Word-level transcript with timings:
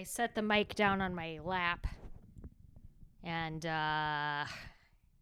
I 0.00 0.04
set 0.04 0.34
the 0.34 0.40
mic 0.40 0.74
down 0.74 1.02
on 1.02 1.14
my 1.14 1.40
lap, 1.44 1.86
and 3.22 3.66
uh, 3.66 4.46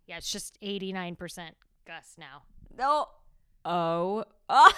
yeah, 0.06 0.16
it's 0.16 0.30
just 0.30 0.56
eighty 0.62 0.92
nine 0.92 1.16
percent 1.16 1.56
Gus 1.84 2.14
now. 2.16 2.42
No. 2.78 3.08
Oh. 3.64 4.24
Oh. 4.48 4.72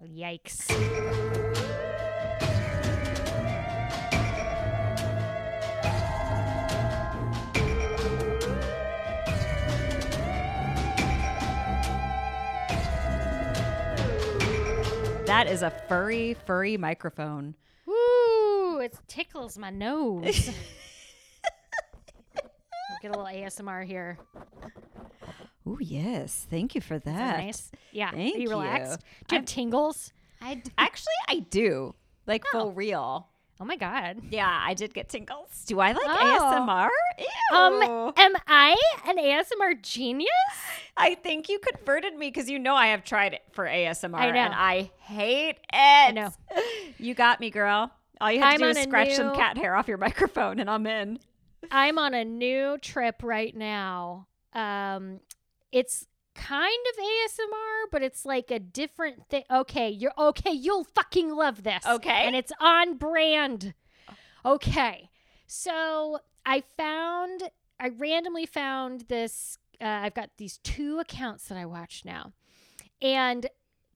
Yikes! 0.06 0.68
that 15.26 15.48
is 15.48 15.62
a 15.62 15.70
furry, 15.88 16.36
furry 16.46 16.76
microphone. 16.76 17.56
Woo! 18.82 18.86
It 18.86 18.98
tickles 19.06 19.56
my 19.58 19.70
nose. 19.70 20.50
Get 23.00 23.14
a 23.14 23.18
little 23.18 23.24
ASMR 23.24 23.84
here. 23.84 24.18
Oh 25.66 25.78
yes, 25.80 26.46
thank 26.50 26.74
you 26.74 26.80
for 26.80 26.98
that 26.98 27.04
that. 27.04 27.38
nice? 27.38 27.70
Yeah. 27.92 28.10
Thank 28.12 28.36
Are 28.36 28.38
you 28.38 28.50
relaxed? 28.50 29.00
you. 29.00 29.24
Do 29.28 29.34
you 29.34 29.38
I'm- 29.38 29.42
have 29.42 29.44
tingles? 29.46 30.12
I 30.40 30.54
d- 30.54 30.70
actually 30.78 31.12
I 31.28 31.38
do 31.50 31.94
like 32.26 32.44
Oh. 32.52 32.66
for 32.66 32.70
real. 32.72 33.28
Oh 33.60 33.64
my 33.64 33.76
god. 33.76 34.20
Yeah, 34.30 34.48
I 34.64 34.74
did 34.74 34.92
get 34.92 35.08
tingles. 35.08 35.64
Do 35.66 35.78
I 35.80 35.92
like 35.92 36.04
Oh. 36.04 36.40
ASMR? 36.66 36.88
Ew. 37.18 37.56
Um, 37.56 38.12
am 38.16 38.32
I 38.48 38.74
an 39.08 39.18
ASMR 39.18 39.80
genius? 39.82 40.28
I 40.96 41.14
think 41.14 41.48
you 41.48 41.58
converted 41.60 42.14
me 42.16 42.28
because 42.28 42.50
you 42.50 42.58
know 42.58 42.74
I 42.74 42.88
have 42.88 43.04
tried 43.04 43.32
it 43.34 43.42
for 43.52 43.64
ASMR 43.66 44.16
I 44.16 44.30
know. 44.32 44.38
and 44.38 44.54
I 44.54 44.90
hate 45.00 45.50
it. 45.50 45.58
I 45.72 46.10
know. 46.12 46.30
You 46.98 47.14
got 47.14 47.38
me, 47.40 47.50
girl. 47.50 47.92
All 48.22 48.30
you 48.30 48.40
had 48.40 48.54
I'm 48.54 48.60
to 48.60 48.72
do 48.72 48.78
is 48.78 48.78
scratch 48.84 49.14
some 49.14 49.34
cat 49.34 49.58
hair 49.58 49.74
off 49.74 49.88
your 49.88 49.98
microphone 49.98 50.60
and 50.60 50.70
I'm 50.70 50.86
in. 50.86 51.18
I'm 51.70 51.98
on 51.98 52.14
a 52.14 52.24
new 52.24 52.78
trip 52.78 53.16
right 53.22 53.54
now. 53.54 54.28
Um, 54.52 55.20
it's 55.72 56.06
kind 56.34 56.86
of 56.90 57.04
ASMR, 57.04 57.90
but 57.90 58.02
it's 58.02 58.24
like 58.24 58.50
a 58.50 58.60
different 58.60 59.28
thing. 59.28 59.42
Okay, 59.50 59.90
you're 59.90 60.12
okay. 60.16 60.52
You'll 60.52 60.84
fucking 60.84 61.30
love 61.34 61.64
this. 61.64 61.84
Okay. 61.86 62.26
and 62.26 62.36
it's 62.36 62.52
on 62.60 62.96
brand. 62.96 63.74
Okay, 64.44 65.10
so 65.46 66.18
I 66.46 66.62
found, 66.76 67.44
I 67.78 67.88
randomly 67.88 68.46
found 68.46 69.02
this. 69.08 69.58
Uh, 69.80 69.84
I've 69.86 70.14
got 70.14 70.30
these 70.36 70.58
two 70.58 70.98
accounts 71.00 71.48
that 71.48 71.58
I 71.58 71.66
watch 71.66 72.02
now, 72.04 72.32
and 73.00 73.48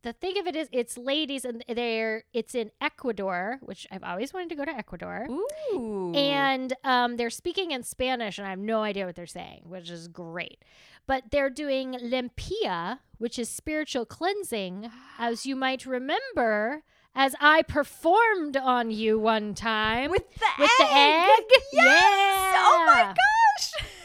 the 0.07 0.13
thing 0.13 0.39
of 0.39 0.47
it 0.47 0.55
is, 0.55 0.69
it's 0.71 0.97
ladies, 0.97 1.45
and 1.45 1.65
they're 1.69 2.23
it's 2.33 2.55
in 2.55 2.71
Ecuador, 2.81 3.59
which 3.61 3.89
I've 3.91 4.05
always 4.05 4.33
wanted 4.33 4.51
to 4.51 4.55
go 4.55 4.65
to 4.65 4.71
Ecuador. 4.71 5.27
Ooh. 5.29 6.13
And 6.15 6.73
um, 6.85 7.17
they're 7.17 7.29
speaking 7.29 7.73
in 7.73 7.83
Spanish, 7.83 8.39
and 8.39 8.47
I 8.47 8.51
have 8.51 8.61
no 8.61 8.83
idea 8.83 9.05
what 9.05 9.17
they're 9.17 9.27
saying, 9.27 9.63
which 9.65 9.91
is 9.91 10.07
great. 10.07 10.63
But 11.09 11.25
they're 11.33 11.51
doing 11.51 11.95
limpia, 11.95 13.01
which 13.19 13.37
is 13.37 13.49
spiritual 13.49 14.07
cleansing, 14.07 14.93
as 15.19 15.45
you 15.45 15.57
might 15.57 15.85
remember, 15.85 16.85
as 17.13 17.35
I 17.41 17.63
performed 17.63 18.57
on 18.57 18.93
you 18.93 19.19
one 19.19 19.55
time 19.55 20.13
with 20.13 20.33
the 20.35 20.47
with 20.61 20.71
egg. 20.83 20.87
the 20.89 20.95
egg. 20.95 21.63
Yes. 21.73 22.55
Oh 22.59 22.85
my 22.87 23.13
gosh. 23.13 23.96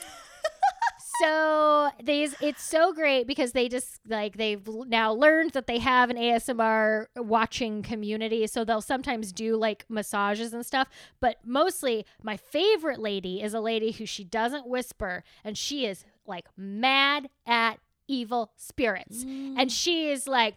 So 1.22 1.92
these, 2.04 2.34
it's 2.42 2.64
so 2.64 2.94
great 2.94 3.28
because 3.28 3.52
they 3.52 3.70
just 3.70 4.00
like 4.08 4.38
they've 4.38 4.68
now 4.88 5.14
learned 5.14 5.52
that 5.52 5.68
they 5.68 5.78
have 5.78 6.10
an 6.10 6.18
ASMR 6.18 7.06
watching 7.16 7.84
community. 7.84 8.48
So 8.48 8.66
they'll 8.66 8.82
sometimes 8.82 9.32
do 9.32 9.56
like 9.56 9.86
massages 9.88 10.52
and 10.52 10.66
stuff. 10.66 10.88
But 11.20 11.38
mostly, 11.46 12.08
my 12.24 12.38
favorite 12.38 13.00
lady 13.00 13.40
is 13.40 13.54
a 13.54 13.60
lady 13.60 13.92
who 13.92 14.08
she 14.08 14.24
doesn't 14.24 14.68
whisper, 14.68 15.24
and 15.44 15.56
she 15.56 15.86
is 15.86 16.06
like 16.26 16.48
mad 16.58 17.30
at 17.46 17.76
evil 18.08 18.52
spirits, 18.58 19.22
and 19.22 19.58
mm. 19.58 19.72
she 19.72 20.10
is 20.10 20.28
like. 20.28 20.56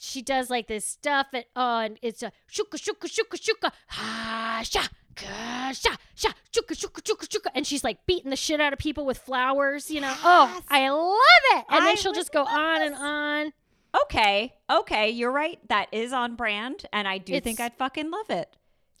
She 0.00 0.22
does 0.22 0.48
like 0.48 0.68
this 0.68 0.84
stuff 0.84 1.26
and 1.32 1.44
oh, 1.56 1.80
and 1.80 1.98
it's 2.02 2.22
a 2.22 2.30
shuka 2.48 2.78
shuka 2.78 3.08
shuka 3.08 3.36
shuka 3.36 3.72
ha 3.88 4.60
sha 4.62 4.82
ka 5.18 5.72
sha 5.72 5.96
sha 6.14 6.30
shuka 6.52 6.74
shuka 6.74 7.00
shuka 7.02 7.26
shuka, 7.28 7.50
and 7.54 7.66
she's 7.66 7.84
like 7.84 8.04
beating 8.06 8.30
the 8.30 8.36
shit 8.36 8.60
out 8.60 8.72
of 8.72 8.78
people 8.78 9.04
with 9.06 9.18
flowers, 9.18 9.90
you 9.90 10.00
know. 10.00 10.14
Oh, 10.22 10.60
I 10.68 10.88
love 10.90 11.18
it. 11.58 11.64
And 11.70 11.82
I 11.82 11.86
then 11.86 11.96
she'll 11.96 12.12
just 12.12 12.32
go 12.32 12.44
on 12.44 12.82
and 12.82 12.94
on. 12.94 13.52
Okay. 14.02 14.54
Okay. 14.70 15.10
You're 15.10 15.32
right. 15.32 15.58
That 15.68 15.86
is 15.92 16.12
on 16.12 16.36
brand. 16.36 16.84
And 16.92 17.08
I 17.08 17.18
do 17.18 17.40
think 17.40 17.58
I'd 17.58 17.74
fucking 17.74 18.10
love 18.10 18.30
it. 18.30 18.54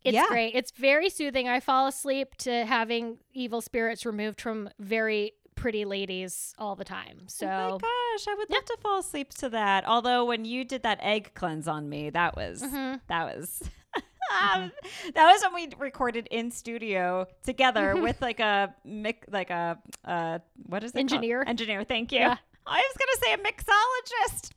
It's 0.04 0.14
Yeah. 0.14 0.24
great. 0.28 0.54
It's 0.54 0.70
very 0.70 1.10
soothing. 1.10 1.48
I 1.48 1.60
fall 1.60 1.86
asleep 1.88 2.34
to 2.38 2.64
having 2.64 3.18
evil 3.34 3.60
spirits 3.60 4.06
removed 4.06 4.40
from 4.40 4.70
very 4.78 5.32
pretty 5.56 5.84
ladies 5.84 6.54
all 6.58 6.74
the 6.76 6.84
time. 6.84 7.22
So 7.26 7.46
oh 7.46 7.50
my 7.72 7.78
gosh, 7.78 8.28
I 8.28 8.34
would 8.38 8.48
love 8.48 8.64
to 8.64 8.76
fall 8.80 9.00
asleep 9.00 9.34
to 9.34 9.48
that. 9.50 9.84
Although 9.86 10.24
when 10.24 10.44
you 10.44 10.64
did 10.64 10.84
that 10.84 10.98
egg 11.02 11.32
cleanse 11.34 11.66
on 11.68 11.88
me, 11.88 12.10
that 12.10 12.36
was 12.36 12.62
Mhm. 12.62 13.00
that 13.08 13.36
was 13.36 13.62
um, 14.30 14.72
that 15.14 15.26
was 15.32 15.42
when 15.42 15.54
we 15.54 15.68
recorded 15.78 16.26
in 16.30 16.50
studio 16.50 17.26
together 17.44 17.96
with 17.96 18.20
like 18.20 18.40
a 18.40 18.74
mic 18.84 19.24
like 19.30 19.50
a 19.50 19.78
uh 20.04 20.38
what 20.66 20.82
is 20.84 20.90
it 20.90 20.94
called? 20.94 21.00
Engineer. 21.12 21.44
engineer 21.46 21.84
thank 21.84 22.12
you 22.12 22.18
Yeah. 22.20 22.36
I 22.66 22.78
was 22.80 22.96
gonna 22.98 23.18
say 23.24 23.32
a 23.32 23.38
mixologist 23.52 24.50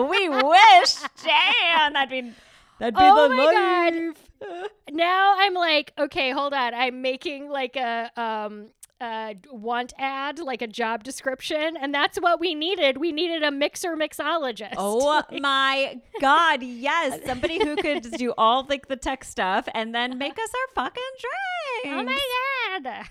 we 0.10 0.28
wish 0.28 0.94
damn 1.24 1.92
that'd 1.92 2.10
be 2.10 2.32
that'd 2.78 2.94
be 2.94 3.00
Oh 3.02 3.28
the 3.28 3.34
my 3.36 3.52
God. 3.52 3.94
life. 3.94 4.68
now 4.90 5.34
I'm 5.38 5.54
like, 5.54 5.92
okay, 5.98 6.30
hold 6.32 6.52
on. 6.52 6.74
I'm 6.74 7.02
making 7.02 7.48
like 7.48 7.76
a 7.76 8.10
um 8.16 8.68
uh 9.02 9.34
want 9.50 9.92
ad, 9.98 10.38
like 10.38 10.62
a 10.62 10.66
job 10.66 11.02
description, 11.02 11.76
and 11.76 11.92
that's 11.94 12.18
what 12.18 12.40
we 12.40 12.54
needed. 12.54 12.98
We 12.98 13.12
needed 13.12 13.42
a 13.42 13.50
mixer 13.50 13.96
mixologist. 13.96 14.74
Oh 14.76 15.22
my 15.40 16.00
god, 16.20 16.62
yes. 16.62 17.20
Somebody 17.26 17.58
who 17.58 17.76
could 17.76 18.10
do 18.12 18.32
all 18.38 18.64
like 18.68 18.88
the 18.88 18.96
tech 18.96 19.24
stuff 19.24 19.68
and 19.74 19.94
then 19.94 20.16
make 20.18 20.38
us 20.38 20.50
our 20.54 20.84
fucking 20.84 21.02
drinks. 21.82 21.98
Oh 21.98 22.02
my 22.04 22.82
god. 22.84 23.06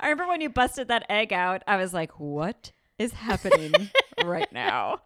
I 0.00 0.08
remember 0.08 0.28
when 0.28 0.40
you 0.40 0.50
busted 0.50 0.88
that 0.88 1.06
egg 1.08 1.32
out, 1.32 1.62
I 1.66 1.76
was 1.76 1.92
like, 1.92 2.18
what 2.18 2.72
is 2.98 3.12
happening 3.12 3.72
right 4.24 4.50
now? 4.52 5.00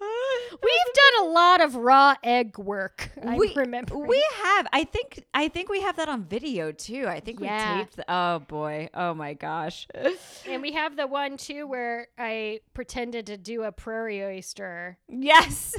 We've 0.50 0.94
done 0.94 1.26
a 1.26 1.30
lot 1.30 1.60
of 1.60 1.74
raw 1.76 2.14
egg 2.22 2.58
work. 2.58 3.10
I 3.24 3.36
we, 3.36 3.52
remember. 3.54 3.98
we 3.98 4.24
have. 4.42 4.66
I 4.72 4.84
think 4.84 5.24
I 5.34 5.48
think 5.48 5.68
we 5.68 5.80
have 5.80 5.96
that 5.96 6.08
on 6.08 6.24
video 6.24 6.72
too. 6.72 7.06
I 7.08 7.20
think 7.20 7.40
Yeah. 7.40 7.74
we 7.74 7.80
taped 7.80 7.96
the, 7.96 8.04
oh 8.08 8.38
boy. 8.40 8.88
Oh 8.94 9.14
my 9.14 9.34
gosh. 9.34 9.86
and 10.48 10.62
we 10.62 10.72
have 10.72 10.96
the 10.96 11.06
one 11.06 11.36
too 11.36 11.66
where 11.66 12.08
I 12.18 12.60
pretended 12.74 13.26
to 13.26 13.36
do 13.36 13.62
a 13.64 13.72
prairie 13.72 14.22
oyster 14.22 14.98
yes. 15.08 15.74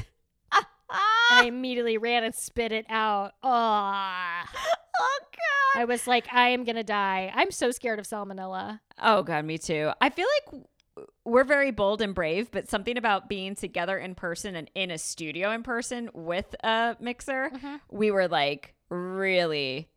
I 0.92 1.46
immediately 1.46 2.00
ran 2.00 2.24
and 2.24 2.34
spit 2.34 2.72
it 2.72 2.88
out. 2.90 3.34
Oh, 3.44 3.50
oh 3.50 5.20
god. 5.32 5.82
I 5.82 5.86
was 5.86 6.08
like, 6.08 6.26
I 6.34 6.50
am 6.50 6.64
gonna 6.64 6.84
die. 6.84 7.32
I'm 7.36 7.52
so 7.52 7.70
scared 7.70 8.00
of 8.00 8.08
salmonella. 8.08 8.80
Oh 9.02 9.22
god, 9.22 9.46
me 9.46 9.60
too. 9.60 9.92
I 10.02 10.10
feel 10.10 10.26
like 10.52 10.64
we're 11.26 11.44
very 11.44 11.72
bold 11.72 12.02
and 12.02 12.16
brave, 12.16 12.52
but 12.52 12.70
something 12.70 12.98
about 12.98 13.30
being 13.30 13.56
together 13.56 13.98
in 13.98 14.16
person 14.16 14.56
and 14.56 14.70
in 14.76 14.92
a 14.92 14.98
studio 14.98 15.52
in 15.52 15.64
person 15.64 16.10
with 16.14 16.56
a 16.64 16.96
mixer, 17.00 17.52
mm-hmm. 17.54 17.76
we 17.92 18.12
were 18.12 18.28
like 18.28 18.74
really, 18.90 19.90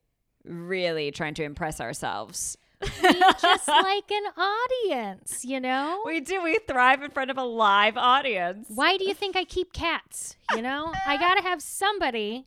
really 0.45 1.11
trying 1.11 1.35
to 1.35 1.45
impress 1.45 1.81
ourselves. 1.81 2.57
We 2.81 3.13
just 3.41 3.69
like 3.69 4.11
an 4.11 4.25
audience, 4.37 5.45
you 5.45 5.61
know? 5.61 6.03
We 6.05 6.21
do. 6.21 6.43
We 6.43 6.59
thrive 6.67 7.03
in 7.03 7.11
front 7.11 7.31
of 7.31 7.39
a 7.39 7.45
live 7.45 7.97
audience. 7.97 8.67
Why 8.75 8.97
do 8.97 9.05
you 9.05 9.15
think 9.15 9.37
I 9.37 9.45
keep 9.45 9.73
cats? 9.73 10.37
You 10.55 10.63
know, 10.63 10.93
I 11.07 11.17
gotta 11.17 11.43
have 11.43 11.63
somebody 11.63 12.47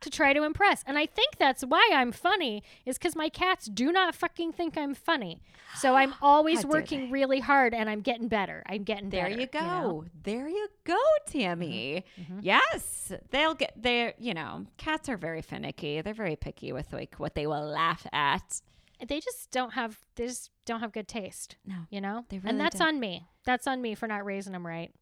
to 0.00 0.10
try 0.10 0.32
to 0.32 0.42
impress. 0.42 0.82
And 0.86 0.96
I 0.98 1.06
think 1.06 1.36
that's 1.38 1.62
why 1.62 1.88
I'm 1.92 2.12
funny, 2.12 2.62
is 2.86 2.98
because 2.98 3.14
my 3.16 3.28
cats 3.28 3.66
do 3.66 3.92
not 3.92 4.14
fucking 4.14 4.52
think 4.52 4.76
I'm 4.78 4.94
funny. 4.94 5.42
So 5.76 5.94
I'm 6.00 6.14
always 6.22 6.64
working 6.64 7.10
really 7.10 7.40
hard 7.40 7.74
and 7.74 7.88
I'm 7.90 8.00
getting 8.00 8.28
better. 8.28 8.62
I'm 8.66 8.82
getting 8.82 9.10
There 9.10 9.24
better. 9.28 9.40
you 9.40 9.46
go. 9.46 9.60
know? 9.60 10.04
There 10.22 10.48
you 10.48 10.68
go, 10.84 10.96
Tammy. 11.26 12.04
Mm-hmm. 12.18 12.32
Mm-hmm. 12.32 12.40
Yes, 12.42 13.12
they'll 13.30 13.54
get. 13.54 13.72
They're 13.76 14.14
you 14.18 14.34
know, 14.34 14.66
cats 14.76 15.08
are 15.08 15.16
very 15.16 15.42
finicky. 15.42 16.00
They're 16.00 16.14
very 16.14 16.36
picky 16.36 16.72
with 16.72 16.92
like 16.92 17.16
what 17.16 17.34
they 17.34 17.46
will 17.46 17.64
laugh 17.66 18.06
at. 18.12 18.60
They 19.06 19.18
just 19.20 19.50
don't 19.50 19.72
have 19.74 19.98
they 20.16 20.26
just 20.26 20.50
don't 20.66 20.80
have 20.80 20.92
good 20.92 21.08
taste. 21.08 21.56
No, 21.66 21.76
You 21.90 22.00
know? 22.02 22.24
They 22.28 22.38
really 22.38 22.50
and 22.50 22.60
that's 22.60 22.78
don't. 22.78 22.88
on 22.88 23.00
me. 23.00 23.26
That's 23.46 23.66
on 23.66 23.80
me 23.80 23.94
for 23.94 24.06
not 24.06 24.24
raising 24.26 24.52
them 24.52 24.66
right. 24.66 24.92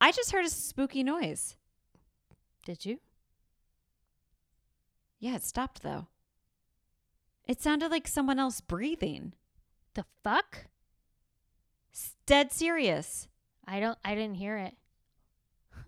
I 0.00 0.12
just 0.12 0.30
heard 0.30 0.44
a 0.44 0.48
spooky 0.50 1.02
noise. 1.02 1.56
Did 2.64 2.84
you? 2.86 2.98
Yeah, 5.24 5.36
it 5.36 5.42
stopped 5.42 5.82
though. 5.82 6.08
It 7.46 7.58
sounded 7.58 7.90
like 7.90 8.06
someone 8.06 8.38
else 8.38 8.60
breathing. 8.60 9.32
The 9.94 10.04
fuck? 10.22 10.66
S- 11.94 12.12
Dead 12.26 12.52
serious. 12.52 13.26
I 13.66 13.80
don't 13.80 13.96
I 14.04 14.14
didn't 14.14 14.34
hear 14.34 14.58
it. 14.58 14.74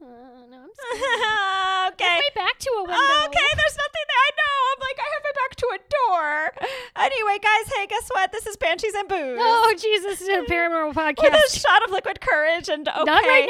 Uh, 0.01 0.07
no, 0.51 0.57
I'm 0.57 0.73
scared. 1.93 2.23
to 2.61 2.71
a 2.79 2.81
window. 2.81 2.97
Okay, 2.97 3.51
there's 3.61 3.77
nothing 3.77 4.07
there. 4.09 4.25
I 4.25 4.31
know. 4.41 4.57
I'm 4.73 4.81
like, 4.81 4.99
I 5.05 5.09
have 5.13 5.23
my 5.23 5.33
back 5.37 5.57
to 5.57 5.67
a 5.69 5.79
door. 5.93 6.69
Anyway, 6.97 7.39
guys, 7.43 7.75
hey, 7.77 7.87
guess 7.89 8.09
what? 8.13 8.33
This 8.33 8.47
is 8.47 8.57
Banshees 8.57 8.95
and 8.95 9.07
Booze. 9.07 9.39
Oh, 9.39 9.75
Jesus, 9.79 10.19
this 10.21 10.23
is 10.23 10.29
a 10.29 10.51
paranormal 10.51 10.95
podcast. 10.95 11.23
With 11.31 11.53
a 11.55 11.59
shot 11.59 11.85
of 11.85 11.91
liquid 11.91 12.23
courage 12.23 12.71
and 12.71 12.89
okay. 12.89 13.05
Not 13.05 13.23
right 13.23 13.47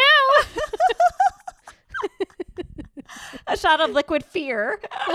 a 3.53 3.57
shot 3.57 3.81
of 3.81 3.91
liquid 3.91 4.25
fear. 4.25 4.81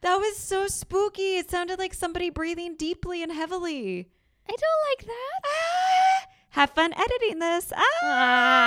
that 0.00 0.16
was 0.16 0.36
so 0.36 0.66
spooky. 0.66 1.38
It 1.38 1.50
sounded 1.50 1.78
like 1.78 1.94
somebody 1.94 2.30
breathing 2.30 2.74
deeply 2.76 3.22
and 3.22 3.30
heavily. 3.32 4.08
I 4.48 4.50
don't 4.50 4.60
like 4.90 5.06
that. 5.06 5.40
Ah, 5.46 6.26
have 6.50 6.70
fun 6.70 6.92
editing 6.92 7.38
this. 7.38 7.72
Ah. 8.02 8.62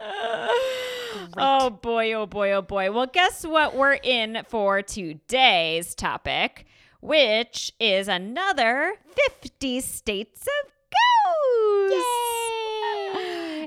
oh 1.36 1.70
boy, 1.70 2.12
oh 2.12 2.26
boy, 2.26 2.52
oh 2.52 2.62
boy. 2.62 2.92
Well, 2.92 3.06
guess 3.06 3.44
what 3.44 3.74
we're 3.74 3.98
in 4.02 4.42
for 4.48 4.82
today's 4.82 5.94
topic, 5.94 6.66
which 7.00 7.72
is 7.80 8.08
another 8.08 8.94
50 9.42 9.80
states 9.80 10.42
of 10.42 10.70
ghosts. 10.90 11.94
Yay! 11.94 12.43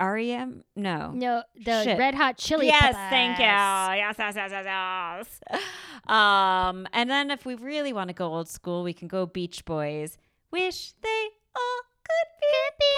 REM? 0.00 0.64
No. 0.76 1.10
no, 1.12 1.42
the 1.64 1.84
Shit. 1.84 1.98
Red 1.98 2.14
Hot 2.14 2.36
Chili 2.36 2.66
yes, 2.66 2.82
Peppers. 2.82 3.10
thank 3.10 3.38
you. 3.38 3.44
Yes, 3.44 4.16
yes, 4.18 4.34
yes, 4.36 4.50
yes, 4.52 5.40
yes. 5.50 5.60
Um, 6.06 6.86
and 6.92 7.08
then 7.08 7.30
if 7.30 7.46
we 7.46 7.54
really 7.54 7.92
want 7.92 8.08
to 8.08 8.14
go 8.14 8.26
old 8.26 8.48
school, 8.48 8.82
we 8.82 8.92
can 8.92 9.08
go 9.08 9.26
Beach 9.26 9.64
Boys. 9.64 10.18
Wish 10.50 10.92
they 11.02 11.28
all 11.56 11.80
could 12.04 12.30
be, 12.40 12.90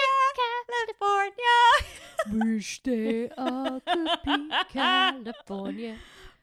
California. 0.99 2.45
Wish 2.45 2.81
they 2.83 3.29
all 3.37 3.79
could 3.79 4.09
be 4.25 4.49
California. 4.73 5.97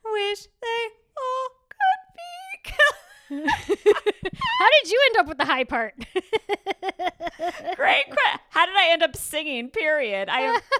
Wish 0.04 0.46
they 0.62 0.88
all 1.16 1.48
could 1.68 2.14
be. 2.16 2.72
How 3.28 4.68
did 4.82 4.90
you 4.90 5.00
end 5.06 5.16
up 5.18 5.26
with 5.28 5.38
the 5.38 5.44
high 5.44 5.64
part? 5.64 5.94
Great. 7.76 8.04
How 8.50 8.66
did 8.66 8.76
I 8.76 8.88
end 8.90 9.02
up 9.02 9.16
singing? 9.16 9.70
Period. 9.70 10.28
I. 10.30 10.60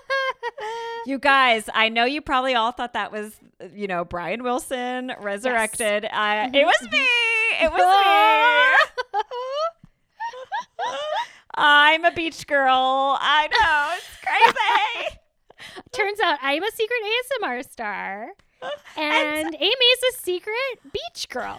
You 1.07 1.19
guys, 1.19 1.69
I 1.75 1.91
know 1.91 2.07
you 2.07 2.23
probably 2.23 2.55
all 2.55 2.73
thought 2.73 2.95
that 2.95 3.13
was, 3.13 3.37
you 3.75 3.87
know, 3.87 4.07
Brian 4.07 4.43
Wilson 4.43 5.13
resurrected. 5.21 6.07
I, 6.07 6.47
mm-hmm. 6.47 6.55
it 6.55 6.65
was 6.65 6.89
me. 6.91 7.07
It 7.61 7.71
was 7.71 7.81
me. 9.15 9.23
I'm 11.55 12.07
a 12.07 12.13
beach 12.13 12.47
girl. 12.47 13.19
I 13.21 13.49
know. 13.49 13.97
It's 13.99 14.17
crazy. 14.23 15.19
Turns 15.93 16.21
out 16.21 16.39
I'm 16.43 16.63
a 16.63 16.71
secret 16.71 17.01
ASMR 17.43 17.71
star, 17.71 18.29
and 18.97 19.55
Amy's 19.55 20.03
a 20.11 20.23
secret 20.23 20.81
beach 20.91 21.29
girl. 21.29 21.59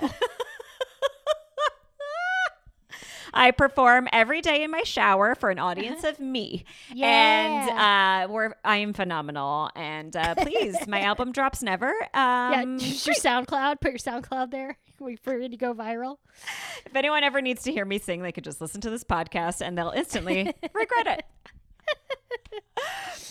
I 3.35 3.51
perform 3.51 4.07
every 4.13 4.41
day 4.41 4.63
in 4.63 4.71
my 4.71 4.83
shower 4.83 5.35
for 5.35 5.49
an 5.49 5.59
audience 5.59 6.03
of 6.03 6.19
me. 6.19 6.63
And 6.97 7.69
uh, 7.69 8.31
we're 8.33 8.55
I 8.63 8.77
am 8.77 8.93
phenomenal. 8.93 9.69
And 9.75 10.15
uh, 10.15 10.35
please, 10.37 10.87
my 10.87 11.01
album 11.01 11.31
drops 11.31 11.61
never. 11.61 11.93
yeah, 12.13 12.61
Um, 12.63 12.79
just 12.79 13.05
your 13.05 13.15
SoundCloud. 13.15 13.81
Put 13.81 13.91
your 13.91 13.99
SoundCloud 13.99 14.51
there. 14.51 14.77
Wait 14.99 15.19
for 15.19 15.37
it 15.37 15.49
to 15.49 15.57
go 15.57 15.73
viral. 15.73 16.17
if 16.85 16.95
anyone 16.95 17.23
ever 17.23 17.41
needs 17.41 17.63
to 17.63 17.71
hear 17.71 17.83
me 17.85 17.99
sing, 17.99 18.21
they 18.21 18.31
could 18.31 18.45
just 18.45 18.61
listen 18.61 18.79
to 18.81 18.89
this 18.89 19.03
podcast 19.03 19.61
and 19.61 19.77
they'll 19.77 19.89
instantly 19.91 20.43
regret 20.73 21.07
it. 21.07 21.25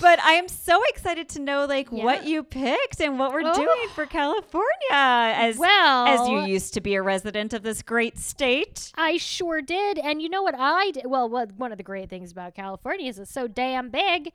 But 0.01 0.21
I 0.21 0.33
am 0.35 0.49
so 0.49 0.83
excited 0.89 1.29
to 1.31 1.41
know 1.41 1.67
like 1.67 1.91
what 1.93 2.27
you 2.27 2.43
picked 2.43 3.01
and 3.01 3.19
what 3.19 3.33
we're 3.33 3.43
Oh. 3.45 3.55
doing 3.55 3.89
for 3.95 4.07
California 4.07 4.65
as 4.91 5.57
Well, 5.59 6.07
as 6.07 6.29
you 6.29 6.41
used 6.53 6.75
to 6.75 6.81
be 6.81 6.95
a 6.95 7.03
resident 7.03 7.53
of 7.53 7.63
this 7.63 7.83
great 7.83 8.19
state. 8.19 8.93
I 8.97 9.17
sure 9.17 9.61
did. 9.63 9.99
And 9.99 10.21
you 10.23 10.29
know 10.29 10.43
what 10.43 10.55
I 10.59 10.91
did? 10.93 11.07
Well, 11.07 11.29
what, 11.29 11.53
one 11.53 11.73
of 11.73 11.79
the 11.79 11.85
great 11.85 12.09
things 12.11 12.33
about 12.33 12.55
California 12.55 13.09
is 13.09 13.19
it's 13.19 13.31
so 13.33 13.47
damn 13.47 13.91
big. 13.91 14.33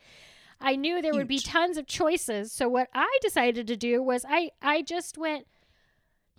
I 0.61 0.75
knew 0.75 1.01
there 1.01 1.13
would 1.13 1.27
be 1.27 1.39
tons 1.39 1.77
of 1.77 1.87
choices. 1.87 2.51
So 2.51 2.67
what 2.67 2.89
I 2.93 3.09
decided 3.21 3.65
to 3.67 3.77
do 3.77 4.03
was 4.03 4.25
I 4.27 4.51
I 4.61 4.81
just 4.81 5.17
went, 5.17 5.47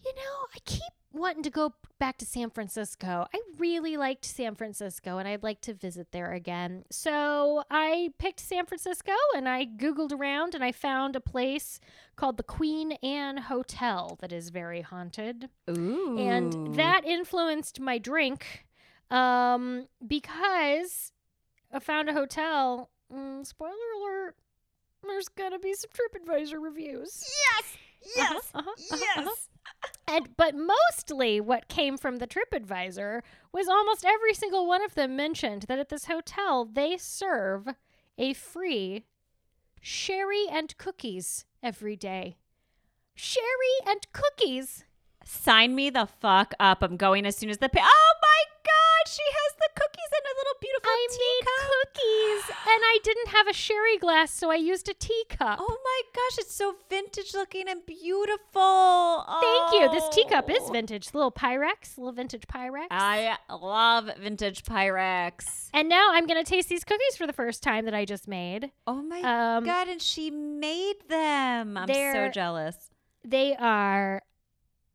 you 0.05 0.15
know, 0.15 0.47
I 0.55 0.59
keep 0.65 0.83
wanting 1.13 1.43
to 1.43 1.51
go 1.51 1.75
back 1.99 2.19
to 2.19 2.25
San 2.25 2.51
Francisco. 2.51 3.27
I 3.35 3.41
really 3.59 3.97
liked 3.97 4.25
San 4.25 4.55
Francisco 4.55 5.19
and 5.19 5.27
I'd 5.29 5.43
like 5.43 5.61
to 5.63 5.75
visit 5.75 6.13
there 6.13 6.33
again. 6.33 6.85
So 6.91 7.65
I 7.71 8.11
picked 8.19 8.41
San 8.41 8.67
Francisco 8.67 9.13
and 9.37 9.49
I 9.49 9.67
googled 9.67 10.13
around 10.13 10.55
and 10.55 10.63
I 10.63 10.73
found 10.73 11.17
a 11.17 11.21
place 11.21 11.81
called 12.17 12.37
the 12.37 12.43
Queen 12.43 12.93
Anne 13.03 13.39
Hotel 13.39 14.17
that 14.21 14.33
is 14.33 14.51
very 14.51 14.83
haunted 14.83 15.49
Ooh. 15.69 16.17
and 16.19 16.75
that 16.77 17.05
influenced 17.05 17.81
my 17.81 17.99
drink 17.99 18.67
um 19.11 19.89
because 20.07 21.11
i 21.73 21.79
found 21.81 22.09
a 22.09 22.13
hotel 22.13 22.91
mm, 23.13 23.45
spoiler 23.45 23.73
alert 23.99 24.37
there's 25.05 25.29
gonna 25.29 25.59
be 25.59 25.75
some 25.75 25.91
tripadvisor 25.91 26.63
reviews 26.63 27.25
Yes. 27.27 27.77
Yes. 28.17 28.51
Uh-huh, 28.55 28.71
uh-huh, 28.71 29.21
uh-huh. 29.21 29.35
And 30.07 30.37
but 30.37 30.55
mostly 30.55 31.41
what 31.41 31.69
came 31.69 31.97
from 31.97 32.17
the 32.17 32.27
tripadvisor 32.27 33.23
was 33.53 33.69
almost 33.69 34.05
every 34.05 34.35
single 34.35 34.67
one 34.67 34.83
of 34.83 34.95
them 34.95 35.15
mentioned 35.15 35.67
that 35.69 35.79
at 35.79 35.89
this 35.89 36.07
hotel 36.07 36.65
they 36.65 36.97
serve 36.97 37.69
a 38.19 38.33
free 38.33 39.05
sherry 39.81 40.47
and 40.51 40.77
cookies 40.79 41.45
every 41.63 41.97
day. 41.97 42.37
Sherry 43.15 43.77
and 43.87 44.07
cookies 44.13 44.85
Sign 45.25 45.75
me 45.75 45.91
the 45.91 46.07
fuck 46.21 46.55
up. 46.61 46.83
I'm 46.83 46.97
going 46.97 47.27
as 47.27 47.37
soon 47.37 47.51
as 47.51 47.59
the 47.59 47.69
pay. 47.69 47.81
Oh 47.83 48.13
my 48.23 48.43
god, 48.65 49.09
she 49.09 49.23
has 49.23 49.55
the 49.59 49.69
cookies 49.75 50.11
in 50.13 50.25
a 50.27 50.35
little 50.39 50.59
beautiful 50.61 50.91
I 50.91 51.07
teacup. 51.11 51.47
made 51.47 51.71
cookies 51.71 52.57
and 52.67 52.83
I 52.85 52.99
didn't 53.05 53.29
have 53.29 53.47
a 53.49 53.53
sherry 53.53 53.99
glass, 53.99 54.33
so 54.33 54.51
I 54.51 54.57
used 54.57 54.89
a 54.89 54.95
teacup. 54.95 55.59
Oh 55.61 55.79
my 55.85 56.03
gosh, 56.15 56.39
it's 56.39 56.55
so 56.55 56.75
vintage 56.89 57.33
looking 57.35 57.69
and 57.69 57.85
beautiful. 57.87 59.25
Thank 59.41 59.73
you. 59.83 59.91
This 59.93 60.09
teacup 60.15 60.51
is 60.51 60.59
Oh. 60.63 60.73
vintage. 60.73 61.13
Little 61.15 61.33
Pyrex, 61.33 61.97
little 61.97 62.13
vintage 62.13 62.47
Pyrex. 62.47 62.87
I 62.91 63.37
love 63.51 64.11
vintage 64.19 64.65
Pyrex. 64.65 65.69
and 65.73 65.89
now 65.89 66.11
I'm 66.13 66.27
going 66.27 66.43
to 66.43 66.49
taste 66.49 66.69
these 66.69 66.85
cookies 66.85 67.17
for 67.17 67.27
the 67.27 67.33
first 67.33 67.63
time 67.63 67.85
that 67.85 67.95
I 67.95 68.05
just 68.05 68.27
made. 68.29 68.71
Oh 68.87 69.03
my 69.03 69.21
Um, 69.21 69.65
god, 69.65 69.89
and 69.89 70.01
she 70.03 70.31
made 70.31 70.97
them. 71.09 71.77
I'm 71.77 71.89
so 71.89 72.29
jealous. 72.29 72.91
They 73.25 73.55
are 73.57 74.23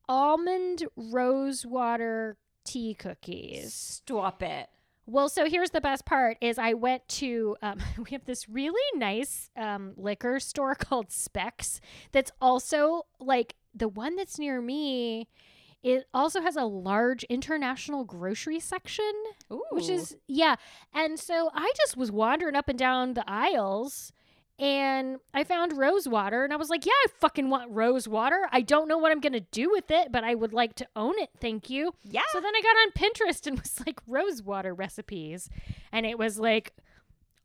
almond 0.08 0.86
rosewater 0.96 2.38
tea 2.64 2.94
cookies. 2.94 3.74
Stop 3.74 4.44
it. 4.44 4.68
Well, 5.08 5.30
so 5.30 5.48
here's 5.48 5.70
the 5.70 5.82
best 5.82 6.06
part 6.06 6.38
is 6.42 6.58
I 6.58 6.74
went 6.74 7.08
to 7.10 7.56
um, 7.62 7.80
we 7.98 8.12
have 8.12 8.26
this 8.26 8.50
really 8.50 9.00
nice 9.00 9.50
um, 9.56 9.94
liquor 9.98 10.40
store 10.40 10.76
called 10.80 11.12
Spec's 11.12 11.80
that's 12.12 12.32
also 12.42 13.04
like 13.20 13.56
the 13.74 13.88
one 13.88 14.16
that's 14.16 14.40
near 14.40 14.62
me. 14.62 15.28
It 15.84 16.08
also 16.16 16.42
has 16.42 16.56
a 16.56 16.64
large 16.64 17.24
international 17.26 18.06
grocery 18.06 18.60
section, 18.60 19.14
Ooh. 19.54 19.62
which 19.70 19.88
is 19.88 20.18
yeah. 20.28 20.56
And 20.94 21.20
so 21.20 21.52
I 21.54 21.72
just 21.78 21.96
was 21.96 22.12
wandering 22.12 22.56
up 22.56 22.68
and 22.68 22.80
down 22.80 23.14
the 23.14 23.24
aisles 23.28 24.12
and 24.58 25.18
I 25.34 25.44
found 25.44 25.78
rose 25.78 26.08
water 26.08 26.46
and 26.46 26.54
I 26.54 26.56
was 26.56 26.70
like, 26.70 26.86
yeah, 26.86 26.92
I 26.92 27.08
fucking 27.20 27.50
want 27.50 27.72
rose 27.72 28.08
water. 28.08 28.48
I 28.52 28.62
don't 28.62 28.88
know 28.88 28.98
what 28.98 29.12
I'm 29.12 29.20
going 29.20 29.34
to 29.34 29.42
do 29.42 29.70
with 29.70 29.92
it, 29.92 30.12
but 30.12 30.24
I 30.24 30.34
would 30.34 30.54
like 30.54 30.76
to 30.76 30.88
own 30.96 31.16
it. 31.18 31.30
Thank 31.42 31.70
you. 31.70 31.94
Yeah. 32.04 32.22
So 32.32 32.40
then 32.40 32.54
I 32.56 32.62
got 32.62 32.70
on 32.70 32.92
Pinterest 33.12 33.48
and 33.48 33.60
was 33.62 33.82
like 33.86 34.00
rose 34.08 34.42
water 34.42 34.74
recipes. 34.74 35.50
And 35.92 36.06
it 36.06 36.18
was 36.18 36.40
like 36.40 36.74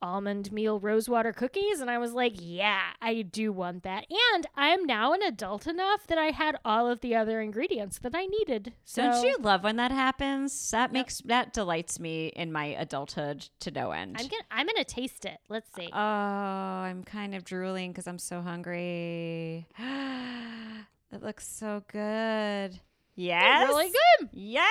almond 0.03 0.51
meal 0.53 0.81
rosewater 0.81 1.33
cookies 1.33 1.81
and 1.81 1.91
I 1.91 1.99
was 1.99 2.13
like, 2.13 2.35
yeah, 2.37 2.81
I 3.01 3.23
do 3.23 3.53
want 3.53 3.83
that. 3.83 4.07
And 4.35 4.47
I'm 4.57 4.85
now 4.85 5.13
an 5.13 5.23
adult 5.23 5.67
enough 5.67 6.07
that 6.07 6.19
I 6.19 6.27
had 6.31 6.57
all 6.65 6.89
of 6.89 7.01
the 7.01 7.15
other 7.15 7.41
ingredients 7.41 7.99
that 8.01 8.15
I 8.15 8.27
needed. 8.27 8.73
So 8.85 9.03
Don't 9.03 9.25
you 9.27 9.37
love 9.41 9.63
when 9.63 9.77
that 9.77 9.93
happens? 9.93 10.71
That 10.71 10.93
makes 10.93 11.21
that 11.23 11.53
delights 11.53 12.01
me 12.01 12.29
in 12.29 12.53
my 12.53 12.67
adulthood 12.67 13.49
to 13.61 13.71
no 13.71 13.91
end. 13.91 14.17
I'm 14.19 14.27
gonna 14.27 14.43
I'm 14.51 14.67
gonna 14.67 14.85
taste 14.85 15.25
it. 15.25 15.39
Let's 15.49 15.73
see. 15.75 15.89
Oh, 15.93 15.99
I'm 15.99 17.05
kind 17.05 17.35
of 17.35 17.45
drooling 17.45 17.93
because 17.93 18.07
I'm 18.07 18.19
so 18.19 18.41
hungry. 18.41 19.67
it 19.79 21.23
looks 21.23 21.47
so 21.47 21.83
good. 21.93 22.81
Yes. 23.17 23.69
Really 23.69 23.91
good. 23.91 24.31
Yes. 24.33 24.67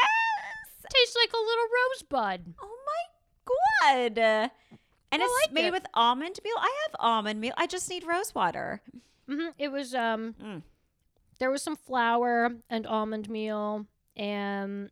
Tastes 0.91 1.15
like 1.15 1.33
a 1.33 1.37
little 1.37 1.65
rosebud. 1.77 2.53
Oh 2.61 2.77
my 2.85 4.15
god. 4.15 4.51
And 5.11 5.21
it's 5.21 5.33
like 5.45 5.53
made 5.53 5.65
it. 5.65 5.71
with 5.71 5.85
almond 5.93 6.39
meal. 6.43 6.53
I 6.57 6.73
have 6.87 6.95
almond 6.99 7.39
meal. 7.41 7.53
I 7.57 7.65
just 7.67 7.89
need 7.89 8.05
rose 8.05 8.33
water. 8.35 8.81
hmm 9.27 9.47
It 9.57 9.71
was 9.71 9.93
um 9.95 10.35
Mm. 10.41 10.61
there 11.39 11.49
was 11.51 11.61
some 11.63 11.75
flour 11.75 12.51
and 12.69 12.85
almond 12.87 13.29
meal 13.29 13.85
and 14.15 14.91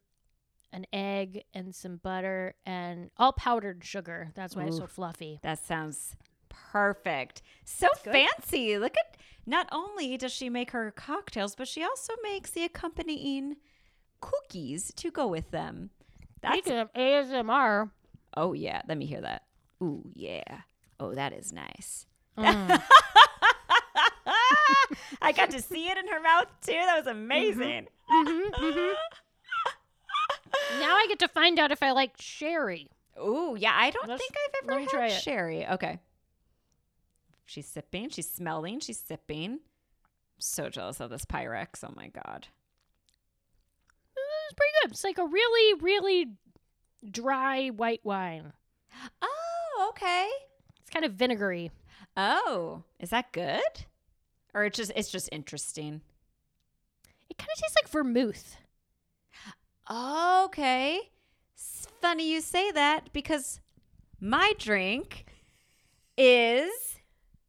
an 0.74 0.86
egg 0.92 1.44
and 1.54 1.74
some 1.74 1.98
butter 1.98 2.56
and 2.66 3.10
all 3.18 3.32
powdered 3.34 3.84
sugar. 3.84 4.32
That's 4.36 4.56
why 4.56 4.64
it's 4.66 4.78
so 4.78 4.88
fluffy. 4.88 5.40
That 5.44 5.60
sounds 5.64 6.16
perfect. 6.50 7.42
So 7.66 7.88
fancy. 8.04 8.78
Look 8.78 8.96
at 8.98 9.18
not 9.46 9.68
only 9.72 10.18
does 10.18 10.34
she 10.34 10.50
make 10.50 10.72
her 10.72 10.92
cocktails, 10.92 11.56
but 11.56 11.68
she 11.68 11.84
also 11.84 12.14
makes 12.22 12.52
the 12.52 12.64
accompanying 12.64 13.56
cookies 14.20 14.92
to 14.96 15.10
go 15.12 15.28
with 15.28 15.52
them. 15.52 15.90
That's 16.42 16.58
Speaking 16.60 16.80
of 16.80 16.92
ASMR, 16.94 17.92
Oh 18.36 18.54
yeah, 18.54 18.82
let 18.88 18.98
me 18.98 19.06
hear 19.06 19.22
that. 19.22 19.44
Ooh 19.82 20.04
yeah. 20.14 20.62
Oh, 21.00 21.14
that 21.14 21.34
is 21.34 21.54
nice. 21.54 22.06
mm, 22.38 22.82
I 25.22 25.32
got 25.32 25.50
to 25.52 25.62
see 25.62 25.88
it 25.90 25.98
in 25.98 26.08
her 26.08 26.20
mouth 26.22 26.48
too. 26.66 26.72
That 26.74 26.98
was 26.98 27.08
amazing. 27.08 27.88
mhm, 28.12 28.52
mhm. 28.52 28.94
now 30.80 30.96
I 30.96 31.06
get 31.08 31.20
to 31.20 31.28
find 31.28 31.60
out 31.60 31.72
if 31.72 31.82
I 31.84 31.92
like 31.92 32.12
sherry. 32.20 32.90
Ooh, 33.20 33.56
yeah. 33.58 33.74
I 33.76 33.90
don't 33.92 34.08
Let's- 34.08 34.22
think 34.22 34.34
I've 34.36 34.70
ever 34.70 35.02
had 35.02 35.12
sherry. 35.22 35.66
Okay. 35.68 36.00
She's 37.46 37.66
sipping. 37.68 38.10
She's 38.10 38.30
smelling. 38.30 38.80
She's 38.80 39.00
sipping. 39.00 39.60
so 40.38 40.70
jealous 40.70 41.00
of 41.00 41.10
this 41.10 41.26
Pyrex. 41.26 41.84
Oh 41.84 41.94
my 41.96 42.08
god. 42.10 42.48
It's 44.16 44.54
pretty 44.54 44.72
good. 44.84 44.92
It's 44.92 45.04
like 45.04 45.18
a 45.18 45.26
really, 45.26 45.80
really 45.82 46.28
dry 47.10 47.68
white 47.70 48.02
wine. 48.04 48.54
Oh, 49.22 49.37
Oh, 49.80 49.90
okay. 49.90 50.28
It's 50.82 50.90
kind 50.90 51.06
of 51.06 51.14
vinegary. 51.14 51.70
Oh, 52.16 52.82
is 53.00 53.12
that 53.12 53.32
good? 53.32 53.62
Or 54.56 54.66
it's 54.66 54.76
just 54.76 54.92
it's 54.96 55.12
just 55.12 55.30
interesting. 55.32 56.02
It 57.30 57.38
kind 57.38 57.50
of 57.54 57.62
tastes 57.62 57.76
like 57.80 57.90
vermouth. 57.90 58.58
Okay. 59.90 61.12
It's 61.54 61.88
funny 62.02 62.32
you 62.32 62.42
say 62.42 62.72
that 62.72 63.14
because 63.14 63.60
my 64.20 64.54
drink 64.58 65.28
is 66.18 66.98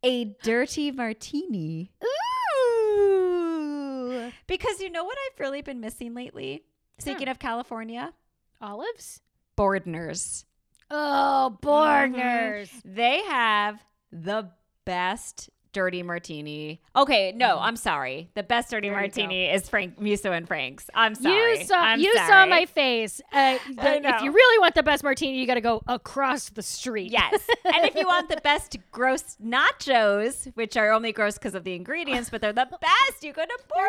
a 0.03 0.25
dirty 0.43 0.91
martini. 0.91 1.89
Ooh. 2.03 4.31
Because 4.45 4.79
you 4.79 4.91
know 4.91 5.03
what 5.03 5.17
I've 5.17 5.39
really 5.39 5.63
been 5.63 5.79
missing 5.79 6.13
lately? 6.13 6.61
Speaking 6.99 7.27
of 7.27 7.39
California, 7.39 8.13
Olives? 8.61 9.21
Bordners. 9.57 10.45
Oh, 10.91 11.57
Bordners. 11.61 12.69
They 12.83 13.21
have 13.23 13.83
the 14.11 14.49
best 14.85 15.49
dirty 15.71 16.01
martini. 16.01 16.81
Okay, 16.95 17.31
no, 17.35 17.59
I'm 17.59 17.75
sorry. 17.75 18.29
The 18.33 18.43
best 18.43 18.71
dirty 18.71 18.89
There 18.89 18.97
martini 18.97 19.45
is 19.45 19.69
Frank 19.69 20.01
Musso 20.01 20.31
and 20.31 20.47
Frank's. 20.47 20.89
I'm 20.95 21.13
sorry. 21.13 21.59
You 21.59 21.65
saw 21.65 21.75
I'm 21.77 21.99
you 21.99 22.11
saw 22.15 22.45
my 22.47 22.65
face. 22.65 23.21
Uh, 23.31 23.57
the- 23.75 24.01
if 24.03 24.21
you 24.23 24.31
really 24.31 24.59
want 24.59 24.73
the 24.75 24.83
best 24.83 25.03
martini, 25.03 25.39
you 25.39 25.45
got 25.45 25.55
to 25.55 25.61
go 25.61 25.83
across 25.87 26.49
the 26.49 26.63
street. 26.63 27.11
Yes. 27.11 27.47
and 27.65 27.85
if 27.85 27.95
you 27.95 28.07
want 28.07 28.29
the 28.29 28.41
best 28.43 28.77
gross 28.91 29.37
nachos, 29.43 30.51
which 30.55 30.75
are 30.75 30.91
only 30.91 31.11
gross 31.11 31.35
because 31.37 31.53
of 31.55 31.63
the 31.63 31.75
ingredients, 31.75 32.29
but 32.29 32.41
they're 32.41 32.51
the 32.51 32.65
best, 32.81 33.23
you 33.23 33.31
go 33.31 33.43
to 33.45 33.59
They're 33.75 33.87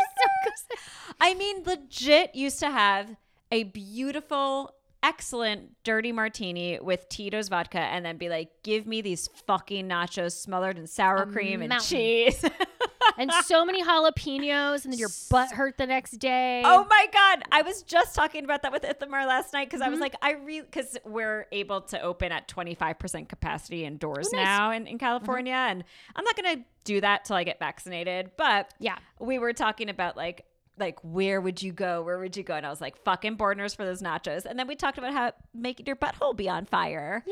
so 0.56 1.14
I 1.20 1.34
mean, 1.34 1.64
legit 1.64 2.34
used 2.34 2.60
to 2.60 2.70
have 2.70 3.16
a 3.50 3.64
beautiful, 3.64 4.74
excellent 5.02 5.70
dirty 5.84 6.12
martini 6.12 6.78
with 6.80 7.08
Tito's 7.08 7.48
vodka 7.48 7.78
and 7.80 8.04
then 8.04 8.16
be 8.16 8.28
like, 8.28 8.50
give 8.62 8.86
me 8.86 9.00
these 9.00 9.28
fucking 9.46 9.88
nachos 9.88 10.32
smothered 10.32 10.78
in 10.78 10.86
sour 10.86 11.22
A 11.22 11.26
cream 11.26 11.62
and 11.62 11.72
cheese. 11.80 12.44
and 13.18 13.32
so 13.44 13.64
many 13.64 13.82
jalapenos, 13.82 14.84
and 14.84 14.92
then 14.92 14.98
your 14.98 15.08
butt 15.30 15.50
hurt 15.52 15.78
the 15.78 15.86
next 15.86 16.12
day. 16.12 16.62
Oh 16.64 16.86
my 16.88 17.06
god! 17.12 17.42
I 17.50 17.62
was 17.62 17.82
just 17.82 18.14
talking 18.14 18.44
about 18.44 18.62
that 18.62 18.72
with 18.72 18.84
Ithamar 18.84 19.26
last 19.26 19.52
night 19.52 19.68
because 19.68 19.80
I 19.80 19.84
Mm-hmm. 19.84 19.90
was 19.92 20.00
like, 20.00 20.14
I 20.22 20.32
really 20.32 20.60
because 20.62 20.96
we're 21.04 21.46
able 21.52 21.80
to 21.82 22.00
open 22.00 22.30
at 22.32 22.46
twenty 22.46 22.74
five 22.74 22.98
percent 22.98 23.28
capacity 23.28 23.84
indoors 23.84 24.28
Oh, 24.32 24.36
nice. 24.36 24.46
Mm-hmm. 24.46 24.58
now 24.58 24.70
in, 24.72 24.86
in 24.86 24.98
California, 24.98 25.54
and 25.54 25.82
I'm 26.14 26.24
not 26.24 26.36
gonna 26.36 26.64
do 26.84 27.00
that 27.00 27.24
till 27.24 27.36
I 27.36 27.44
get 27.44 27.58
vaccinated. 27.58 28.30
But 28.36 28.72
Yeah. 28.78 28.96
we 29.18 29.38
were 29.38 29.52
talking 29.52 29.88
about 29.88 30.16
like 30.16 30.44
like 30.80 30.98
where 31.02 31.40
would 31.40 31.62
you 31.62 31.72
go? 31.72 32.02
Where 32.02 32.18
would 32.18 32.36
you 32.36 32.42
go? 32.42 32.54
And 32.54 32.66
I 32.66 32.70
was 32.70 32.80
like, 32.80 32.96
fucking 33.04 33.36
Bordners 33.36 33.76
for 33.76 33.84
those 33.84 34.02
nachos. 34.02 34.44
And 34.46 34.58
then 34.58 34.66
we 34.66 34.74
talked 34.74 34.98
about 34.98 35.12
how 35.12 35.32
making 35.54 35.86
your 35.86 35.96
butthole 35.96 36.36
be 36.36 36.48
on 36.48 36.64
fire. 36.64 37.24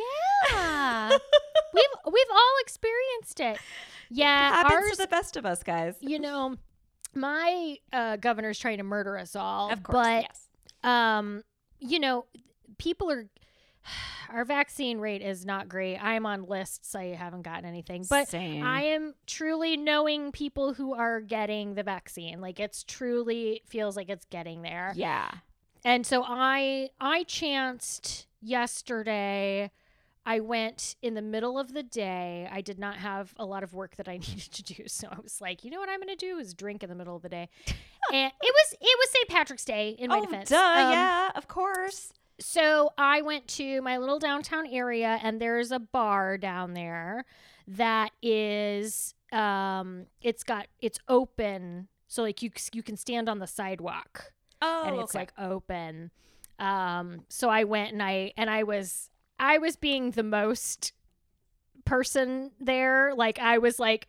Yeah. 0.53 1.09
we've 1.75 1.85
we've 2.07 2.31
all 2.31 2.55
experienced 2.61 3.41
it. 3.41 3.59
Yeah, 4.11 4.53
Happens 4.53 4.73
ours. 4.73 4.91
to 4.93 4.97
the 4.99 5.09
best 5.09 5.37
of 5.37 5.45
us, 5.45 5.63
guys. 5.63 5.97
you 6.01 6.19
know, 6.19 6.57
my 7.15 7.77
uh, 7.93 8.17
governor's 8.17 8.59
trying 8.59 8.79
to 8.79 8.85
murder 8.85 9.19
us 9.19 9.35
all. 9.35 9.71
Of 9.71 9.83
course, 9.83 9.97
but 9.97 10.23
yes. 10.23 10.49
um, 10.85 11.43
you 11.81 11.99
know, 11.99 12.27
people 12.79 13.11
are. 13.11 13.27
Our 14.31 14.45
vaccine 14.45 14.99
rate 14.99 15.23
is 15.23 15.47
not 15.47 15.69
great. 15.69 15.97
I'm 15.99 16.27
on 16.27 16.45
lists. 16.45 16.95
I 16.95 17.07
haven't 17.07 17.43
gotten 17.43 17.65
anything, 17.65 18.05
but 18.09 18.29
Same. 18.29 18.63
I 18.63 18.83
am 18.83 19.15
truly 19.27 19.77
knowing 19.77 20.33
people 20.33 20.75
who 20.75 20.95
are 20.95 21.21
getting 21.21 21.75
the 21.75 21.83
vaccine. 21.83 22.41
Like 22.41 22.61
it's 22.61 22.85
truly 22.85 23.63
feels 23.67 23.97
like 23.97 24.09
it's 24.09 24.27
getting 24.27 24.63
there. 24.63 24.93
yeah. 24.95 25.31
And 25.85 26.05
so 26.05 26.25
I 26.27 26.91
I 27.01 27.23
chanced 27.25 28.27
yesterday. 28.41 29.71
I 30.27 30.41
went 30.41 30.97
in 31.01 31.15
the 31.15 31.23
middle 31.23 31.59
of 31.59 31.73
the 31.73 31.83
day. 31.83 32.47
I 32.53 32.61
did 32.61 32.79
not 32.79 32.97
have 32.97 33.33
a 33.39 33.47
lot 33.47 33.63
of 33.63 33.73
work 33.73 33.97
that 33.97 34.09
I 34.09 34.17
needed 34.19 34.53
to 34.53 34.63
do, 34.63 34.85
so 34.87 35.09
I 35.11 35.19
was 35.21 35.41
like, 35.41 35.65
you 35.65 35.71
know 35.71 35.81
what 35.81 35.89
I'm 35.89 36.01
going 36.01 36.15
to 36.15 36.27
do 36.27 36.39
is 36.39 36.53
drink 36.53 36.83
in 36.83 36.91
the 36.91 36.95
middle 36.95 37.17
of 37.17 37.23
the 37.23 37.31
day. 37.31 37.49
and 38.13 38.33
it 38.43 38.55
was 38.55 38.75
it 38.79 38.99
was 38.99 39.11
St. 39.11 39.29
Patrick's 39.29 39.65
Day 39.65 39.97
in 39.99 40.11
my 40.11 40.19
oh, 40.19 40.25
defense. 40.25 40.51
duh. 40.51 40.57
Um, 40.57 40.93
yeah, 40.93 41.31
of 41.35 41.49
course. 41.49 42.13
So 42.41 42.93
I 42.97 43.23
went 43.23 43.49
to 43.49 43.83
my 43.83 43.99
little 43.99 44.19
downtown 44.19 44.67
area, 44.67 45.19
and 45.23 45.41
there's 45.41 45.73
a 45.73 45.79
bar 45.79 46.39
down 46.39 46.75
there 46.75 47.25
that 47.67 48.13
is 48.23 49.15
um 49.33 50.07
it's 50.23 50.43
got 50.43 50.69
it's 50.81 50.99
open, 51.09 51.89
so 52.07 52.23
like 52.23 52.41
you 52.43 52.51
you 52.73 52.83
can 52.83 52.97
stand 52.97 53.29
on 53.29 53.39
the 53.41 53.47
sidewalk 53.47 54.33
Oh, 54.63 54.85
and 54.87 54.97
it's 54.97 55.11
okay. 55.11 55.21
like 55.21 55.33
open. 55.39 56.11
Um, 56.59 57.25
so 57.29 57.49
I 57.49 57.65
went 57.65 57.93
and 57.93 58.03
I 58.03 58.33
and 58.37 58.49
I 58.51 58.63
was 58.63 59.11
I 59.39 59.59
was 59.59 59.77
being 59.77 60.13
the 60.13 60.23
most 60.23 60.93
person 61.85 62.53
there. 62.61 63.15
Like 63.15 63.39
I 63.39 63.59
was 63.59 63.79
like 63.79 64.09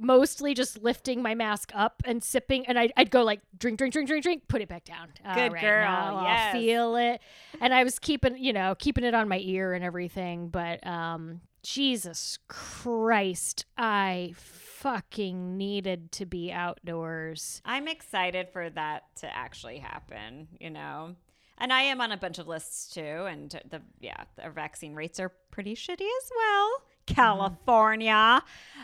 mostly 0.00 0.54
just 0.54 0.82
lifting 0.82 1.22
my 1.22 1.34
mask 1.34 1.70
up 1.74 2.02
and 2.04 2.24
sipping, 2.24 2.66
and 2.66 2.78
I'd, 2.78 2.92
I'd 2.96 3.10
go 3.10 3.22
like 3.22 3.40
drink, 3.58 3.78
drink, 3.78 3.92
drink, 3.92 4.08
drink, 4.08 4.22
drink, 4.22 4.48
put 4.48 4.62
it 4.62 4.68
back 4.68 4.84
down. 4.84 5.08
Good 5.34 5.52
right, 5.52 5.60
girl, 5.60 5.84
now 5.84 6.16
I'll 6.16 6.52
feel 6.52 6.96
it, 6.96 7.20
and 7.60 7.72
I 7.74 7.84
was 7.84 7.98
keeping 7.98 8.38
you 8.38 8.52
know 8.52 8.74
keeping 8.78 9.04
it 9.04 9.14
on 9.14 9.28
my 9.28 9.38
ear 9.38 9.74
and 9.74 9.84
everything. 9.84 10.48
But 10.48 10.84
um, 10.86 11.42
Jesus 11.62 12.38
Christ, 12.48 13.66
I 13.76 14.34
fucking 14.36 15.58
needed 15.58 16.10
to 16.12 16.26
be 16.26 16.50
outdoors. 16.50 17.60
I'm 17.64 17.86
excited 17.86 18.48
for 18.50 18.70
that 18.70 19.14
to 19.16 19.36
actually 19.36 19.78
happen, 19.78 20.48
you 20.58 20.70
know. 20.70 21.16
And 21.58 21.74
I 21.74 21.82
am 21.82 22.00
on 22.00 22.10
a 22.10 22.16
bunch 22.16 22.38
of 22.38 22.48
lists 22.48 22.94
too, 22.94 23.26
and 23.28 23.50
the 23.68 23.82
yeah, 24.00 24.24
the 24.36 24.48
vaccine 24.48 24.94
rates 24.94 25.20
are 25.20 25.30
pretty 25.50 25.74
shitty 25.74 26.00
as 26.00 26.30
well. 26.34 26.82
California. 27.06 28.42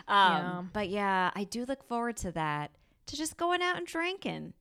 Um, 0.09 0.33
Yeah. 0.33 0.63
But 0.73 0.89
yeah, 0.89 1.31
I 1.35 1.45
do 1.45 1.65
look 1.65 1.87
forward 1.87 2.17
to 2.19 2.33
that. 2.33 2.71
To 3.07 3.17
just 3.17 3.37
going 3.37 3.63
out 3.63 3.77
and 3.77 3.87
drinking. 3.87 4.53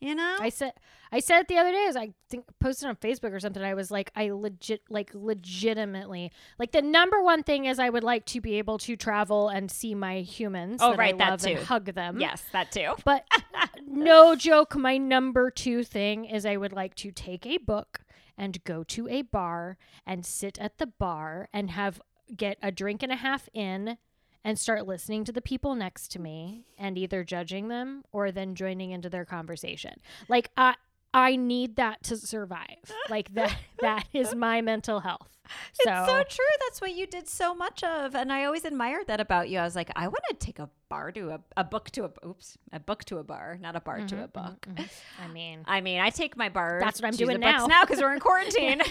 You 0.00 0.16
know? 0.16 0.36
I 0.40 0.48
said 0.48 0.72
I 1.12 1.20
said 1.20 1.42
it 1.42 1.48
the 1.48 1.58
other 1.58 1.70
day 1.70 1.86
as 1.88 1.96
I 1.96 2.12
think 2.28 2.46
posted 2.58 2.88
on 2.88 2.96
Facebook 2.96 3.32
or 3.32 3.38
something. 3.38 3.62
I 3.62 3.74
was 3.74 3.92
like, 3.92 4.10
I 4.16 4.30
legit 4.30 4.82
like 4.90 5.10
legitimately 5.14 6.32
like 6.58 6.72
the 6.72 6.82
number 6.82 7.22
one 7.22 7.44
thing 7.44 7.66
is 7.66 7.78
I 7.78 7.88
would 7.88 8.02
like 8.02 8.24
to 8.26 8.40
be 8.40 8.54
able 8.54 8.78
to 8.78 8.96
travel 8.96 9.48
and 9.48 9.70
see 9.70 9.94
my 9.94 10.22
humans. 10.22 10.80
Oh, 10.82 10.90
that 10.90 10.98
right, 10.98 11.14
I 11.14 11.18
that 11.18 11.38
too. 11.38 11.54
hug 11.54 11.94
them. 11.94 12.18
yes, 12.18 12.42
that 12.50 12.72
too. 12.72 12.94
But 13.04 13.24
no 13.86 14.34
joke, 14.34 14.74
my 14.74 14.98
number 14.98 15.52
two 15.52 15.84
thing 15.84 16.24
is 16.24 16.44
I 16.44 16.56
would 16.56 16.72
like 16.72 16.96
to 16.96 17.12
take 17.12 17.46
a 17.46 17.58
book 17.58 18.00
and 18.36 18.64
go 18.64 18.82
to 18.82 19.06
a 19.08 19.22
bar 19.22 19.76
and 20.04 20.26
sit 20.26 20.58
at 20.58 20.78
the 20.78 20.86
bar 20.86 21.48
and 21.52 21.70
have 21.70 22.00
get 22.36 22.58
a 22.62 22.72
drink 22.72 23.02
and 23.02 23.12
a 23.12 23.16
half 23.16 23.48
in 23.52 23.98
and 24.44 24.58
start 24.58 24.86
listening 24.86 25.24
to 25.24 25.32
the 25.32 25.40
people 25.40 25.74
next 25.74 26.08
to 26.08 26.18
me 26.18 26.66
and 26.76 26.98
either 26.98 27.22
judging 27.22 27.68
them 27.68 28.02
or 28.12 28.32
then 28.32 28.54
joining 28.54 28.90
into 28.90 29.08
their 29.08 29.24
conversation. 29.24 29.94
Like 30.28 30.50
I 30.56 30.74
I 31.14 31.36
need 31.36 31.76
that 31.76 32.02
to 32.04 32.16
survive. 32.16 32.90
Like 33.10 33.34
that 33.34 33.56
that 33.80 34.06
is 34.12 34.34
my 34.34 34.60
mental 34.60 35.00
health. 35.00 35.28
So, 35.72 35.90
It's 35.90 36.06
so 36.08 36.22
true. 36.28 36.44
That's 36.60 36.80
what 36.80 36.94
you 36.94 37.06
did 37.06 37.28
so 37.28 37.54
much 37.54 37.82
of, 37.84 38.14
and 38.14 38.32
I 38.32 38.44
always 38.44 38.64
admired 38.64 39.08
that 39.08 39.20
about 39.20 39.50
you. 39.50 39.58
I 39.58 39.64
was 39.64 39.76
like, 39.76 39.90
I 39.94 40.08
want 40.08 40.22
to 40.30 40.34
take 40.34 40.58
a 40.58 40.70
bar 40.88 41.12
to 41.12 41.30
a, 41.30 41.40
a 41.58 41.64
book 41.64 41.90
to 41.90 42.04
a 42.04 42.10
oops, 42.26 42.56
a 42.72 42.80
book 42.80 43.04
to 43.06 43.18
a 43.18 43.24
bar, 43.24 43.58
not 43.60 43.76
a 43.76 43.80
bar 43.80 43.98
to 43.98 44.02
a 44.02 44.06
mm-hmm, 44.06 44.38
mm-hmm, 44.38 44.48
book. 44.50 44.66
Mm-hmm. 44.70 45.22
I 45.22 45.28
mean, 45.28 45.64
I 45.66 45.80
mean, 45.82 46.00
I 46.00 46.10
take 46.10 46.36
my 46.36 46.48
bar. 46.48 46.78
That's 46.80 47.02
what 47.02 47.08
I'm 47.08 47.16
doing 47.16 47.40
now. 47.40 47.66
now 47.66 47.84
because 47.84 48.00
we're 48.00 48.14
in 48.14 48.20
quarantine. 48.28 48.82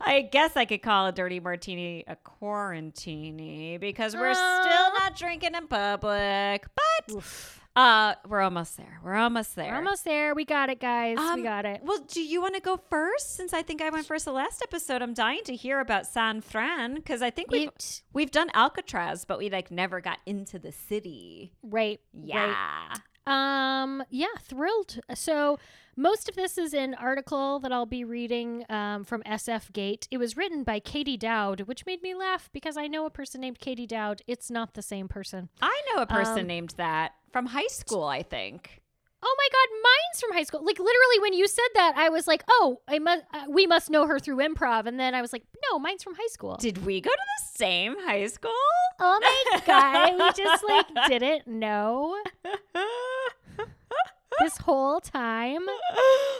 I 0.00 0.28
guess 0.30 0.56
I 0.56 0.64
could 0.64 0.82
call 0.82 1.06
a 1.06 1.12
dirty 1.12 1.40
martini 1.40 2.04
a 2.06 2.16
quarantini 2.16 3.80
because 3.80 4.14
we're 4.14 4.34
still 4.34 4.44
Uh. 4.44 4.98
not 4.98 5.16
drinking 5.16 5.54
in 5.54 5.66
public, 5.68 6.66
but 6.74 7.22
uh, 7.78 8.14
we're 8.26 8.40
almost 8.40 8.76
there. 8.76 8.98
We're 9.04 9.14
almost 9.14 9.54
there. 9.56 9.70
we're 9.70 9.76
almost 9.76 10.04
there. 10.04 10.34
We 10.34 10.44
got 10.44 10.68
it, 10.68 10.80
guys. 10.80 11.16
we 11.18 11.24
Um, 11.24 11.42
got 11.42 11.64
it. 11.64 11.80
Well, 11.84 12.00
do 12.08 12.20
you 12.20 12.40
want 12.40 12.54
to 12.56 12.60
go 12.60 12.76
first? 12.90 13.36
Since 13.36 13.52
I 13.52 13.62
think 13.62 13.80
I 13.80 13.90
went 13.90 14.06
first 14.06 14.24
the 14.24 14.32
last 14.32 14.62
episode, 14.62 15.00
I'm 15.02 15.14
dying 15.14 15.42
to 15.44 15.54
hear 15.54 15.78
about 15.80 16.06
San 16.06 16.40
Fran 16.40 16.94
because 16.96 17.22
I 17.22 17.30
think 17.30 17.50
we've 17.50 17.68
It- 17.68 18.02
we've 18.12 18.30
done 18.30 18.50
Alcatraz, 18.54 19.24
but 19.24 19.38
we 19.38 19.48
like 19.50 19.70
never 19.70 20.00
got 20.00 20.18
into 20.26 20.58
the 20.58 20.72
city. 20.72 21.52
Right. 21.62 22.00
Yeah. 22.12 22.46
Right. 22.88 23.00
Um, 23.26 24.02
yeah, 24.08 24.26
thrilled. 24.40 25.00
So 25.14 25.58
most 25.96 26.30
of 26.30 26.34
this 26.34 26.56
is 26.56 26.72
an 26.72 26.94
article 26.94 27.58
that 27.60 27.70
I'll 27.72 27.84
be 27.84 28.02
reading 28.02 28.64
um, 28.70 29.04
from 29.04 29.22
SF 29.24 29.70
Gate. 29.74 30.08
It 30.10 30.16
was 30.16 30.34
written 30.36 30.64
by 30.64 30.80
Katie 30.80 31.18
Dowd, 31.18 31.62
which 31.62 31.84
made 31.84 32.02
me 32.02 32.14
laugh 32.14 32.48
because 32.54 32.78
I 32.78 32.86
know 32.86 33.04
a 33.04 33.10
person 33.10 33.42
named 33.42 33.58
Katie 33.58 33.86
Dowd. 33.86 34.22
It's 34.26 34.50
not 34.50 34.72
the 34.72 34.80
same 34.82 35.08
person. 35.08 35.50
I 35.60 35.78
know 35.92 36.00
a 36.02 36.06
person 36.06 36.40
Um, 36.40 36.46
named 36.46 36.74
that 36.78 37.12
from 37.32 37.46
high 37.46 37.66
school. 37.68 38.04
I 38.04 38.22
think. 38.22 38.80
Oh 39.20 39.36
my 39.36 39.48
God, 39.50 39.80
mine's 39.82 40.20
from 40.20 40.32
high 40.32 40.44
school. 40.44 40.64
Like 40.64 40.78
literally, 40.78 41.20
when 41.20 41.32
you 41.32 41.48
said 41.48 41.66
that, 41.74 41.94
I 41.96 42.08
was 42.08 42.28
like, 42.28 42.44
"Oh, 42.48 42.80
I 42.86 43.00
must. 43.00 43.24
Uh, 43.34 43.44
we 43.48 43.66
must 43.66 43.90
know 43.90 44.06
her 44.06 44.20
through 44.20 44.36
improv." 44.36 44.86
And 44.86 44.98
then 44.98 45.14
I 45.14 45.20
was 45.20 45.32
like, 45.32 45.42
"No, 45.68 45.78
mine's 45.78 46.04
from 46.04 46.14
high 46.14 46.28
school." 46.28 46.56
Did 46.56 46.86
we 46.86 47.00
go 47.00 47.10
to 47.10 47.16
the 47.16 47.58
same 47.58 47.96
high 47.98 48.26
school? 48.28 48.52
oh 49.00 49.18
my 49.52 49.60
God, 49.66 50.12
we 50.14 50.44
just 50.44 50.64
like 50.64 50.86
didn't 51.08 51.46
know 51.48 52.16
this 54.40 54.56
whole 54.58 55.00
time. 55.00 55.62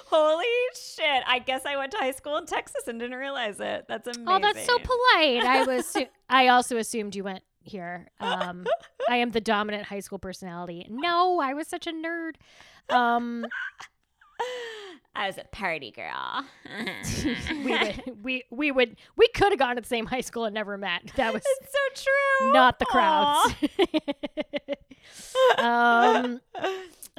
Holy 0.07 0.47
shit! 0.75 1.23
I 1.27 1.41
guess 1.41 1.67
I 1.67 1.77
went 1.77 1.93
to 1.93 1.99
high 1.99 2.13
school 2.13 2.37
in 2.37 2.47
Texas 2.47 2.87
and 2.87 3.01
didn't 3.01 3.19
realize 3.19 3.59
it. 3.61 3.87
That's 3.89 4.07
amazing. 4.07 4.25
Oh, 4.29 4.39
that's 4.39 4.65
so 4.65 4.79
polite. 4.79 5.45
I 5.45 5.65
was. 5.67 5.97
I 6.31 6.49
also 6.49 6.77
assumed 6.77 7.17
you 7.17 7.25
went 7.25 7.43
here. 7.69 8.09
Um, 8.21 8.67
I 9.09 9.17
am 9.17 9.31
the 9.31 9.41
dominant 9.41 9.85
high 9.87 10.01
school 10.01 10.19
personality. 10.19 10.87
No, 10.91 11.41
I 11.41 11.55
was 11.55 11.67
such 11.69 11.87
a 11.87 11.93
nerd. 11.93 12.33
Um, 12.95 13.47
I 15.15 15.27
was 15.27 15.37
a 15.39 15.45
party 15.51 15.91
girl. 15.91 16.45
we 17.65 17.71
would. 17.73 18.03
We 18.23 18.45
we 18.51 18.71
would. 18.71 18.97
We 19.17 19.29
could 19.29 19.51
have 19.53 19.59
gone 19.59 19.77
to 19.77 19.83
the 19.83 19.89
same 19.89 20.07
high 20.07 20.21
school 20.21 20.45
and 20.45 20.55
never 20.55 20.79
met. 20.79 21.11
That 21.17 21.33
was 21.35 21.43
It's 21.45 21.73
so 21.73 22.03
true. 22.41 22.53
not 22.53 22.79
the 22.79 22.85
crowds. 22.87 23.55
um. 25.59 26.41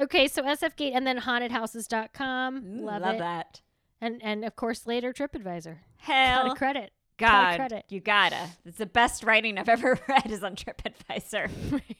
Okay, 0.00 0.28
so 0.28 0.42
SF 0.42 0.76
Gate 0.76 0.92
and 0.94 1.06
then 1.06 1.18
hauntedhouses.com. 1.20 2.78
Love, 2.78 3.02
love 3.02 3.14
it. 3.16 3.18
that. 3.18 3.60
And 4.00 4.22
and 4.22 4.44
of 4.46 4.56
course 4.56 4.86
later 4.86 5.12
TripAdvisor. 5.12 5.76
Hell, 5.98 6.54
credit. 6.54 6.92
God, 7.20 7.56
credit. 7.56 7.84
you 7.88 8.00
gotta. 8.00 8.48
It's 8.64 8.78
the 8.78 8.86
best 8.86 9.22
writing 9.24 9.58
I've 9.58 9.68
ever 9.76 9.98
read 10.08 10.30
is 10.30 10.42
on 10.42 10.56
TripAdvisor. 10.56 11.50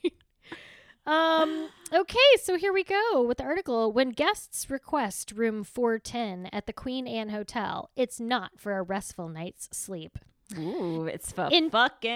Um, 1.03 1.69
okay, 1.91 2.19
so 2.43 2.57
here 2.57 2.71
we 2.71 2.83
go 2.83 3.23
with 3.23 3.39
the 3.39 3.43
article. 3.43 3.91
When 3.91 4.11
guests 4.11 4.69
request 4.69 5.31
room 5.35 5.63
410 5.63 6.47
at 6.53 6.67
the 6.67 6.73
Queen 6.73 7.07
Anne 7.07 7.29
Hotel, 7.29 7.89
it's 7.95 8.19
not 8.19 8.51
for 8.59 8.77
a 8.77 8.83
restful 8.83 9.27
night's 9.27 9.67
sleep. 9.71 10.19
Ooh, 10.59 11.05
it's 11.05 11.31
for 11.31 11.49
In- 11.51 11.71
fucking. 11.71 12.11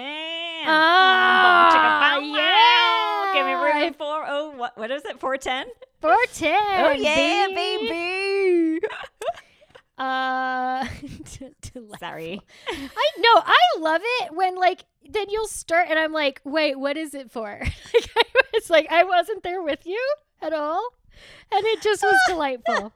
Ah, 0.66 2.14
bow, 2.14 2.20
wow. 2.30 3.32
Give 3.34 3.44
me 3.46 3.52
yeah. 3.52 3.84
room 3.84 3.94
four. 3.94 4.24
Oh, 4.26 4.50
what? 4.56 4.78
What 4.78 4.90
is 4.92 5.04
it? 5.04 5.18
Four 5.18 5.36
ten. 5.36 5.66
410! 6.00 6.54
Oh 6.84 6.90
yeah, 6.92 7.46
baby! 7.48 7.88
baby. 7.88 8.80
Uh. 9.98 10.86
Sorry. 11.98 12.40
I 12.68 13.08
know, 13.18 13.42
I 13.44 13.58
love 13.78 14.02
it 14.20 14.34
when, 14.34 14.56
like, 14.56 14.84
then 15.08 15.26
you'll 15.30 15.46
start 15.46 15.88
and 15.88 15.98
I'm 15.98 16.12
like, 16.12 16.40
wait, 16.44 16.78
what 16.78 16.96
is 16.96 17.14
it 17.14 17.30
for? 17.30 17.58
like, 17.94 18.10
I 18.16 18.42
was 18.54 18.70
like, 18.70 18.90
I 18.90 19.04
wasn't 19.04 19.42
there 19.42 19.62
with 19.62 19.86
you 19.86 20.02
at 20.42 20.52
all. 20.52 20.88
And 21.50 21.64
it 21.64 21.80
just 21.80 22.02
was 22.02 22.16
delightful. 22.28 22.92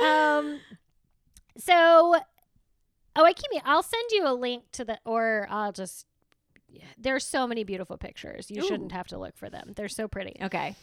Um, 0.00 0.60
so, 1.56 2.16
oh, 3.16 3.24
I 3.24 3.32
keep 3.32 3.50
me. 3.50 3.60
I'll 3.64 3.82
send 3.82 4.10
you 4.12 4.26
a 4.26 4.34
link 4.34 4.64
to 4.72 4.84
the, 4.84 4.98
or 5.04 5.46
I'll 5.50 5.72
just. 5.72 6.06
There's 6.96 7.26
so 7.26 7.48
many 7.48 7.64
beautiful 7.64 7.96
pictures. 7.98 8.48
You 8.48 8.62
Ooh. 8.62 8.68
shouldn't 8.68 8.92
have 8.92 9.08
to 9.08 9.18
look 9.18 9.36
for 9.36 9.50
them. 9.50 9.72
They're 9.74 9.88
so 9.88 10.06
pretty. 10.06 10.36
Okay. 10.40 10.76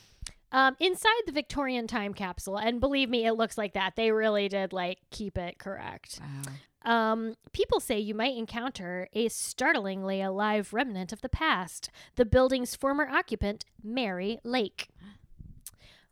Um, 0.51 0.75
inside 0.79 1.23
the 1.25 1.31
Victorian 1.31 1.87
time 1.87 2.13
capsule, 2.13 2.57
and 2.57 2.79
believe 2.79 3.09
me, 3.09 3.25
it 3.25 3.33
looks 3.33 3.57
like 3.57 3.73
that. 3.73 3.95
They 3.95 4.11
really 4.11 4.47
did 4.47 4.71
like 4.71 4.99
keep 5.11 5.37
it 5.37 5.59
correct. 5.59 6.19
Wow. 6.21 6.53
Um, 6.87 7.35
people 7.51 7.81
say 7.81 7.99
you 7.99 8.15
might 8.15 8.37
encounter 8.37 9.09
a 9.11 9.27
startlingly 9.27 10.21
alive 10.21 10.71
remnant 10.71 11.11
of 11.11 11.21
the 11.21 11.27
past, 11.27 11.89
the 12.15 12.25
building's 12.25 12.75
former 12.75 13.09
occupant, 13.09 13.65
Mary 13.83 14.39
Lake. 14.45 14.87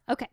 Okay. 0.09 0.27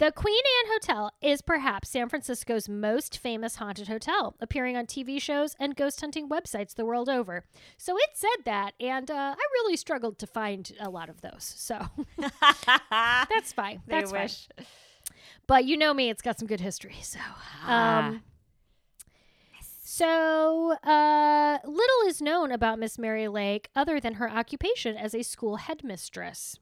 The 0.00 0.10
Queen 0.12 0.40
Anne 0.64 0.72
Hotel 0.72 1.12
is 1.20 1.42
perhaps 1.42 1.90
San 1.90 2.08
Francisco's 2.08 2.70
most 2.70 3.18
famous 3.18 3.56
haunted 3.56 3.86
hotel, 3.88 4.34
appearing 4.40 4.74
on 4.74 4.86
TV 4.86 5.20
shows 5.20 5.54
and 5.60 5.76
ghost 5.76 6.00
hunting 6.00 6.26
websites 6.26 6.74
the 6.74 6.86
world 6.86 7.10
over. 7.10 7.44
So 7.76 7.98
it 7.98 8.08
said 8.14 8.46
that, 8.46 8.72
and 8.80 9.10
uh, 9.10 9.34
I 9.36 9.46
really 9.52 9.76
struggled 9.76 10.18
to 10.20 10.26
find 10.26 10.72
a 10.80 10.88
lot 10.88 11.10
of 11.10 11.20
those. 11.20 11.52
So 11.54 11.86
that's 12.40 13.52
fine. 13.52 13.82
they 13.86 13.96
That's 14.00 14.10
fine. 14.10 14.22
wish. 14.22 14.48
But 15.46 15.66
you 15.66 15.76
know 15.76 15.92
me, 15.92 16.08
it's 16.08 16.22
got 16.22 16.38
some 16.38 16.48
good 16.48 16.60
history. 16.60 16.96
So, 17.02 17.18
Ah. 17.66 17.98
um, 18.06 18.22
so 19.84 20.72
uh, 20.82 21.58
little 21.62 22.06
is 22.08 22.22
known 22.22 22.52
about 22.52 22.78
Miss 22.78 22.98
Mary 22.98 23.28
Lake 23.28 23.68
other 23.76 24.00
than 24.00 24.14
her 24.14 24.30
occupation 24.30 24.96
as 24.96 25.14
a 25.14 25.22
school 25.22 25.56
headmistress. 25.56 26.56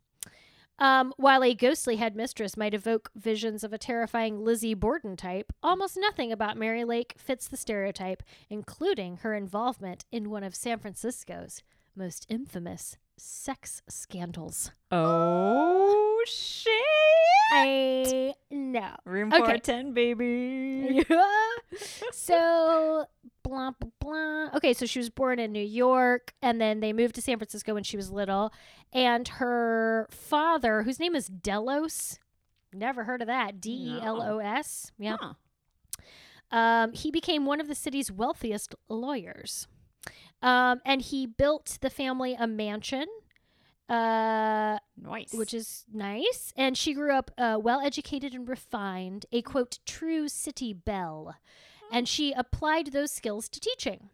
Um, 0.80 1.12
while 1.16 1.42
a 1.42 1.54
ghostly 1.54 1.96
headmistress 1.96 2.56
might 2.56 2.72
evoke 2.74 3.10
visions 3.16 3.64
of 3.64 3.72
a 3.72 3.78
terrifying 3.78 4.44
Lizzie 4.44 4.74
Borden 4.74 5.16
type, 5.16 5.52
almost 5.62 5.96
nothing 6.00 6.30
about 6.30 6.56
Mary 6.56 6.84
Lake 6.84 7.14
fits 7.18 7.48
the 7.48 7.56
stereotype, 7.56 8.22
including 8.48 9.18
her 9.18 9.34
involvement 9.34 10.04
in 10.12 10.30
one 10.30 10.44
of 10.44 10.54
San 10.54 10.78
Francisco's 10.78 11.62
most 11.96 12.26
infamous 12.28 12.96
sex 13.16 13.82
scandals. 13.88 14.70
Oh 14.92 16.22
shit! 16.26 16.72
I 17.52 18.34
know. 18.50 18.94
Room 19.04 19.32
Okay. 19.32 19.44
four 19.44 19.58
ten, 19.58 19.92
baby. 19.94 21.04
Yeah. 21.10 21.26
so 22.12 23.06
blah 23.48 23.70
blah 23.72 23.90
blah. 24.00 24.50
Okay, 24.56 24.72
so 24.72 24.87
she 24.87 24.98
was 24.98 25.11
born 25.11 25.38
in 25.38 25.52
New 25.52 25.64
York, 25.64 26.34
and 26.42 26.61
then 26.61 26.80
they 26.80 26.92
moved 26.92 27.14
to 27.16 27.22
San 27.22 27.38
Francisco 27.38 27.74
when 27.74 27.84
she 27.84 27.96
was 27.96 28.11
little. 28.11 28.52
And 28.92 29.26
her 29.28 30.06
father, 30.11 30.82
whose 30.82 30.98
name 31.00 31.14
is 31.14 31.26
Delos, 31.26 32.18
never 32.72 33.04
heard 33.04 33.20
of 33.22 33.26
that. 33.28 33.61
D 33.61 33.70
E 33.70 34.00
L 34.02 34.22
O 34.22 34.38
S. 34.38 34.92
Yeah. 34.98 35.16
Huh. 35.20 35.32
Um, 36.50 36.92
he 36.92 37.11
became 37.11 37.44
one 37.44 37.61
of 37.61 37.68
the 37.68 37.74
city's 37.74 38.11
wealthiest 38.11 38.74
lawyers. 38.88 39.66
Um, 40.40 40.80
and 40.87 41.02
he 41.02 41.26
built 41.26 41.78
the 41.80 41.90
family 41.90 42.34
a 42.38 42.46
mansion. 42.46 43.06
Uh, 43.88 44.78
Nice. 45.02 45.32
which 45.32 45.54
is 45.54 45.84
nice. 45.92 46.52
And 46.56 46.76
she 46.76 46.92
grew 46.92 47.12
up 47.12 47.30
uh, 47.38 47.58
well 47.61 47.80
educated 47.80 48.34
and 48.34 48.46
refined, 48.46 49.24
a 49.32 49.40
quote, 49.40 49.78
true 49.87 50.28
city 50.28 50.74
belle. 50.74 51.34
And 51.90 52.09
she 52.09 52.33
applied 52.33 52.92
those 52.92 53.11
skills 53.11 53.48
to 53.48 53.61
teaching. 53.61 54.11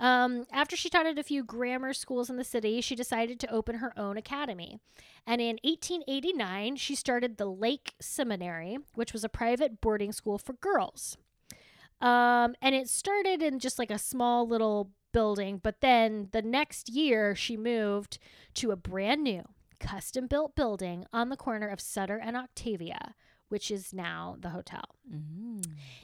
Um, 0.00 0.46
after 0.52 0.76
she 0.76 0.88
taught 0.88 1.06
at 1.06 1.18
a 1.18 1.22
few 1.22 1.44
grammar 1.44 1.92
schools 1.92 2.28
in 2.28 2.36
the 2.36 2.44
city, 2.44 2.80
she 2.80 2.96
decided 2.96 3.38
to 3.40 3.50
open 3.50 3.76
her 3.76 3.92
own 3.98 4.16
academy. 4.16 4.78
And 5.26 5.40
in 5.40 5.58
1889, 5.62 6.76
she 6.76 6.94
started 6.94 7.36
the 7.36 7.46
Lake 7.46 7.94
Seminary, 8.00 8.78
which 8.94 9.12
was 9.12 9.24
a 9.24 9.28
private 9.28 9.80
boarding 9.80 10.12
school 10.12 10.38
for 10.38 10.54
girls. 10.54 11.16
Um, 12.00 12.54
and 12.60 12.74
it 12.74 12.88
started 12.88 13.40
in 13.40 13.60
just 13.60 13.78
like 13.78 13.90
a 13.90 13.98
small 13.98 14.46
little 14.46 14.90
building, 15.12 15.60
but 15.62 15.80
then 15.80 16.28
the 16.32 16.42
next 16.42 16.90
year 16.90 17.34
she 17.34 17.56
moved 17.56 18.18
to 18.54 18.72
a 18.72 18.76
brand 18.76 19.22
new 19.22 19.44
custom 19.78 20.26
built 20.26 20.56
building 20.56 21.04
on 21.12 21.28
the 21.28 21.36
corner 21.36 21.68
of 21.68 21.80
Sutter 21.80 22.18
and 22.18 22.36
Octavia, 22.36 23.14
which 23.54 23.70
is 23.70 23.92
now 23.94 24.36
the 24.40 24.48
hotel. 24.48 24.82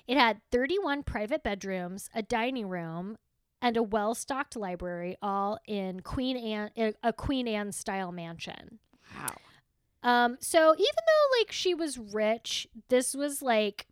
It 0.06 0.16
had 0.16 0.40
31 0.52 1.02
private 1.02 1.42
bedrooms, 1.42 2.08
a 2.14 2.22
dining 2.22 2.68
room, 2.68 3.16
and 3.60 3.76
a 3.76 3.82
well 3.82 4.14
stocked 4.14 4.54
library, 4.54 5.16
all 5.20 5.58
in 5.66 5.98
Queen 6.02 6.36
Anne, 6.36 6.70
a- 6.78 6.94
a 7.02 7.12
Queen 7.12 7.48
Anne 7.48 7.72
style 7.72 8.12
mansion. 8.12 8.78
Wow. 9.18 9.34
Um, 10.04 10.36
so 10.40 10.74
even 10.74 10.76
though 10.78 11.38
like 11.40 11.50
she 11.50 11.74
was 11.74 11.98
rich, 11.98 12.68
this 12.88 13.16
was 13.16 13.42
like 13.42 13.88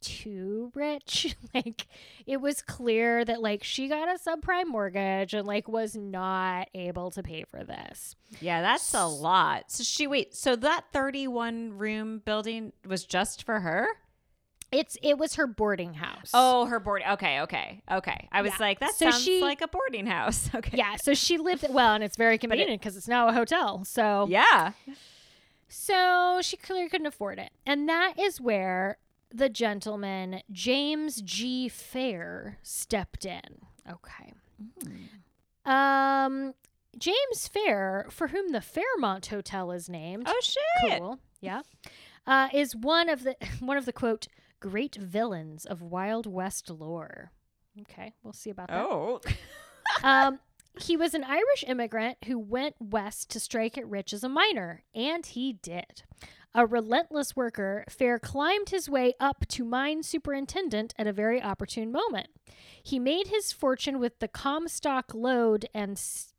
too 0.00 0.70
rich. 0.74 1.36
like 1.54 1.86
it 2.26 2.40
was 2.40 2.62
clear 2.62 3.24
that 3.24 3.40
like 3.42 3.64
she 3.64 3.88
got 3.88 4.08
a 4.08 4.18
subprime 4.18 4.66
mortgage 4.66 5.34
and 5.34 5.46
like 5.46 5.68
was 5.68 5.96
not 5.96 6.68
able 6.74 7.10
to 7.12 7.22
pay 7.22 7.44
for 7.50 7.64
this. 7.64 8.14
Yeah, 8.40 8.62
that's 8.62 8.94
a 8.94 9.06
lot. 9.06 9.70
So 9.70 9.82
she 9.84 10.06
wait, 10.06 10.34
so 10.34 10.56
that 10.56 10.84
31 10.92 11.78
room 11.78 12.22
building 12.24 12.72
was 12.86 13.04
just 13.04 13.44
for 13.44 13.60
her? 13.60 13.86
It's 14.72 14.98
it 15.00 15.16
was 15.16 15.36
her 15.36 15.46
boarding 15.46 15.94
house. 15.94 16.32
Oh, 16.34 16.66
her 16.66 16.80
board. 16.80 17.00
Okay, 17.12 17.40
okay, 17.42 17.82
okay. 17.90 18.28
I 18.32 18.42
was 18.42 18.50
Yeah. 18.50 18.56
like, 18.66 18.80
that 18.80 18.94
So 18.96 19.10
sounds 19.10 19.22
she- 19.22 19.40
like 19.40 19.60
a 19.60 19.68
boarding 19.68 20.06
house. 20.06 20.50
Okay. 20.54 20.76
yeah. 20.76 20.96
So 20.96 21.14
she 21.14 21.38
lived 21.38 21.64
well, 21.70 21.94
and 21.94 22.02
it's 22.02 22.16
very 22.16 22.36
convenient 22.36 22.80
because 22.80 22.96
it's 22.96 23.06
now 23.08 23.28
a 23.28 23.32
hotel. 23.32 23.84
So 23.84 24.26
Yeah. 24.28 24.72
So 25.68 26.40
she 26.42 26.56
clearly 26.56 26.88
couldn't 26.88 27.06
afford 27.06 27.38
it. 27.38 27.50
And 27.64 27.88
that 27.88 28.18
is 28.18 28.40
where 28.40 28.98
the 29.36 29.48
gentleman, 29.48 30.40
James 30.50 31.20
G. 31.22 31.68
Fair, 31.68 32.58
stepped 32.62 33.24
in. 33.24 33.40
Okay. 33.90 34.32
Um, 35.64 36.54
James 36.98 37.48
Fair, 37.48 38.06
for 38.10 38.28
whom 38.28 38.52
the 38.52 38.60
Fairmont 38.60 39.26
Hotel 39.26 39.70
is 39.72 39.88
named, 39.88 40.24
Oh 40.26 40.40
shit. 40.42 40.98
cool, 40.98 41.18
yeah, 41.40 41.62
uh, 42.26 42.48
is 42.52 42.74
one 42.76 43.08
of 43.08 43.22
the 43.24 43.36
one 43.60 43.76
of 43.76 43.84
the 43.84 43.92
quote 43.92 44.28
great 44.60 44.94
villains 44.96 45.64
of 45.66 45.82
Wild 45.82 46.26
West 46.26 46.70
lore. 46.70 47.32
Okay, 47.82 48.14
we'll 48.22 48.32
see 48.32 48.50
about 48.50 48.68
that 48.68 48.80
Oh. 48.86 49.20
um, 50.02 50.38
he 50.78 50.96
was 50.96 51.14
an 51.14 51.24
Irish 51.24 51.64
immigrant 51.66 52.18
who 52.26 52.38
went 52.38 52.74
west 52.78 53.30
to 53.30 53.40
strike 53.40 53.76
it 53.76 53.86
rich 53.86 54.12
as 54.12 54.22
a 54.24 54.28
miner, 54.28 54.82
and 54.94 55.24
he 55.26 55.54
did. 55.54 56.02
A 56.56 56.64
relentless 56.66 57.36
worker, 57.36 57.84
Fair 57.88 58.18
climbed 58.18 58.70
his 58.70 58.88
way 58.88 59.12
up 59.20 59.46
to 59.48 59.64
mine 59.64 60.02
superintendent 60.02 60.94
at 60.98 61.06
a 61.06 61.12
very 61.12 61.40
opportune 61.40 61.92
moment. 61.92 62.28
He 62.82 62.98
made 62.98 63.26
his 63.28 63.52
fortune 63.52 63.98
with 63.98 64.18
the 64.20 64.28
Comstock 64.28 65.12
lode 65.14 65.66
and 65.74 65.92
s- 65.92 66.32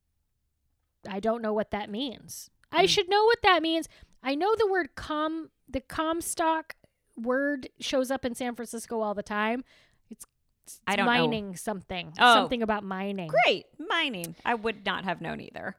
I 1.08 1.20
don't 1.20 1.42
know 1.44 1.54
what 1.54 1.70
that 1.72 1.90
means. 1.90 2.50
I 2.72 2.82
Hmm. 2.82 2.86
should 2.88 3.10
know 3.10 3.26
what 3.26 3.42
that 3.44 3.62
means. 3.62 3.88
I 4.24 4.34
know 4.36 4.56
the 4.56 4.68
word 4.68 4.96
com 4.96 5.52
the 5.70 5.82
Comstock 5.82 6.76
word 7.16 7.70
shows 7.80 8.10
up 8.10 8.26
in 8.26 8.34
San 8.34 8.56
Francisco 8.56 9.02
all 9.02 9.14
the 9.14 9.22
time. 9.24 9.64
It's, 10.10 10.26
it's 10.64 10.80
I 10.88 10.96
don't 10.96 11.06
know. 11.06 11.12
mining 11.12 11.56
something. 11.56 12.14
Oh. 12.20 12.34
Something 12.34 12.64
about 12.64 12.84
mining. 12.84 13.30
Great. 13.46 13.68
Mining. 13.78 14.36
I 14.44 14.56
would 14.56 14.86
not 14.86 15.04
have 15.04 15.22
known 15.22 15.42
either. 15.42 15.76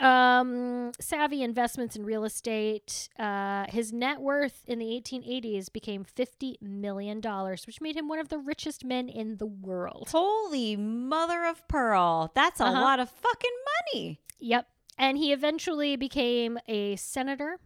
Um, 0.00 0.92
savvy 0.98 1.42
investments 1.42 1.94
in 1.94 2.04
real 2.04 2.24
estate. 2.24 3.08
Uh, 3.18 3.66
his 3.68 3.92
net 3.92 4.20
worth 4.20 4.62
in 4.66 4.78
the 4.78 4.86
1880s 4.86 5.70
became 5.72 6.04
$50 6.04 6.60
million, 6.62 7.20
which 7.20 7.80
made 7.82 7.96
him 7.96 8.08
one 8.08 8.18
of 8.18 8.28
the 8.30 8.38
richest 8.38 8.84
men 8.84 9.08
in 9.08 9.36
the 9.36 9.46
world. 9.46 10.08
Holy 10.10 10.74
mother 10.76 11.44
of 11.44 11.66
pearl. 11.68 12.30
That's 12.34 12.60
a 12.60 12.64
Uh-huh. 12.64 12.80
lot 12.80 12.98
of 13.00 13.10
fucking 13.10 13.50
money. 13.94 14.20
Yep. 14.38 14.66
And 14.96 15.18
he 15.18 15.32
eventually 15.32 15.96
became 15.96 16.58
a 16.66 16.96
senator. 16.96 17.58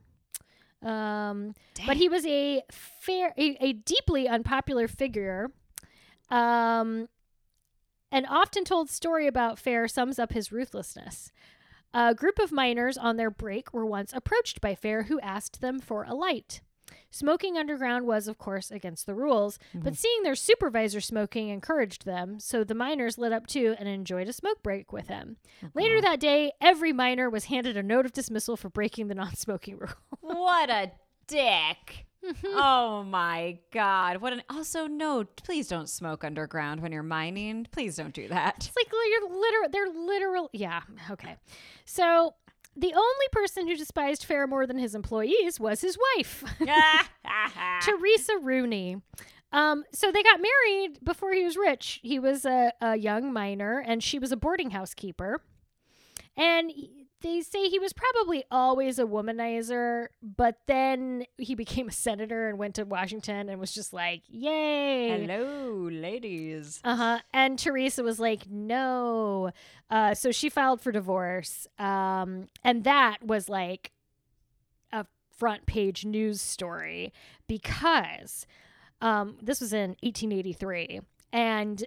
Um, 0.82 1.54
but 1.86 1.96
he 1.96 2.08
was 2.08 2.26
a 2.26 2.62
fair, 2.70 3.32
a, 3.38 3.56
a 3.64 3.72
deeply 3.72 4.28
unpopular 4.28 4.86
figure. 4.88 5.50
Um, 6.30 7.08
an 8.12 8.26
often 8.26 8.64
told 8.64 8.90
story 8.90 9.26
about 9.26 9.58
Fair 9.58 9.88
sums 9.88 10.18
up 10.18 10.32
his 10.32 10.52
ruthlessness. 10.52 11.32
A 11.94 12.12
group 12.12 12.40
of 12.40 12.50
miners 12.50 12.98
on 12.98 13.16
their 13.16 13.30
break 13.30 13.72
were 13.72 13.86
once 13.86 14.12
approached 14.12 14.60
by 14.60 14.74
Fair, 14.74 15.04
who 15.04 15.20
asked 15.20 15.60
them 15.60 15.78
for 15.78 16.02
a 16.02 16.12
light. 16.12 16.60
Smoking 17.10 17.56
underground 17.56 18.04
was, 18.04 18.26
of 18.26 18.36
course, 18.36 18.72
against 18.72 19.06
the 19.06 19.14
rules, 19.14 19.60
but 19.72 19.92
mm-hmm. 19.92 19.94
seeing 19.94 20.22
their 20.24 20.34
supervisor 20.34 21.00
smoking 21.00 21.48
encouraged 21.48 22.04
them, 22.04 22.40
so 22.40 22.64
the 22.64 22.74
miners 22.74 23.16
lit 23.16 23.32
up 23.32 23.46
too 23.46 23.76
and 23.78 23.88
enjoyed 23.88 24.28
a 24.28 24.32
smoke 24.32 24.60
break 24.64 24.92
with 24.92 25.06
him. 25.06 25.36
Oh, 25.62 25.68
Later 25.74 26.00
that 26.00 26.18
day, 26.18 26.50
every 26.60 26.92
miner 26.92 27.30
was 27.30 27.44
handed 27.44 27.76
a 27.76 27.82
note 27.84 28.04
of 28.04 28.12
dismissal 28.12 28.56
for 28.56 28.68
breaking 28.68 29.06
the 29.06 29.14
non 29.14 29.36
smoking 29.36 29.78
rule. 29.78 29.90
What 30.20 30.68
a 30.70 30.90
dick. 31.28 32.03
Oh 32.46 33.04
my 33.04 33.58
god. 33.72 34.18
What 34.18 34.32
an 34.32 34.42
also 34.50 34.86
no, 34.86 35.24
please 35.24 35.68
don't 35.68 35.88
smoke 35.88 36.24
underground 36.24 36.80
when 36.80 36.92
you're 36.92 37.02
mining. 37.02 37.66
Please 37.70 37.96
don't 37.96 38.14
do 38.14 38.28
that. 38.28 38.56
It's 38.56 38.76
like 38.76 38.88
you're 38.92 39.28
literal. 39.28 39.68
They're 39.70 39.88
literal. 39.88 40.50
Yeah. 40.52 40.80
Okay. 41.10 41.36
So 41.84 42.34
the 42.76 42.92
only 42.92 43.26
person 43.32 43.68
who 43.68 43.76
despised 43.76 44.24
Fair 44.24 44.46
more 44.46 44.66
than 44.66 44.78
his 44.78 44.94
employees 44.94 45.60
was 45.60 45.80
his 45.80 45.96
wife, 46.16 46.44
Teresa 47.82 48.38
Rooney. 48.40 48.96
Um, 49.52 49.84
so 49.92 50.10
they 50.10 50.22
got 50.24 50.40
married 50.40 50.98
before 51.04 51.32
he 51.32 51.44
was 51.44 51.56
rich. 51.56 52.00
He 52.02 52.18
was 52.18 52.44
a, 52.44 52.72
a 52.80 52.96
young 52.96 53.32
miner, 53.32 53.78
and 53.86 54.02
she 54.02 54.18
was 54.18 54.32
a 54.32 54.36
boarding 54.36 54.70
house 54.70 54.94
keeper. 54.94 55.40
And 56.36 56.72
they 57.24 57.40
say 57.40 57.68
he 57.68 57.78
was 57.78 57.94
probably 57.94 58.44
always 58.50 58.98
a 58.98 59.04
womanizer, 59.04 60.08
but 60.22 60.58
then 60.66 61.24
he 61.38 61.54
became 61.54 61.88
a 61.88 61.92
senator 61.92 62.48
and 62.50 62.58
went 62.58 62.74
to 62.74 62.84
Washington 62.84 63.48
and 63.48 63.58
was 63.58 63.72
just 63.72 63.94
like, 63.94 64.22
"Yay!" 64.28 65.26
Hello, 65.26 65.88
ladies. 65.90 66.80
Uh 66.84 66.96
huh. 66.96 67.18
And 67.32 67.58
Teresa 67.58 68.02
was 68.02 68.20
like, 68.20 68.48
no. 68.50 69.52
Uh, 69.88 70.14
so 70.14 70.32
she 70.32 70.50
filed 70.50 70.82
for 70.82 70.92
divorce. 70.92 71.66
Um, 71.78 72.48
and 72.62 72.84
that 72.84 73.24
was 73.24 73.48
like 73.48 73.92
a 74.92 75.06
front 75.38 75.64
page 75.64 76.04
news 76.04 76.42
story 76.42 77.10
because 77.48 78.46
um, 79.00 79.38
this 79.40 79.62
was 79.62 79.72
in 79.72 79.96
1883. 80.02 81.00
And 81.32 81.84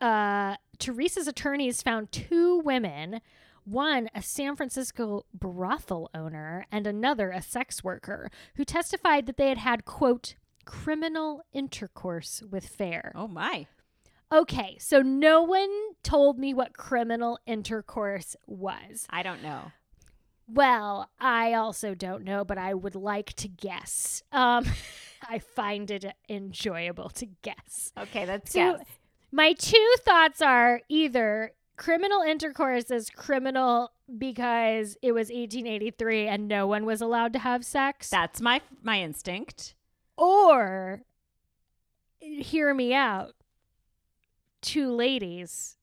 uh, 0.00 0.56
Teresa's 0.78 1.28
attorneys 1.28 1.82
found 1.82 2.10
two 2.10 2.60
women. 2.60 3.20
One, 3.66 4.08
a 4.14 4.22
San 4.22 4.54
Francisco 4.54 5.26
brothel 5.34 6.08
owner, 6.14 6.66
and 6.70 6.86
another, 6.86 7.32
a 7.32 7.42
sex 7.42 7.82
worker, 7.82 8.30
who 8.54 8.64
testified 8.64 9.26
that 9.26 9.36
they 9.36 9.48
had 9.48 9.58
had, 9.58 9.84
quote, 9.84 10.36
criminal 10.64 11.42
intercourse 11.52 12.44
with 12.48 12.68
Fair. 12.68 13.10
Oh 13.16 13.26
my. 13.26 13.66
Okay, 14.32 14.76
so 14.78 15.02
no 15.02 15.42
one 15.42 15.70
told 16.04 16.38
me 16.38 16.54
what 16.54 16.76
criminal 16.76 17.40
intercourse 17.44 18.36
was. 18.46 19.06
I 19.10 19.24
don't 19.24 19.42
know. 19.42 19.72
Well, 20.48 21.10
I 21.18 21.54
also 21.54 21.94
don't 21.96 22.22
know, 22.22 22.44
but 22.44 22.58
I 22.58 22.72
would 22.72 22.94
like 22.94 23.32
to 23.34 23.48
guess. 23.48 24.22
Um, 24.30 24.64
I 25.28 25.40
find 25.40 25.90
it 25.90 26.04
enjoyable 26.28 27.08
to 27.10 27.26
guess. 27.42 27.92
Okay, 27.98 28.24
that's 28.24 28.52
So, 28.52 28.78
my 29.32 29.54
two 29.54 29.94
thoughts 30.04 30.40
are 30.40 30.82
either 30.88 31.52
criminal 31.76 32.22
intercourse 32.22 32.90
is 32.90 33.10
criminal 33.10 33.92
because 34.18 34.96
it 35.02 35.12
was 35.12 35.28
1883 35.28 36.26
and 36.28 36.48
no 36.48 36.66
one 36.66 36.84
was 36.86 37.00
allowed 37.00 37.32
to 37.34 37.38
have 37.38 37.64
sex, 37.64 38.08
That's 38.10 38.40
my 38.40 38.60
my 38.82 39.00
instinct. 39.00 39.74
or 40.16 41.02
hear 42.18 42.72
me 42.74 42.94
out. 42.94 43.34
Two 44.62 44.90
ladies, 44.92 45.76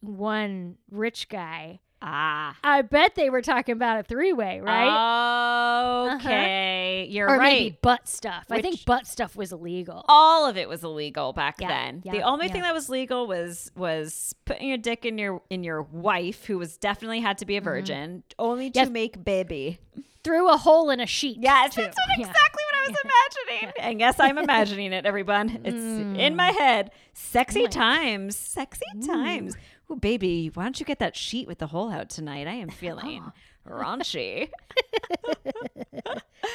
one 0.00 0.76
rich 0.90 1.28
guy. 1.28 1.80
Ah. 2.00 2.56
I 2.62 2.82
bet 2.82 3.16
they 3.16 3.28
were 3.28 3.42
talking 3.42 3.72
about 3.72 3.98
a 3.98 4.02
three 4.04 4.32
way, 4.32 4.60
right? 4.60 6.14
Okay. 6.14 7.06
You're 7.10 7.28
or 7.28 7.38
right. 7.38 7.52
maybe 7.62 7.78
butt 7.82 8.08
stuff. 8.08 8.44
I 8.50 8.60
think 8.62 8.84
butt 8.84 9.06
stuff 9.06 9.36
was 9.36 9.52
illegal. 9.52 10.04
all 10.08 10.46
of 10.48 10.56
it 10.56 10.68
was 10.68 10.84
illegal 10.84 11.32
back 11.32 11.56
Yeah, 11.60 11.68
then. 11.68 12.02
yeah, 12.04 12.12
the 12.12 12.22
only 12.22 12.46
yeah. 12.46 12.52
thing 12.52 12.62
that 12.62 12.74
was 12.74 12.88
legal 12.88 13.26
was 13.26 13.70
was 13.76 14.34
putting 14.44 14.68
your 14.68 14.78
dick 14.78 15.04
in 15.04 15.18
your 15.18 15.42
in 15.50 15.64
your 15.64 15.82
wife, 15.82 16.44
who 16.44 16.58
was 16.58 16.76
definitely 16.76 17.20
had 17.20 17.38
to 17.38 17.46
be 17.46 17.56
a 17.56 17.60
virgin, 17.60 18.22
only 18.38 18.70
to 18.70 18.78
Mm-hmm. 18.78 18.84
Yes. 18.86 18.90
make 18.92 19.24
baby. 19.24 19.78
Through 20.24 20.50
a 20.52 20.56
hole 20.56 20.90
in 20.90 21.00
a 21.00 21.06
sheet. 21.06 21.36
Too. 21.36 21.40
that's 21.42 21.76
Yeah. 21.76 21.86
exactly 21.86 22.14
what 22.18 22.74
I 22.74 22.88
was 22.88 22.96
imagining. 23.04 23.72
And 23.80 24.00
yes, 24.00 24.16
I'm 24.20 24.36
imagining 24.38 24.92
it, 24.92 25.06
everyone. 25.06 25.60
It's 25.64 25.76
in 26.20 26.36
my 26.36 26.50
head. 26.52 26.90
Sexy 27.14 27.60
Mm. 27.60 27.62
Oh 27.62 27.64
my- 27.64 27.70
times. 27.70 28.36
Sexy 28.36 28.84
times. 29.06 29.56
Ooh, 29.90 29.96
baby, 29.96 30.50
why 30.52 30.64
don't 30.64 30.78
you 30.78 30.84
get 30.86 30.98
that 30.98 31.16
sheet 31.16 31.46
with 31.48 31.58
the 31.58 31.66
hole 31.68 31.90
out 31.90 32.10
tonight? 32.10 32.46
I 32.46 32.52
am 32.54 32.68
feeling 32.68 33.22
raunchy. 33.68 34.50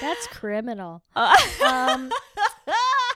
That's 0.01 0.27
criminal. 0.27 1.01
Uh, 1.15 1.35
Um, 1.63 2.11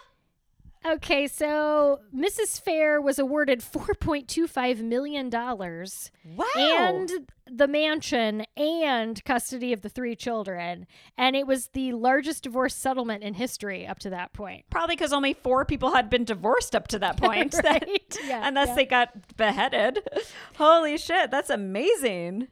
okay, 0.93 1.27
so 1.27 1.99
Mrs. 2.15 2.59
Fair 2.61 3.01
was 3.01 3.19
awarded 3.19 3.59
$4.25 3.59 4.81
million 4.81 5.29
wow. 5.29 6.45
and 6.57 7.11
the 7.49 7.67
mansion 7.67 8.45
and 8.55 9.23
custody 9.23 9.73
of 9.73 9.81
the 9.81 9.89
three 9.89 10.15
children. 10.15 10.87
And 11.17 11.35
it 11.35 11.47
was 11.47 11.67
the 11.69 11.93
largest 11.93 12.43
divorce 12.43 12.75
settlement 12.75 13.23
in 13.23 13.33
history 13.33 13.87
up 13.87 13.99
to 13.99 14.09
that 14.09 14.33
point. 14.33 14.65
Probably 14.69 14.95
because 14.95 15.13
only 15.13 15.33
four 15.33 15.65
people 15.65 15.93
had 15.93 16.09
been 16.09 16.23
divorced 16.23 16.75
up 16.75 16.87
to 16.89 16.99
that 16.99 17.17
point. 17.21 17.55
right? 17.63 18.17
Yeah. 18.25 18.47
Unless 18.47 18.69
yeah. 18.69 18.75
they 18.75 18.85
got 18.85 19.37
beheaded. 19.37 19.99
Holy 20.57 20.97
shit, 20.97 21.31
that's 21.31 21.49
amazing. 21.49 22.47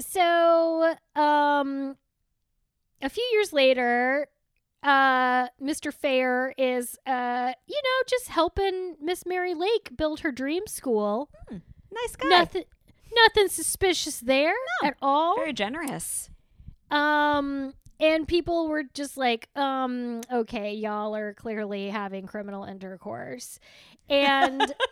So, 0.00 0.94
um, 1.16 1.96
a 3.02 3.08
few 3.08 3.24
years 3.32 3.52
later, 3.52 4.28
uh, 4.82 5.48
Mr. 5.60 5.92
Fair 5.92 6.54
is, 6.56 6.98
uh, 7.06 7.52
you 7.66 7.76
know, 7.76 8.02
just 8.08 8.28
helping 8.28 8.96
Miss 9.00 9.26
Mary 9.26 9.54
Lake 9.54 9.96
build 9.96 10.20
her 10.20 10.32
dream 10.32 10.66
school. 10.66 11.30
Nice 11.50 12.16
guy. 12.16 12.28
Nothing, 12.28 12.64
nothing 13.12 13.48
suspicious 13.48 14.20
there 14.20 14.54
at 14.84 14.96
all. 15.02 15.36
Very 15.36 15.52
generous. 15.52 16.30
Um, 16.90 17.74
and 18.00 18.28
people 18.28 18.68
were 18.68 18.84
just 18.94 19.16
like, 19.16 19.48
um, 19.56 20.20
okay, 20.32 20.72
y'all 20.74 21.14
are 21.16 21.34
clearly 21.34 21.88
having 21.90 22.26
criminal 22.26 22.64
intercourse, 22.64 23.58
and. 24.08 24.74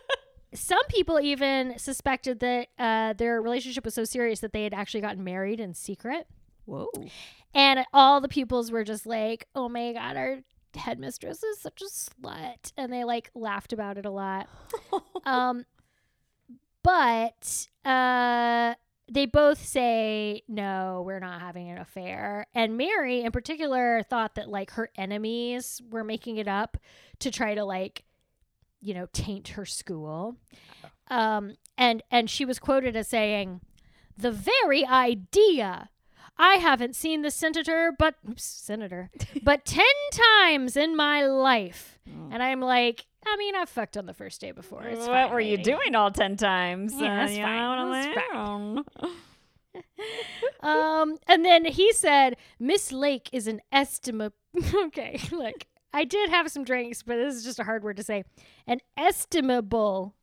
Some 0.55 0.87
people 0.89 1.21
even 1.21 1.77
suspected 1.77 2.41
that 2.41 2.69
uh, 2.79 3.13
their 3.13 3.43
relationship 3.43 3.85
was 3.85 3.93
so 3.93 4.05
serious 4.05 4.41
that 4.41 4.53
they 4.53 4.63
had 4.63 4.73
actually 4.73 5.03
gotten 5.03 5.23
married 5.23 5.61
in 5.61 5.75
secret. 5.75 6.27
Whoa. 6.67 6.91
And 7.55 7.87
all 7.93 8.21
the 8.21 8.29
pupils 8.29 8.71
were 8.71 8.85
just 8.85 9.07
like, 9.07 9.47
oh 9.55 9.69
my 9.69 9.93
God, 9.93 10.17
our 10.17 10.39
headmistress 10.75 11.43
is 11.43 11.61
such 11.61 11.81
a 11.81 11.87
slut. 11.87 12.73
And 12.77 12.93
they 12.93 13.05
like 13.05 13.31
laughed 13.35 13.73
about 13.73 13.99
it 13.99 14.05
a 14.05 14.11
lot. 14.11 14.49
um, 15.25 15.65
but 16.83 17.69
uh, 17.85 18.75
they 19.11 19.27
both 19.27 19.65
say, 19.65 20.43
no, 20.49 21.03
we're 21.07 21.21
not 21.21 21.41
having 21.41 21.71
an 21.71 21.79
affair. 21.79 22.47
And 22.55 22.77
Mary, 22.77 23.23
in 23.23 23.33
particular, 23.33 24.03
thought 24.03 24.35
that 24.35 24.49
like 24.49 24.73
her 24.73 24.91
enemies 24.97 25.81
were 25.91 26.05
making 26.05 26.37
it 26.37 26.49
up 26.49 26.77
to 27.21 27.31
try 27.31 27.55
to 27.55 27.65
like, 27.65 28.05
you 28.81 28.95
know, 28.95 29.07
taint 29.13 29.49
her 29.49 29.65
school. 29.65 30.37
Um, 31.09 31.57
and 31.79 32.03
and 32.11 32.29
she 32.29 32.45
was 32.45 32.59
quoted 32.59 32.97
as 32.97 33.09
saying, 33.09 33.61
"The 34.17 34.33
very 34.33 34.85
idea 34.85 35.91
I 36.39 36.55
haven't 36.57 36.95
seen 36.97 37.23
the 37.23 37.31
senator, 37.31 37.93
but 37.99 38.17
oops, 38.29 38.45
senator, 38.45 39.11
but 39.43 39.65
ten 39.65 39.85
times 40.13 40.77
in 40.77 40.97
my 40.97 41.25
life." 41.25 41.99
And 42.31 42.43
I'm 42.43 42.61
like, 42.61 43.07
I 43.27 43.37
mean, 43.37 43.57
I've 43.57 43.69
fucked 43.69 43.97
on 43.97 44.07
the 44.07 44.15
first 44.15 44.41
day 44.41 44.53
before. 44.53 44.85
It's 44.85 45.01
what 45.01 45.09
fine, 45.09 45.33
were 45.33 45.41
you 45.41 45.57
doing 45.59 45.95
all 45.97 46.11
10 46.11 46.37
times? 46.37 46.95
Yeah, 46.95 47.17
that's 47.17 47.37
you 47.37 47.43
fine. 47.43 47.91
That's 48.95 49.09
Um, 50.61 51.19
and 51.27 51.45
then 51.45 51.65
he 51.65 51.93
said, 51.93 52.37
Miss 52.59 52.93
Lake 52.93 53.29
is 53.33 53.47
an 53.47 53.61
estimable. 53.71 54.37
okay, 54.75 55.21
look, 55.31 55.67
I 55.93 56.05
did 56.05 56.31
have 56.31 56.51
some 56.51 56.65
drinks, 56.65 57.03
but 57.03 57.17
this 57.17 57.35
is 57.35 57.45
just 57.45 57.59
a 57.59 57.65
hard 57.65 57.85
word 57.85 57.97
to 57.99 58.03
say. 58.03 58.25
An 58.67 58.81
estimable. 58.97 60.15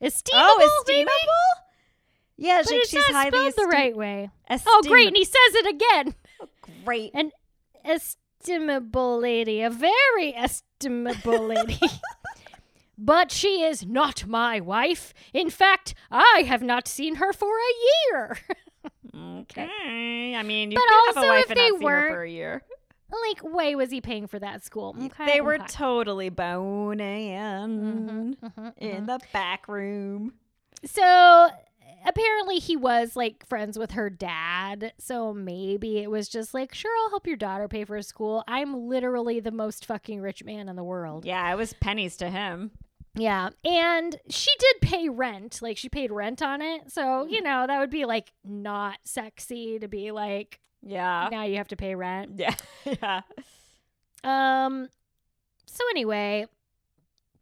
Estimable? 0.00 0.44
Oh, 0.46 0.84
maybe? 0.88 1.08
Yeah, 2.42 2.62
But 2.64 2.68
she's, 2.70 2.80
it's 2.82 2.90
she's 2.90 3.10
not 3.10 3.12
highly 3.32 3.50
spelled 3.50 3.54
the 3.56 3.70
right 3.70 3.94
way. 3.96 4.30
Oh, 4.66 4.82
great. 4.86 5.08
And 5.08 5.16
he 5.16 5.24
says 5.24 5.34
it 5.54 5.66
again. 5.66 6.14
Oh, 6.40 6.48
great. 6.84 7.10
An 7.14 7.32
estimable 7.84 9.18
lady. 9.20 9.60
A 9.62 9.68
very 9.70 10.34
estimable 10.34 11.46
lady. 11.46 11.78
but 12.98 13.30
she 13.30 13.62
is 13.62 13.84
not 13.84 14.26
my 14.26 14.58
wife. 14.60 15.12
In 15.34 15.50
fact, 15.50 15.94
I 16.10 16.44
have 16.46 16.62
not 16.62 16.88
seen 16.88 17.16
her 17.16 17.32
for 17.32 17.54
a 17.56 17.72
year. 18.14 18.38
Okay. 19.12 20.34
I 20.36 20.42
mean, 20.44 20.70
you 20.70 20.76
But 20.78 20.84
can 20.88 21.06
have 21.08 21.16
also 21.16 21.28
a 21.28 21.34
wife 21.34 21.44
if 21.44 21.50
and 21.50 21.58
they 21.58 21.68
not 21.70 21.78
see 21.80 21.84
her 21.84 21.90
weren't- 21.90 22.14
for 22.14 22.22
a 22.22 22.30
year. 22.30 22.62
like, 23.26 23.42
way 23.42 23.74
was 23.74 23.90
he 23.90 24.00
paying 24.00 24.26
for 24.28 24.38
that 24.38 24.62
school? 24.64 24.94
Mm, 24.94 25.06
okay, 25.06 25.26
They 25.26 25.40
were 25.40 25.56
okay. 25.56 25.64
totally 25.68 26.28
boning 26.28 27.30
Mhm, 27.32 28.36
mm-hmm, 28.36 28.68
in 28.78 28.90
mm-hmm. 28.96 29.06
the 29.06 29.18
back 29.32 29.66
room. 29.68 30.34
So 30.84 31.48
apparently 32.06 32.58
he 32.58 32.76
was 32.76 33.16
like 33.16 33.46
friends 33.46 33.78
with 33.78 33.92
her 33.92 34.10
dad. 34.10 34.92
So 34.98 35.32
maybe 35.32 35.98
it 35.98 36.10
was 36.10 36.28
just 36.28 36.54
like, 36.54 36.74
sure, 36.74 36.90
I'll 37.02 37.10
help 37.10 37.26
your 37.26 37.36
daughter 37.36 37.68
pay 37.68 37.84
for 37.84 38.00
school. 38.02 38.44
I'm 38.48 38.88
literally 38.88 39.40
the 39.40 39.50
most 39.50 39.84
fucking 39.86 40.20
rich 40.20 40.44
man 40.44 40.68
in 40.68 40.76
the 40.76 40.84
world. 40.84 41.24
Yeah, 41.24 41.50
it 41.52 41.56
was 41.56 41.72
pennies 41.74 42.16
to 42.18 42.30
him. 42.30 42.70
Yeah. 43.14 43.50
And 43.64 44.16
she 44.28 44.50
did 44.58 44.80
pay 44.88 45.08
rent. 45.08 45.60
Like 45.60 45.76
she 45.76 45.88
paid 45.88 46.12
rent 46.12 46.42
on 46.42 46.62
it. 46.62 46.90
So, 46.92 47.26
you 47.26 47.42
know, 47.42 47.66
that 47.66 47.78
would 47.80 47.90
be 47.90 48.04
like 48.04 48.32
not 48.44 48.98
sexy 49.04 49.78
to 49.80 49.88
be 49.88 50.10
like, 50.12 50.60
Yeah. 50.82 51.28
now 51.30 51.42
you 51.44 51.56
have 51.56 51.68
to 51.68 51.76
pay 51.76 51.94
rent. 51.94 52.32
Yeah. 52.36 52.54
yeah. 52.84 53.22
Um 54.22 54.88
so 55.66 55.84
anyway, 55.90 56.46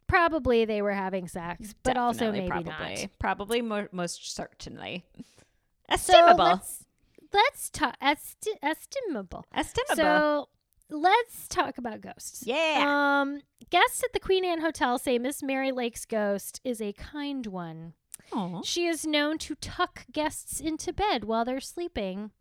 probably 0.09 0.65
they 0.65 0.81
were 0.81 0.91
having 0.91 1.27
sex, 1.29 1.73
but 1.83 1.95
also 1.97 2.31
maybe 2.31 2.47
probably. 2.49 2.71
not. 2.71 3.07
Probably 3.19 3.61
mo- 3.61 3.87
most 3.93 4.35
certainly. 4.35 5.05
So 5.17 5.93
Estimable. 5.93 6.43
let's 6.45 6.85
let's 7.33 7.69
talk 7.69 7.95
esti- 8.01 8.59
estimable. 8.61 9.45
Estimable. 9.55 9.95
So 9.95 10.49
let's 10.89 11.47
talk 11.47 11.77
about 11.77 12.01
ghosts. 12.01 12.43
yeah. 12.45 12.83
Um, 13.21 13.41
guests 13.69 14.03
at 14.03 14.11
the 14.13 14.19
Queen 14.19 14.43
Anne 14.43 14.61
Hotel 14.61 14.97
say 14.99 15.17
Miss 15.17 15.41
Mary 15.41 15.71
Lake's 15.71 16.05
ghost 16.05 16.59
is 16.63 16.81
a 16.81 16.91
kind 16.93 17.45
one. 17.47 17.93
Aw. 18.33 18.61
She 18.63 18.85
is 18.85 19.05
known 19.05 19.37
to 19.39 19.55
tuck 19.55 20.05
guests 20.11 20.59
into 20.59 20.93
bed 20.93 21.23
while 21.23 21.45
they're 21.45 21.59
sleeping, 21.59 22.31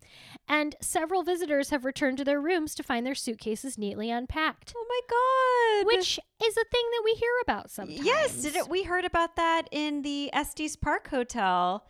and 0.49 0.77
several 0.81 1.23
visitors 1.23 1.71
have 1.71 1.85
returned 1.85 2.19
to 2.19 2.25
their 2.25 2.41
rooms 2.41 2.75
to 2.77 2.83
find 2.83 3.07
their 3.07 3.15
suitcases 3.15 3.79
neatly 3.79 4.11
unpacked, 4.11 4.75
Oh 4.77 4.87
my 4.89 5.85
god. 5.85 5.87
which 5.97 6.19
is 6.45 6.57
a 6.57 6.65
thing 6.65 6.85
that 6.93 7.03
we 7.05 7.13
hear 7.13 7.33
about 7.43 7.71
sometimes. 7.71 8.05
Yes, 8.05 8.43
did 8.43 8.57
it, 8.57 8.69
we 8.69 8.83
heard 8.85 9.05
about 9.05 9.37
that 9.37 9.69
in 9.71 10.03
the 10.03 10.31
Estes 10.33 10.77
Park 10.77 11.09
Hotel 11.09 11.85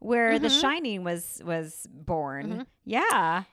where 0.00 0.38
The 0.38 0.48
Mhm. 0.48 0.60
Shining 0.60 1.04
was 1.04 1.40
was 1.44 1.86
born. 1.90 2.50
Mhm. 2.60 2.66
Yeah. 2.84 3.44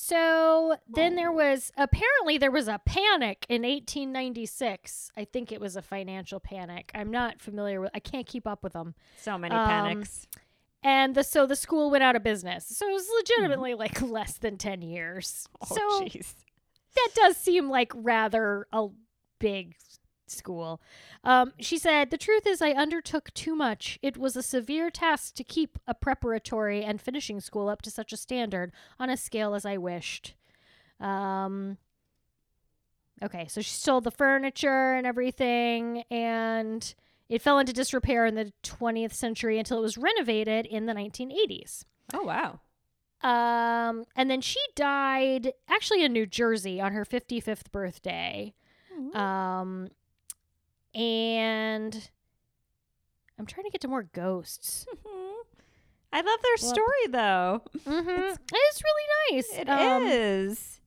So 0.00 0.76
then 0.88 1.16
there 1.16 1.32
was 1.32 1.72
apparently 1.76 2.38
there 2.38 2.52
was 2.52 2.68
a 2.68 2.80
panic 2.86 3.44
in 3.48 3.62
1896. 3.62 5.10
I 5.16 5.24
think 5.24 5.50
it 5.50 5.60
was 5.60 5.74
a 5.76 5.82
financial 5.82 6.38
panic. 6.38 6.90
I'm 6.94 7.10
not 7.10 7.40
familiar 7.40 7.80
with. 7.80 7.90
I 7.94 7.98
can't 7.98 8.26
keep 8.26 8.46
up 8.46 8.62
with 8.62 8.74
them. 8.74 8.94
So 9.18 9.36
many 9.36 9.54
Um, 9.54 9.66
panics. 9.68 10.28
And 10.84 11.14
the 11.16 11.24
so 11.24 11.46
the 11.46 11.56
school 11.56 11.90
went 11.90 12.04
out 12.04 12.14
of 12.14 12.22
business. 12.22 12.64
So 12.64 12.88
it 12.88 12.92
was 12.92 13.08
legitimately 13.16 13.74
like 13.74 14.00
less 14.02 14.38
than 14.38 14.56
10 14.56 14.82
years. 14.82 15.46
Oh 15.68 15.74
so 15.74 16.00
jeez. 16.06 16.32
that 16.94 17.08
does 17.16 17.36
seem 17.36 17.68
like 17.68 17.92
rather 17.96 18.68
a 18.72 18.86
big 19.40 19.74
school. 20.30 20.80
Um, 21.24 21.52
she 21.58 21.78
said, 21.78 22.10
The 22.10 22.18
truth 22.18 22.46
is, 22.46 22.62
I 22.62 22.70
undertook 22.70 23.32
too 23.34 23.54
much. 23.54 23.98
It 24.02 24.16
was 24.16 24.36
a 24.36 24.42
severe 24.42 24.90
task 24.90 25.34
to 25.34 25.44
keep 25.44 25.78
a 25.86 25.94
preparatory 25.94 26.84
and 26.84 27.00
finishing 27.00 27.40
school 27.40 27.68
up 27.68 27.82
to 27.82 27.90
such 27.90 28.12
a 28.12 28.16
standard 28.16 28.72
on 28.98 29.10
a 29.10 29.16
scale 29.16 29.54
as 29.54 29.64
I 29.64 29.76
wished. 29.76 30.34
Um, 31.00 31.78
okay, 33.22 33.46
so 33.48 33.60
she 33.60 33.70
sold 33.70 34.04
the 34.04 34.10
furniture 34.10 34.94
and 34.94 35.06
everything, 35.06 36.04
and 36.10 36.94
it 37.28 37.42
fell 37.42 37.58
into 37.58 37.72
disrepair 37.72 38.26
in 38.26 38.34
the 38.34 38.52
20th 38.62 39.12
century 39.12 39.58
until 39.58 39.78
it 39.78 39.82
was 39.82 39.98
renovated 39.98 40.66
in 40.66 40.86
the 40.86 40.94
1980s. 40.94 41.84
Oh 42.14 42.22
wow. 42.22 42.60
Um, 43.20 44.04
and 44.14 44.30
then 44.30 44.40
she 44.40 44.60
died 44.76 45.52
actually 45.68 46.04
in 46.04 46.12
New 46.12 46.26
Jersey 46.26 46.80
on 46.80 46.92
her 46.92 47.04
55th 47.04 47.70
birthday. 47.72 48.54
Um, 49.14 49.88
and 50.98 52.10
I'm 53.38 53.46
trying 53.46 53.64
to 53.64 53.70
get 53.70 53.80
to 53.82 53.88
more 53.88 54.02
ghosts. 54.02 54.84
I 56.12 56.22
love 56.22 56.40
their 56.42 56.56
Well, 56.62 56.70
story 56.72 57.06
though. 57.10 57.62
Mm-hmm. 57.86 58.34
It's, 58.52 58.82
really 58.82 59.32
nice. 59.32 59.58
It 59.58 59.68
Um, 59.68 60.02
is. 60.06 60.80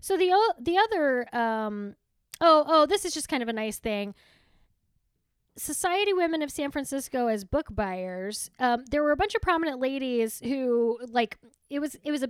So 0.00 0.16
the 0.16 0.30
o- 0.32 0.54
the 0.60 0.78
other 0.78 1.34
um 1.36 1.96
oh 2.40 2.64
oh 2.66 2.86
this 2.86 3.04
is 3.04 3.12
just 3.14 3.28
kind 3.28 3.42
of 3.42 3.48
a 3.48 3.52
nice 3.52 3.78
thing. 3.78 4.14
Society 5.56 6.12
Women 6.12 6.42
of 6.42 6.50
San 6.50 6.70
Francisco 6.72 7.28
as 7.28 7.44
book 7.44 7.66
buyers. 7.70 8.50
Um, 8.58 8.84
there 8.90 9.02
were 9.04 9.12
a 9.12 9.16
bunch 9.16 9.34
of 9.36 9.40
prominent 9.42 9.78
ladies 9.80 10.40
who 10.42 10.98
like 11.08 11.38
it 11.70 11.78
was 11.80 11.96
it 12.04 12.10
was 12.10 12.22
a 12.22 12.28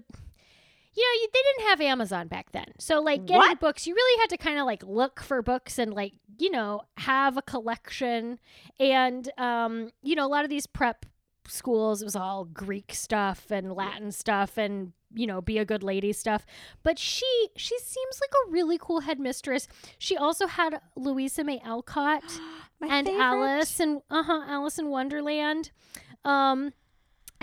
you 0.96 1.02
know, 1.02 1.20
you, 1.22 1.28
they 1.32 1.40
didn't 1.42 1.68
have 1.70 1.80
Amazon 1.80 2.28
back 2.28 2.52
then. 2.52 2.66
So 2.78 3.00
like 3.00 3.26
getting 3.26 3.38
What? 3.38 3.60
books, 3.60 3.86
you 3.86 3.94
really 3.94 4.20
had 4.20 4.30
to 4.30 4.36
kind 4.36 4.58
of 4.58 4.66
like 4.66 4.82
look 4.84 5.20
for 5.20 5.42
books 5.42 5.78
and 5.78 5.92
like, 5.92 6.14
you 6.38 6.50
know, 6.50 6.82
have 6.98 7.36
a 7.36 7.42
collection. 7.42 8.38
And 8.78 9.30
um, 9.38 9.90
you 10.02 10.14
know, 10.14 10.26
a 10.26 10.28
lot 10.28 10.44
of 10.44 10.50
these 10.50 10.66
prep 10.66 11.06
schools 11.46 12.00
it 12.00 12.06
was 12.06 12.16
all 12.16 12.44
Greek 12.46 12.94
stuff 12.94 13.50
and 13.50 13.72
Latin 13.72 14.10
stuff 14.12 14.56
and 14.56 14.92
you 15.16 15.28
know, 15.28 15.40
be 15.40 15.58
a 15.58 15.64
good 15.64 15.84
lady 15.84 16.12
stuff. 16.12 16.44
But 16.82 16.98
she 16.98 17.48
she 17.56 17.78
seems 17.78 18.20
like 18.20 18.30
a 18.46 18.50
really 18.50 18.78
cool 18.78 19.00
headmistress. 19.00 19.68
She 19.98 20.16
also 20.16 20.46
had 20.48 20.80
Louisa 20.96 21.44
May 21.44 21.60
Alcott 21.64 22.24
and 22.80 23.06
favorite. 23.06 23.22
Alice 23.22 23.78
and 23.80 24.02
uh-huh 24.10 24.44
Alice 24.48 24.78
in 24.78 24.88
Wonderland. 24.88 25.70
Um 26.24 26.72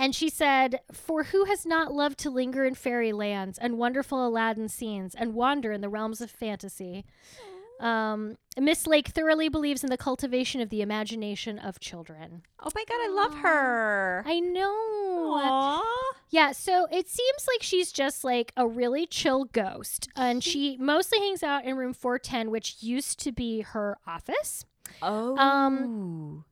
and 0.02 0.16
she 0.16 0.30
said, 0.30 0.80
For 0.92 1.26
who 1.26 1.46
has 1.46 1.64
not 1.64 1.94
loved 1.94 2.18
to 2.20 2.32
linger 2.32 2.66
in 2.66 2.74
fairy 2.74 3.14
lands 3.14 3.60
and 3.60 3.78
wonderful 3.78 4.28
Aladdin 4.28 4.68
scenes 4.68 5.14
and 5.14 5.36
wander 5.36 5.72
in 5.72 5.82
the 5.82 5.90
realms 5.90 6.22
of 6.22 6.32
fantasy? 6.32 7.06
Um, 7.80 8.38
Miss 8.58 8.88
Lake 8.88 9.10
thoroughly 9.10 9.48
believes 9.48 9.84
in 9.84 9.92
the 9.92 9.98
cultivation 9.98 10.60
of 10.60 10.70
the 10.70 10.82
imagination 10.82 11.60
of 11.60 11.80
children. 11.80 12.42
Oh 12.60 12.72
my 12.74 12.84
god, 12.90 12.96
I 12.96 13.10
love 13.10 13.36
her. 13.36 14.24
I 14.26 14.40
know. 14.40 15.40
Aww. 15.40 15.82
Yeah, 16.32 16.52
so 16.52 16.88
it 16.92 17.08
seems 17.08 17.48
like 17.48 17.62
she's 17.62 17.92
just 17.92 18.24
like 18.24 18.54
a 18.58 18.68
really 18.68 19.06
chill 19.06 19.46
ghost. 19.46 20.10
And 20.16 20.44
she 20.44 20.78
mostly 20.80 21.20
hangs 21.20 21.44
out 21.44 21.64
in 21.64 21.76
room 21.76 21.94
410, 21.94 22.50
which 22.50 22.78
used 22.82 23.20
to 23.20 23.32
be 23.32 23.62
her 23.62 24.00
office. 24.08 24.66
Oh. 25.02 25.38
Um, 25.38 26.46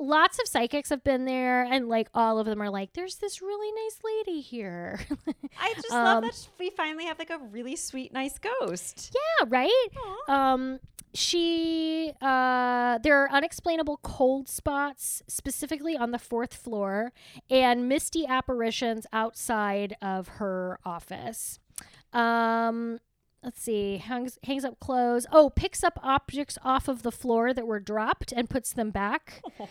Lots 0.00 0.40
of 0.40 0.48
psychics 0.48 0.88
have 0.90 1.04
been 1.04 1.24
there, 1.24 1.62
and 1.62 1.88
like 1.88 2.08
all 2.14 2.38
of 2.38 2.46
them 2.46 2.60
are 2.60 2.70
like, 2.70 2.92
there's 2.94 3.16
this 3.16 3.40
really 3.40 3.72
nice 3.84 4.00
lady 4.04 4.40
here. 4.40 5.00
I 5.60 5.72
just 5.74 5.92
um, 5.92 6.04
love 6.04 6.22
that 6.24 6.48
we 6.58 6.70
finally 6.70 7.04
have 7.04 7.18
like 7.18 7.30
a 7.30 7.38
really 7.38 7.76
sweet, 7.76 8.12
nice 8.12 8.38
ghost. 8.38 9.14
yeah, 9.14 9.46
right? 9.48 9.86
Aw. 10.28 10.32
Um, 10.32 10.80
she, 11.14 12.12
uh, 12.20 12.98
there 12.98 13.22
are 13.22 13.30
unexplainable 13.30 14.00
cold 14.02 14.48
spots, 14.48 15.22
specifically 15.28 15.96
on 15.96 16.10
the 16.10 16.18
fourth 16.18 16.54
floor, 16.54 17.12
and 17.48 17.88
misty 17.88 18.26
apparitions 18.26 19.06
outside 19.12 19.96
of 20.02 20.26
her 20.26 20.80
office. 20.84 21.60
Um, 22.12 22.98
let's 23.44 23.62
see, 23.62 23.98
hangs, 23.98 24.38
hangs 24.44 24.64
up 24.64 24.80
clothes. 24.80 25.26
Oh, 25.30 25.50
picks 25.50 25.84
up 25.84 25.98
objects 26.02 26.58
off 26.64 26.88
of 26.88 27.02
the 27.02 27.12
floor 27.12 27.52
that 27.52 27.66
were 27.66 27.80
dropped 27.80 28.32
and 28.32 28.50
puts 28.50 28.72
them 28.72 28.90
back. 28.90 29.42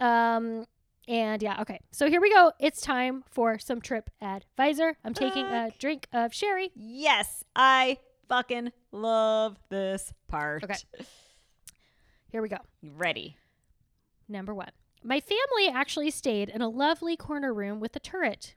Um, 0.00 0.66
and 1.06 1.40
yeah, 1.42 1.60
okay. 1.60 1.78
So 1.92 2.08
here 2.08 2.20
we 2.20 2.32
go. 2.32 2.50
It's 2.58 2.80
time 2.80 3.22
for 3.30 3.56
some 3.60 3.80
trip 3.80 4.10
advisor. 4.20 4.96
I'm 5.04 5.14
taking 5.14 5.46
a 5.46 5.70
drink 5.78 6.08
of 6.12 6.34
sherry. 6.34 6.72
Yes, 6.74 7.44
I 7.54 7.98
fucking 8.28 8.72
love 8.90 9.58
this 9.68 10.12
part. 10.26 10.64
Okay. 10.64 10.74
Here 12.32 12.42
we 12.42 12.48
go. 12.48 12.58
Ready. 12.82 13.36
Number 14.28 14.52
one. 14.52 14.70
My 15.04 15.20
family 15.20 15.68
actually 15.72 16.10
stayed 16.10 16.48
in 16.48 16.62
a 16.62 16.68
lovely 16.68 17.16
corner 17.16 17.54
room 17.54 17.78
with 17.78 17.94
a 17.94 18.00
turret. 18.00 18.54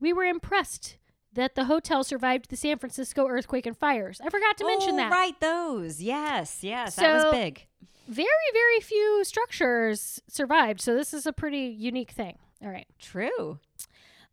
We 0.00 0.12
were 0.12 0.24
impressed 0.24 0.96
that 1.32 1.54
the 1.54 1.64
hotel 1.64 2.04
survived 2.04 2.50
the 2.50 2.56
San 2.56 2.78
Francisco 2.78 3.26
earthquake 3.26 3.66
and 3.66 3.76
fires. 3.76 4.20
I 4.24 4.30
forgot 4.30 4.56
to 4.58 4.66
mention 4.66 4.94
oh, 4.94 4.96
that. 4.96 5.12
Right, 5.12 5.38
those. 5.40 6.00
Yes, 6.02 6.62
yes. 6.62 6.96
that 6.96 7.12
was 7.12 7.32
big. 7.32 7.66
Very, 8.08 8.26
very 8.52 8.80
few 8.80 9.22
structures 9.24 10.22
survived, 10.28 10.80
so 10.80 10.94
this 10.94 11.12
is 11.12 11.26
a 11.26 11.32
pretty 11.32 11.66
unique 11.66 12.10
thing. 12.10 12.38
All 12.62 12.70
right. 12.70 12.86
True. 12.98 13.58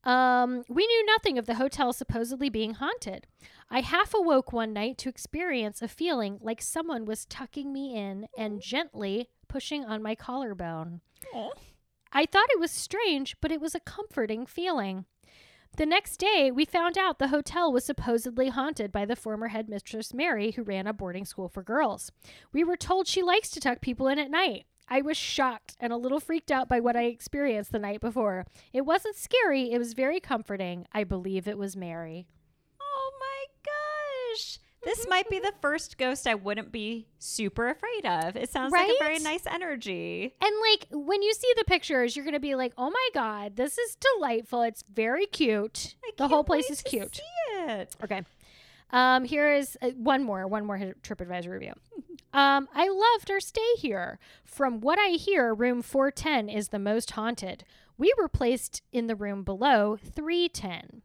Um, 0.05 0.63
we 0.69 0.85
knew 0.85 1.05
nothing 1.05 1.37
of 1.37 1.45
the 1.45 1.55
hotel 1.55 1.91
supposedly 1.91 2.49
being 2.49 2.75
haunted. 2.75 3.27
I 3.69 3.81
half 3.81 4.13
awoke 4.13 4.53
one 4.53 4.73
night 4.73 4.97
to 4.99 5.09
experience 5.09 5.81
a 5.81 5.87
feeling 5.87 6.37
like 6.41 6.61
someone 6.61 7.05
was 7.05 7.25
tucking 7.25 7.73
me 7.73 7.95
in 7.95 8.27
and 8.37 8.61
gently 8.61 9.29
pushing 9.47 9.83
on 9.83 10.03
my 10.03 10.13
collarbone. 10.13 11.01
I 12.13 12.25
thought 12.25 12.49
it 12.51 12.59
was 12.59 12.71
strange, 12.71 13.35
but 13.41 13.51
it 13.51 13.59
was 13.59 13.73
a 13.73 13.79
comforting 13.79 14.45
feeling. 14.45 15.05
The 15.77 15.85
next 15.85 16.17
day, 16.17 16.51
we 16.51 16.63
found 16.63 16.97
out 16.97 17.19
the 17.19 17.27
hotel 17.27 17.69
was 17.69 17.83
supposedly 17.83 18.47
haunted 18.47 18.93
by 18.93 19.03
the 19.03 19.15
former 19.15 19.49
headmistress 19.49 20.13
Mary, 20.13 20.51
who 20.51 20.63
ran 20.63 20.87
a 20.87 20.93
boarding 20.93 21.25
school 21.25 21.49
for 21.49 21.63
girls. 21.63 22.13
We 22.53 22.63
were 22.63 22.77
told 22.77 23.07
she 23.07 23.21
likes 23.21 23.49
to 23.51 23.59
tuck 23.59 23.81
people 23.81 24.07
in 24.07 24.17
at 24.17 24.31
night. 24.31 24.67
I 24.87 25.01
was 25.01 25.17
shocked 25.17 25.75
and 25.81 25.91
a 25.91 25.97
little 25.97 26.21
freaked 26.21 26.49
out 26.49 26.69
by 26.69 26.79
what 26.79 26.95
I 26.95 27.03
experienced 27.03 27.73
the 27.73 27.79
night 27.79 27.99
before. 27.99 28.45
It 28.71 28.85
wasn't 28.85 29.17
scary, 29.17 29.73
it 29.73 29.77
was 29.77 29.93
very 29.93 30.21
comforting. 30.21 30.85
I 30.93 31.03
believe 31.03 31.45
it 31.45 31.57
was 31.57 31.75
Mary. 31.75 32.25
Oh 32.79 33.11
my 33.19 33.45
gosh. 33.65 34.59
This 34.85 35.07
might 35.09 35.29
be 35.29 35.39
the 35.39 35.53
first 35.61 35.97
ghost 35.97 36.27
I 36.27 36.35
wouldn't 36.35 36.71
be 36.71 37.07
super 37.17 37.69
afraid 37.69 38.05
of. 38.05 38.35
It 38.35 38.51
sounds 38.51 38.71
like 38.71 38.87
a 38.87 39.03
very 39.03 39.19
nice 39.19 39.45
energy. 39.47 40.35
And 40.39 40.51
like 40.71 40.87
when 40.91 41.23
you 41.23 41.33
see 41.33 41.51
the 41.57 41.65
pictures, 41.65 42.15
you're 42.15 42.23
going 42.23 42.35
to 42.35 42.39
be 42.39 42.55
like, 42.55 42.73
oh 42.77 42.91
my 42.91 43.09
God, 43.13 43.55
this 43.55 43.77
is 43.77 43.97
delightful. 44.15 44.61
It's 44.61 44.83
very 44.93 45.25
cute. 45.25 45.95
I 46.05 46.11
the 46.17 46.27
whole 46.27 46.43
place 46.43 46.69
is 46.69 46.81
cute. 46.81 47.19
Okay. 48.03 48.21
Um, 48.91 49.25
here 49.25 49.51
is 49.51 49.77
uh, 49.81 49.89
one 49.89 50.23
more, 50.23 50.47
one 50.47 50.65
more 50.65 50.77
TripAdvisor 50.77 51.49
review. 51.49 51.73
Um, 52.33 52.67
I 52.73 52.87
loved 52.87 53.31
our 53.31 53.39
stay 53.39 53.73
here. 53.77 54.19
From 54.43 54.81
what 54.81 54.99
I 54.99 55.15
hear, 55.17 55.53
room 55.53 55.81
410 55.81 56.49
is 56.49 56.67
the 56.67 56.79
most 56.79 57.11
haunted. 57.11 57.63
We 57.97 58.13
were 58.17 58.27
placed 58.27 58.81
in 58.91 59.07
the 59.07 59.15
room 59.15 59.43
below 59.43 59.97
310. 59.97 61.01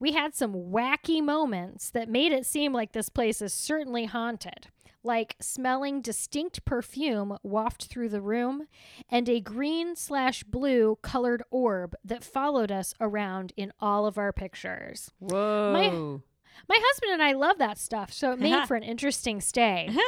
We 0.00 0.12
had 0.12 0.34
some 0.34 0.54
wacky 0.54 1.22
moments 1.22 1.90
that 1.90 2.08
made 2.08 2.32
it 2.32 2.46
seem 2.46 2.72
like 2.72 2.92
this 2.92 3.08
place 3.08 3.42
is 3.42 3.52
certainly 3.52 4.04
haunted, 4.04 4.68
like 5.02 5.36
smelling 5.40 6.00
distinct 6.00 6.64
perfume 6.64 7.36
waft 7.42 7.86
through 7.86 8.10
the 8.10 8.20
room 8.20 8.66
and 9.10 9.28
a 9.28 9.40
green 9.40 9.96
slash 9.96 10.44
blue 10.44 10.98
colored 11.02 11.42
orb 11.50 11.96
that 12.04 12.22
followed 12.22 12.70
us 12.70 12.94
around 13.00 13.52
in 13.56 13.72
all 13.80 14.06
of 14.06 14.18
our 14.18 14.32
pictures. 14.32 15.10
Whoa. 15.18 16.22
My 16.68 16.78
husband 16.80 17.12
and 17.12 17.22
I 17.22 17.32
love 17.32 17.58
that 17.58 17.78
stuff, 17.78 18.12
so 18.12 18.32
it 18.32 18.38
made 18.40 18.64
for 18.68 18.76
an 18.76 18.82
interesting 18.82 19.40
stay. 19.40 19.90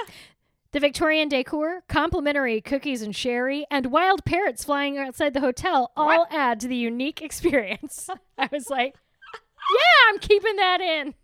The 0.72 0.78
Victorian 0.78 1.28
decor, 1.28 1.82
complimentary 1.88 2.60
cookies 2.60 3.02
and 3.02 3.14
sherry, 3.14 3.66
and 3.72 3.86
wild 3.86 4.24
parrots 4.24 4.62
flying 4.62 4.96
outside 4.98 5.34
the 5.34 5.40
hotel 5.40 5.90
all 5.96 6.28
add 6.30 6.60
to 6.60 6.68
the 6.68 6.76
unique 6.76 7.20
experience. 7.22 8.08
I 8.38 8.48
was 8.52 8.70
like, 8.70 8.94
yeah, 9.72 10.12
I'm 10.12 10.18
keeping 10.18 10.56
that 10.56 10.80
in. 10.80 11.14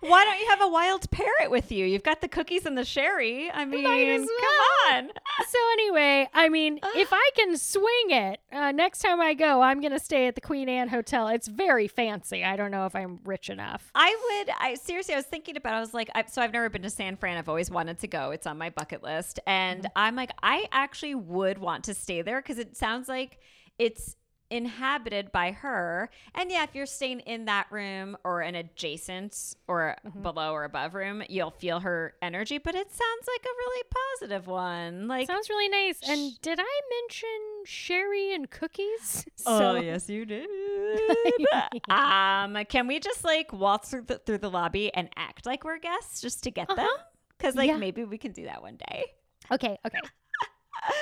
Why 0.00 0.24
don't 0.24 0.40
you 0.40 0.48
have 0.48 0.62
a 0.62 0.68
wild 0.68 1.10
parrot 1.10 1.50
with 1.50 1.70
you? 1.70 1.84
You've 1.84 2.02
got 2.02 2.22
the 2.22 2.28
cookies 2.28 2.64
and 2.64 2.78
the 2.78 2.84
sherry. 2.84 3.50
I 3.50 3.66
mean, 3.66 3.86
as 3.86 4.20
come 4.22 4.96
on. 4.96 5.10
So, 5.46 5.58
anyway, 5.72 6.28
I 6.32 6.48
mean, 6.48 6.80
if 6.96 7.10
I 7.12 7.30
can 7.36 7.58
swing 7.58 8.10
it, 8.10 8.40
uh, 8.52 8.72
next 8.72 9.00
time 9.00 9.20
I 9.20 9.34
go, 9.34 9.60
I'm 9.60 9.80
going 9.80 9.92
to 9.92 9.98
stay 9.98 10.26
at 10.26 10.34
the 10.34 10.40
Queen 10.40 10.68
Anne 10.68 10.88
Hotel. 10.88 11.28
It's 11.28 11.48
very 11.48 11.88
fancy. 11.88 12.42
I 12.44 12.56
don't 12.56 12.70
know 12.70 12.86
if 12.86 12.96
I'm 12.96 13.20
rich 13.24 13.50
enough. 13.50 13.90
I 13.94 14.16
would. 14.46 14.54
I 14.58 14.74
seriously, 14.74 15.14
I 15.14 15.18
was 15.18 15.26
thinking 15.26 15.56
about. 15.56 15.74
it. 15.74 15.76
I 15.76 15.80
was 15.80 15.92
like, 15.92 16.08
I, 16.14 16.24
so 16.26 16.40
I've 16.40 16.52
never 16.52 16.70
been 16.70 16.82
to 16.82 16.90
San 16.90 17.16
Fran. 17.16 17.36
I've 17.36 17.48
always 17.48 17.70
wanted 17.70 17.98
to 17.98 18.08
go. 18.08 18.30
It's 18.30 18.46
on 18.46 18.56
my 18.56 18.70
bucket 18.70 19.02
list, 19.02 19.40
and 19.46 19.86
I'm 19.94 20.16
like, 20.16 20.30
I 20.42 20.66
actually 20.72 21.16
would 21.16 21.58
want 21.58 21.84
to 21.84 21.94
stay 21.94 22.22
there 22.22 22.40
because 22.40 22.58
it 22.58 22.76
sounds 22.76 23.08
like 23.08 23.38
it's 23.78 24.16
inhabited 24.50 25.32
by 25.32 25.52
her. 25.52 26.10
And 26.34 26.50
yeah, 26.50 26.64
if 26.64 26.74
you're 26.74 26.86
staying 26.86 27.20
in 27.20 27.44
that 27.46 27.66
room 27.70 28.16
or 28.24 28.40
an 28.40 28.54
adjacent 28.54 29.54
or 29.68 29.96
below 30.20 30.52
or 30.52 30.64
above 30.64 30.94
room, 30.94 31.22
you'll 31.28 31.50
feel 31.52 31.80
her 31.80 32.14
energy. 32.20 32.58
But 32.58 32.74
it 32.74 32.90
sounds 32.90 33.26
like 33.28 33.44
a 33.44 33.54
really 33.56 33.82
positive 34.18 34.46
one. 34.46 35.08
Like, 35.08 35.26
Sounds 35.26 35.48
really 35.48 35.68
nice. 35.68 35.98
And 36.08 36.40
did 36.42 36.58
I 36.60 36.80
mention 37.02 37.28
sherry 37.64 38.34
and 38.34 38.50
cookies? 38.50 39.24
oh 39.46 39.76
yes, 39.76 40.08
you 40.08 40.24
did. 40.24 40.48
um, 41.88 42.56
can 42.68 42.86
we 42.86 42.98
just 43.00 43.24
like 43.24 43.52
waltz 43.52 43.90
through 43.90 44.02
the, 44.02 44.18
through 44.18 44.38
the 44.38 44.50
lobby 44.50 44.92
and 44.94 45.08
act 45.16 45.46
like 45.46 45.64
we're 45.64 45.78
guests 45.78 46.20
just 46.20 46.42
to 46.44 46.50
get 46.50 46.68
them? 46.68 46.78
Uh-huh. 46.80 47.02
Because 47.38 47.54
like 47.54 47.68
Yeah. 47.68 47.76
maybe 47.78 48.04
we 48.04 48.18
can 48.18 48.32
do 48.32 48.44
that 48.44 48.62
one 48.62 48.76
day. 48.76 49.04
Okay, 49.52 49.78
okay. 49.86 49.98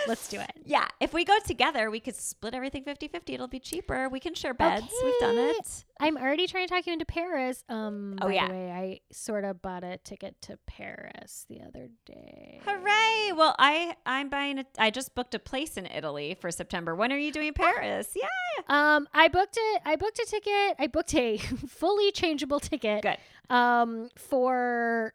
Let's 0.06 0.28
do 0.28 0.40
it. 0.40 0.50
Yeah, 0.64 0.86
if 1.00 1.12
we 1.12 1.24
go 1.24 1.36
together, 1.46 1.90
we 1.90 2.00
could 2.00 2.14
split 2.16 2.54
everything 2.54 2.84
50-50. 2.84 3.30
It'll 3.34 3.48
be 3.48 3.60
cheaper. 3.60 4.08
We 4.08 4.20
can 4.20 4.34
share 4.34 4.54
beds. 4.54 4.86
We've 5.04 5.14
done 5.20 5.36
it. 5.38 5.84
I'm 6.00 6.16
already 6.16 6.46
trying 6.46 6.66
to 6.68 6.74
talk 6.74 6.86
you 6.86 6.92
into 6.92 7.04
Paris. 7.04 7.64
Um, 7.68 8.18
Oh, 8.20 8.26
by 8.28 8.34
yeah. 8.34 8.46
the 8.48 8.52
way, 8.52 8.70
I 8.72 9.00
sort 9.12 9.44
of 9.44 9.60
bought 9.62 9.84
a 9.84 9.98
ticket 9.98 10.40
to 10.42 10.58
Paris 10.66 11.44
the 11.48 11.60
other 11.62 11.88
day. 12.06 12.60
Hooray! 12.64 13.32
Well, 13.36 13.54
I 13.58 13.94
I'm 14.06 14.28
buying 14.28 14.58
a. 14.60 14.64
I 14.78 14.90
just 14.90 15.14
booked 15.14 15.34
a 15.34 15.38
place 15.38 15.76
in 15.76 15.86
Italy 15.86 16.36
for 16.40 16.50
September. 16.50 16.94
When 16.94 17.12
are 17.12 17.18
you 17.18 17.32
doing 17.32 17.52
Paris? 17.52 18.10
Yeah. 18.16 18.26
Um, 18.68 19.08
I 19.12 19.28
booked 19.28 19.56
it. 19.60 19.82
I 19.84 19.96
booked 19.96 20.18
a 20.18 20.26
ticket. 20.26 20.76
I 20.78 20.86
booked 20.86 21.14
a 21.14 21.36
fully 21.68 22.10
changeable 22.12 22.60
ticket. 22.60 23.02
Good. 23.02 23.16
Um, 23.54 24.08
for 24.16 25.14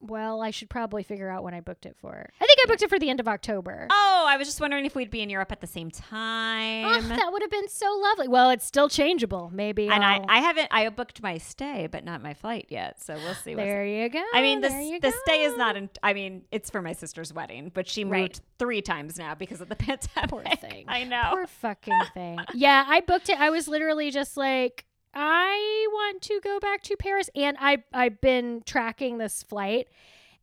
Well, 0.00 0.40
I 0.42 0.50
should 0.52 0.70
probably 0.70 1.02
figure 1.02 1.28
out 1.28 1.42
when 1.42 1.54
I 1.54 1.60
booked 1.60 1.84
it 1.84 1.96
for. 2.00 2.30
I 2.40 2.46
think 2.46 2.58
I 2.62 2.66
booked 2.68 2.82
it 2.82 2.88
for 2.88 2.98
the 3.00 3.10
end 3.10 3.18
of 3.18 3.26
October. 3.26 3.88
Oh, 3.90 4.24
I 4.28 4.36
was 4.36 4.46
just 4.46 4.60
wondering 4.60 4.86
if 4.86 4.94
we'd 4.94 5.10
be 5.10 5.22
in 5.22 5.28
Europe 5.30 5.50
at 5.50 5.60
the 5.60 5.66
same 5.66 5.90
time. 5.90 6.84
Oh, 6.84 7.00
that 7.00 7.32
would 7.32 7.42
have 7.42 7.50
been 7.50 7.68
so 7.68 7.92
lovely. 8.00 8.28
Well, 8.28 8.50
it's 8.50 8.64
still 8.64 8.88
changeable. 8.88 9.50
Maybe. 9.52 9.88
and 9.88 10.04
I, 10.04 10.14
I'll- 10.18 10.26
I 10.28 10.38
haven't 10.38 10.68
I 10.70 10.88
booked 10.90 11.22
my 11.22 11.38
stay, 11.38 11.88
but 11.90 12.04
not 12.04 12.22
my 12.22 12.34
flight 12.34 12.66
yet. 12.68 13.02
So 13.02 13.14
we'll 13.14 13.34
see. 13.34 13.54
what's- 13.56 13.66
there 13.66 13.84
you 13.84 14.08
go. 14.08 14.22
I 14.32 14.40
mean, 14.42 14.60
the 14.60 14.68
the 15.02 15.12
stay 15.24 15.42
is 15.42 15.56
not. 15.56 15.76
In, 15.76 15.90
I 16.02 16.12
mean, 16.12 16.42
it's 16.52 16.70
for 16.70 16.80
my 16.80 16.92
sister's 16.92 17.32
wedding, 17.32 17.70
but 17.74 17.88
she 17.88 18.04
moved 18.04 18.12
Right. 18.12 18.40
three 18.58 18.82
times 18.82 19.18
now 19.18 19.34
because 19.34 19.60
of 19.60 19.68
the 19.68 19.76
pandemic. 19.76 20.30
Poor 20.30 20.44
thing. 20.60 20.84
I 20.88 21.04
know. 21.04 21.22
Poor 21.32 21.46
fucking 21.46 22.00
thing. 22.14 22.38
Yeah, 22.54 22.84
I 22.86 23.00
booked 23.00 23.28
it. 23.30 23.38
I 23.40 23.50
was 23.50 23.66
literally 23.68 24.10
just 24.10 24.36
like, 24.36 24.84
I 25.14 25.86
want 25.92 26.22
to 26.22 26.40
go 26.42 26.58
back 26.60 26.82
to 26.84 26.96
Paris, 26.96 27.28
and 27.34 27.56
I 27.60 27.82
I've 27.92 28.20
been 28.20 28.62
tracking 28.66 29.18
this 29.18 29.42
flight, 29.42 29.88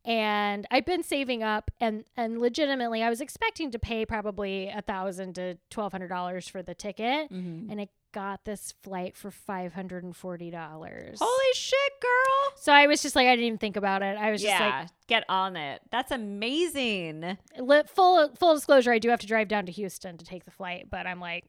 and 0.03 0.67
I've 0.71 0.85
been 0.85 1.03
saving 1.03 1.43
up, 1.43 1.71
and 1.79 2.03
and 2.17 2.39
legitimately, 2.39 3.01
I 3.03 3.09
was 3.09 3.21
expecting 3.21 3.71
to 3.71 3.79
pay 3.79 4.05
probably 4.05 4.67
a 4.69 4.81
thousand 4.81 5.35
to 5.35 5.57
twelve 5.69 5.91
hundred 5.91 6.09
dollars 6.09 6.47
for 6.47 6.61
the 6.61 6.73
ticket, 6.75 7.31
Mhm. 7.31 7.71
and 7.71 7.79
it 7.81 7.89
got 8.11 8.45
this 8.45 8.73
flight 8.81 9.15
for 9.17 9.29
five 9.29 9.73
hundred 9.73 10.03
and 10.03 10.15
forty 10.15 10.49
dollars. 10.49 11.19
Holy 11.21 11.53
shit, 11.53 11.91
girl! 12.01 12.53
So 12.57 12.71
I 12.71 12.87
was 12.87 13.01
just 13.01 13.15
like, 13.15 13.27
I 13.27 13.31
didn't 13.35 13.45
even 13.45 13.57
think 13.59 13.75
about 13.77 14.01
it. 14.03 14.17
I 14.17 14.31
was 14.31 14.41
just 14.41 14.57
like, 14.59 14.87
get 15.07 15.23
on 15.27 15.55
it. 15.57 15.81
That's 15.91 16.11
amazing. 16.11 17.37
li- 17.57 17.83
full 17.87 18.29
full 18.35 18.55
disclosure, 18.55 18.91
I 18.91 18.99
do 18.99 19.09
have 19.09 19.19
to 19.19 19.27
drive 19.27 19.47
down 19.47 19.65
to 19.65 19.71
Houston 19.71 20.17
to 20.17 20.25
take 20.25 20.45
the 20.45 20.51
flight, 20.51 20.87
but 20.89 21.05
I'm 21.07 21.19
like, 21.19 21.45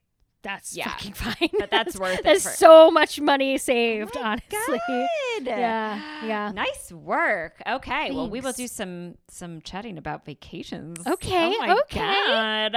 that's 0.47 0.77
Yeah. 0.77 0.89
fucking 0.91 1.13
fine. 1.25 1.51
But 1.59 1.71
that's 1.71 1.97
worth 2.01 2.19
it 2.21 2.25
That's 2.25 2.45
for- 2.45 2.51
so 2.51 2.91
much 2.91 3.21
money 3.21 3.59
saved, 3.59 4.13
Oh 4.17 4.23
honestly. 4.23 4.79
God. 4.89 5.47
Yeah, 5.47 6.01
yeah. 6.25 6.53
Nice 6.55 6.91
work. 6.93 7.61
Okay, 7.67 8.11
well, 8.13 8.31
we 8.31 8.41
will 8.41 8.53
do 8.53 8.67
some 8.69 9.17
some 9.29 9.61
chatting 9.63 9.99
about 9.99 10.25
vacations. 10.25 11.07
Okay, 11.07 11.55
Oh 11.55 11.59
my 11.67 11.73
okay. 11.83 11.99
God. 12.27 12.73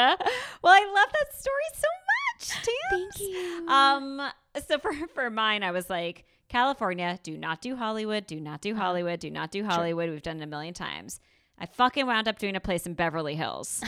Well, 0.63 0.73
I 0.73 0.85
love 0.93 1.13
that 1.13 1.33
story 1.37 1.69
so 1.75 1.87
much, 2.11 2.65
Tam. 2.65 2.73
Thank 2.91 3.19
you. 3.19 3.67
Um, 3.67 4.29
so 4.67 4.77
for 4.79 4.91
for 5.13 5.29
mine, 5.29 5.63
I 5.63 5.71
was 5.71 5.89
like, 5.89 6.25
California, 6.49 7.19
do 7.23 7.37
not 7.37 7.61
do 7.61 7.75
Hollywood, 7.75 8.25
do 8.27 8.39
not 8.39 8.61
do 8.61 8.75
Hollywood, 8.75 9.19
do 9.19 9.29
not 9.29 9.51
do 9.51 9.63
Hollywood. 9.63 10.09
We've 10.09 10.21
done 10.23 10.39
it 10.39 10.43
a 10.43 10.47
million 10.47 10.73
times. 10.73 11.19
I 11.61 11.65
fucking 11.65 12.05
wound 12.07 12.27
up 12.29 12.39
doing 12.39 12.55
a 12.55 12.61
place 12.61 12.85
in 12.87 12.93
Beverly 12.93 13.35
Hills 13.35 13.81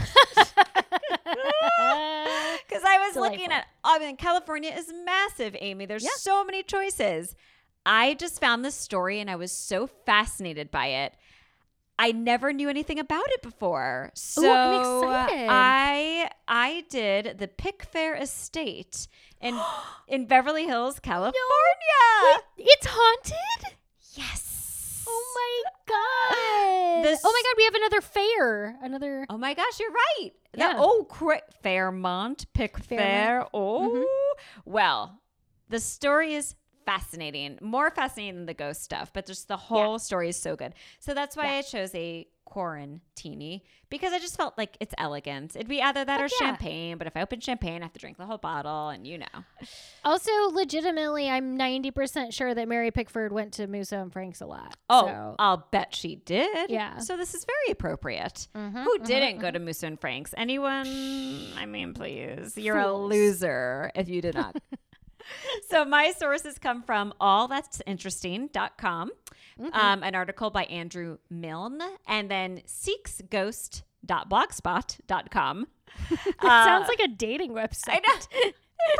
because 2.67 2.83
I 2.85 2.97
was 3.07 3.15
looking 3.15 3.51
at. 3.51 3.65
I 3.83 3.99
mean, 3.99 4.17
California 4.17 4.71
is 4.71 4.91
massive, 5.05 5.55
Amy. 5.59 5.85
There's 5.85 6.07
so 6.21 6.43
many 6.43 6.63
choices. 6.63 7.35
I 7.85 8.13
just 8.13 8.39
found 8.39 8.63
this 8.63 8.75
story 8.75 9.19
and 9.19 9.29
I 9.29 9.35
was 9.35 9.51
so 9.51 9.87
fascinated 9.87 10.69
by 10.69 10.87
it. 10.87 11.15
I 11.97 12.11
never 12.11 12.51
knew 12.53 12.69
anything 12.69 12.99
about 12.99 13.29
it 13.29 13.41
before. 13.41 14.11
So 14.15 14.51
I'm. 14.51 15.29
I 15.49 16.29
I 16.47 16.83
did 16.89 17.37
the 17.37 17.47
Pickfair 17.47 18.19
Estate 18.19 19.07
in 19.39 19.59
in 20.07 20.25
Beverly 20.25 20.65
Hills, 20.65 20.99
California. 20.99 21.35
it's 22.57 22.87
haunted? 22.89 23.77
Yes. 24.13 24.50
Oh 25.65 26.97
my 26.97 27.03
god. 27.03 27.05
This- 27.05 27.21
oh 27.23 27.31
my 27.31 27.41
god, 27.49 27.57
we 27.57 27.63
have 27.65 27.75
another 27.75 28.01
fair. 28.01 28.75
Another 28.81 29.25
Oh 29.29 29.37
my 29.37 29.53
gosh, 29.53 29.79
you're 29.79 29.91
right. 29.91 30.31
The- 30.53 30.59
Yeah. 30.59 30.73
oh, 30.77 31.05
cra- 31.09 31.41
Fairmont, 31.63 32.45
Pickfair. 32.53 32.97
Fairmont. 32.97 33.49
Mm-hmm. 33.53 34.01
Oh, 34.03 34.35
well, 34.65 35.19
the 35.69 35.79
story 35.79 36.33
is 36.33 36.55
fascinating. 36.85 37.57
More 37.61 37.89
fascinating 37.91 38.35
than 38.35 38.45
the 38.45 38.53
ghost 38.53 38.81
stuff, 38.83 39.11
but 39.13 39.25
just 39.25 39.47
the 39.47 39.57
whole 39.57 39.99
story 39.99 40.29
is 40.29 40.37
so 40.37 40.55
good. 40.55 40.73
So 40.99 41.13
that's 41.13 41.35
why 41.35 41.45
Yeah. 41.45 41.57
I 41.57 41.61
chose 41.61 41.93
a 41.95 42.27
quarantini 42.49 43.61
because 43.89 44.11
I 44.11 44.19
just 44.19 44.35
felt 44.35 44.57
like 44.57 44.75
it's 44.81 44.93
elegant. 44.97 45.55
It'd 45.55 45.67
be 45.69 45.81
either 45.81 46.03
that 46.03 46.19
or 46.19 46.25
yeah. 46.25 46.47
champagne, 46.47 46.97
but 46.97 47.07
if 47.07 47.15
I 47.15 47.21
open 47.21 47.39
champagne, 47.39 47.81
I 47.81 47.85
have 47.85 47.93
to 47.93 47.99
drink 47.99 48.17
the 48.17 48.25
whole 48.25 48.37
bottle, 48.37 48.89
and 48.89 49.05
you 49.07 49.17
know. 49.19 49.25
Also, 50.03 50.31
legitimately, 50.51 51.29
I'm 51.29 51.57
90% 51.57 52.33
sure 52.33 52.53
that 52.53 52.67
Mary 52.67 52.91
Pickford 52.91 53.31
went 53.31 53.53
to 53.53 53.67
Musso 53.67 54.01
and 54.01 54.11
Frank's 54.11 54.41
a 54.41 54.45
lot. 54.45 54.75
Oh, 54.89 55.05
So- 55.05 55.35
I'll 55.39 55.67
bet 55.71 55.95
she 55.95 56.15
did. 56.17 56.69
Yeah. 56.69 56.97
So 56.99 57.15
this 57.15 57.33
is 57.33 57.45
very 57.45 57.71
appropriate. 57.71 58.47
Mhm, 58.55 58.83
Who 58.83 58.99
mhm, 58.99 59.05
didn't 59.05 59.37
go 59.39 59.49
to 59.51 59.59
Musso 59.59 59.87
and 59.87 59.99
Frank's? 59.99 60.33
Anyone? 60.35 60.87
I 61.57 61.65
mean, 61.65 61.93
please. 61.93 62.57
You're 62.57 62.79
a 62.79 62.93
loser 62.93 63.91
if 63.95 64.09
you 64.09 64.21
did 64.21 64.35
not. 64.35 64.55
so 65.69 65.85
my 65.85 66.11
sources 66.17 66.57
come 66.59 66.81
from 66.83 67.13
allthat'sinteresting.com, 67.21 69.11
Mm-hmm. 69.59 69.73
um, 69.73 70.01
an 70.01 70.15
article 70.15 70.49
by 70.49 70.63
Andrew 70.63 71.17
Milne, 71.29 71.81
and 72.07 72.31
then 72.31 72.61
seeksghost.blogspot.com. 72.67 75.67
It 76.09 76.35
sounds 76.41 76.87
like 76.87 77.01
a 77.01 77.07
dating 77.09 77.51
website. 77.51 77.99
It 78.83 78.95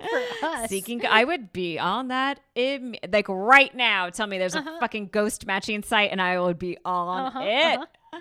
probably 0.00 0.10
was. 0.10 0.40
For 0.40 0.46
us. 0.46 0.68
Seeking, 0.68 1.06
I 1.06 1.22
would 1.22 1.52
be 1.52 1.78
on 1.78 2.08
that. 2.08 2.40
Im- 2.56 2.96
like 3.12 3.28
right 3.28 3.72
now, 3.72 4.10
tell 4.10 4.26
me 4.26 4.36
there's 4.36 4.56
a 4.56 4.64
fucking 4.80 5.10
ghost 5.12 5.46
matching 5.46 5.84
site, 5.84 6.10
and 6.10 6.20
I 6.20 6.40
would 6.40 6.58
be 6.58 6.76
on 6.84 7.26
Uh-huh, 7.26 7.40
it. 7.40 7.78
uh-huh. 7.78 8.18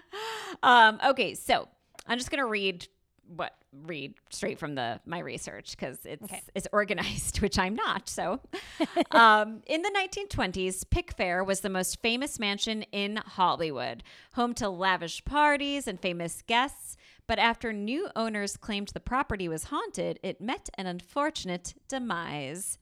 Um, 0.61 0.99
okay, 1.09 1.33
so 1.33 1.67
I'm 2.05 2.19
just 2.19 2.29
gonna 2.29 2.45
read 2.45 2.87
what 3.35 3.53
read 3.83 4.13
straight 4.29 4.57
from 4.57 4.75
the 4.75 4.99
my 5.05 5.19
research 5.19 5.71
because 5.71 5.99
it's 6.05 6.23
Okay. 6.23 6.41
it's 6.55 6.67
organized, 6.71 7.41
which 7.41 7.59
I'm 7.59 7.75
not. 7.75 8.07
So, 8.09 8.39
um, 9.11 9.61
in 9.67 9.81
the 9.81 9.89
1920s, 9.89 10.83
Pickfair 10.85 11.45
was 11.45 11.59
the 11.61 11.69
most 11.69 12.01
famous 12.01 12.39
mansion 12.39 12.83
in 12.91 13.17
Hollywood, 13.17 14.03
home 14.33 14.53
to 14.55 14.69
lavish 14.69 15.23
parties 15.25 15.87
and 15.87 15.99
famous 15.99 16.41
guests. 16.47 16.95
But 17.27 17.39
after 17.39 17.73
new 17.73 18.07
owners 18.15 18.55
claimed 18.55 18.87
the 18.93 19.01
property 19.01 19.49
was 19.49 19.65
haunted, 19.65 20.17
it 20.23 20.39
met 20.39 20.69
an 20.77 20.87
unfortunate 20.87 21.73
demise. 21.89 22.77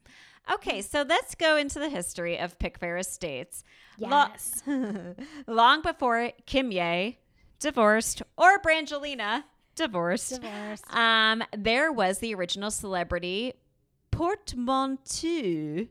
Okay, 0.53 0.83
so 0.83 1.03
let's 1.09 1.33
go 1.33 1.57
into 1.57 1.79
the 1.79 1.89
history 1.89 2.37
of 2.37 2.59
Pickfair 2.59 2.99
Estates. 2.99 3.63
Lo- 3.97 4.09
Yes. 4.29 4.61
Long 5.47 5.81
before 5.81 6.31
Kimye 6.45 7.15
divorced 7.59 8.21
or 8.37 8.59
Brangelina 8.59 9.43
divorced, 9.75 10.41
Divorce. 10.41 10.81
um, 10.89 11.43
there 11.55 11.91
was 11.91 12.19
the 12.19 12.33
original 12.33 12.71
celebrity 12.71 13.53
Portmanteau. 14.11 15.87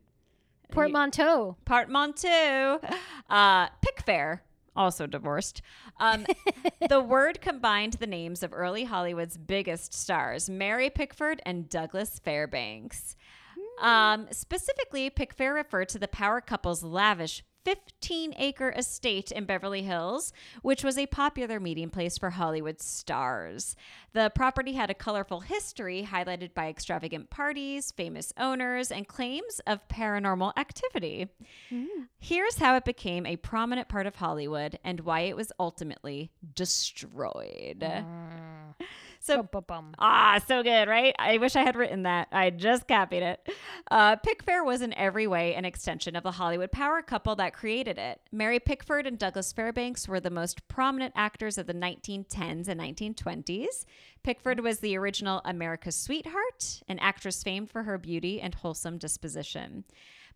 Portmanteau. 0.70 1.56
Portmanteau. 1.64 2.80
Uh, 3.28 3.68
Pickfair, 3.84 4.40
also 4.74 5.06
divorced. 5.06 5.62
Um, 6.00 6.26
the 6.88 7.00
word 7.00 7.40
combined 7.40 7.94
the 7.94 8.06
names 8.06 8.42
of 8.42 8.52
early 8.52 8.84
Hollywood's 8.84 9.36
biggest 9.36 9.94
stars, 9.94 10.48
Mary 10.50 10.90
Pickford 10.90 11.40
and 11.46 11.68
Douglas 11.68 12.18
Fairbanks. 12.18 13.14
Um, 13.80 14.26
specifically, 14.30 15.10
Pickfair 15.10 15.54
referred 15.54 15.88
to 15.90 15.98
the 15.98 16.08
power 16.08 16.40
couple's 16.40 16.82
lavish 16.82 17.44
15 17.64 18.34
acre 18.36 18.70
estate 18.76 19.32
in 19.32 19.44
Beverly 19.44 19.82
Hills, 19.82 20.32
which 20.62 20.84
was 20.84 20.98
a 20.98 21.06
popular 21.06 21.58
meeting 21.58 21.90
place 21.90 22.18
for 22.18 22.30
Hollywood 22.30 22.80
stars. 22.80 23.74
The 24.12 24.30
property 24.34 24.74
had 24.74 24.90
a 24.90 24.94
colorful 24.94 25.40
history 25.40 26.06
highlighted 26.10 26.54
by 26.54 26.68
extravagant 26.68 27.30
parties, 27.30 27.90
famous 27.90 28.32
owners, 28.38 28.90
and 28.90 29.08
claims 29.08 29.60
of 29.66 29.86
paranormal 29.88 30.52
activity. 30.56 31.28
Mm. 31.72 32.08
Here's 32.18 32.58
how 32.58 32.76
it 32.76 32.84
became 32.84 33.26
a 33.26 33.36
prominent 33.36 33.88
part 33.88 34.06
of 34.06 34.16
Hollywood 34.16 34.78
and 34.84 35.00
why 35.00 35.20
it 35.20 35.36
was 35.36 35.50
ultimately 35.58 36.30
destroyed. 36.54 37.80
Mm. 37.80 38.74
So. 39.24 39.36
Ah, 39.98 40.38
so 40.46 40.62
good, 40.62 40.86
right? 40.86 41.14
I 41.18 41.38
wish 41.38 41.56
I 41.56 41.62
had 41.62 41.76
written 41.76 42.02
that. 42.02 42.28
I 42.30 42.50
just 42.50 42.86
copied 42.86 43.22
it. 43.22 43.48
Uh, 43.90 44.16
Pickfair 44.16 44.64
was 44.64 44.82
in 44.82 44.92
every 44.94 45.26
way 45.26 45.54
an 45.54 45.64
extension 45.64 46.14
of 46.14 46.22
the 46.22 46.32
Hollywood 46.32 46.70
power 46.70 47.00
couple 47.00 47.34
that 47.36 47.54
created 47.54 47.96
it. 47.96 48.20
Mary 48.32 48.60
Pickford 48.60 49.06
and 49.06 49.18
Douglas 49.18 49.50
Fairbanks 49.52 50.06
were 50.06 50.20
the 50.20 50.30
most 50.30 50.68
prominent 50.68 51.14
actors 51.16 51.56
of 51.56 51.66
the 51.66 51.72
1910s 51.72 52.68
and 52.68 52.78
1920s. 52.78 53.86
Pickford 54.22 54.60
was 54.60 54.80
the 54.80 54.96
original 54.96 55.40
America's 55.44 55.96
sweetheart, 55.96 56.82
an 56.88 56.98
actress 56.98 57.42
famed 57.42 57.70
for 57.70 57.84
her 57.84 57.96
beauty 57.96 58.40
and 58.40 58.54
wholesome 58.54 58.98
disposition. 58.98 59.84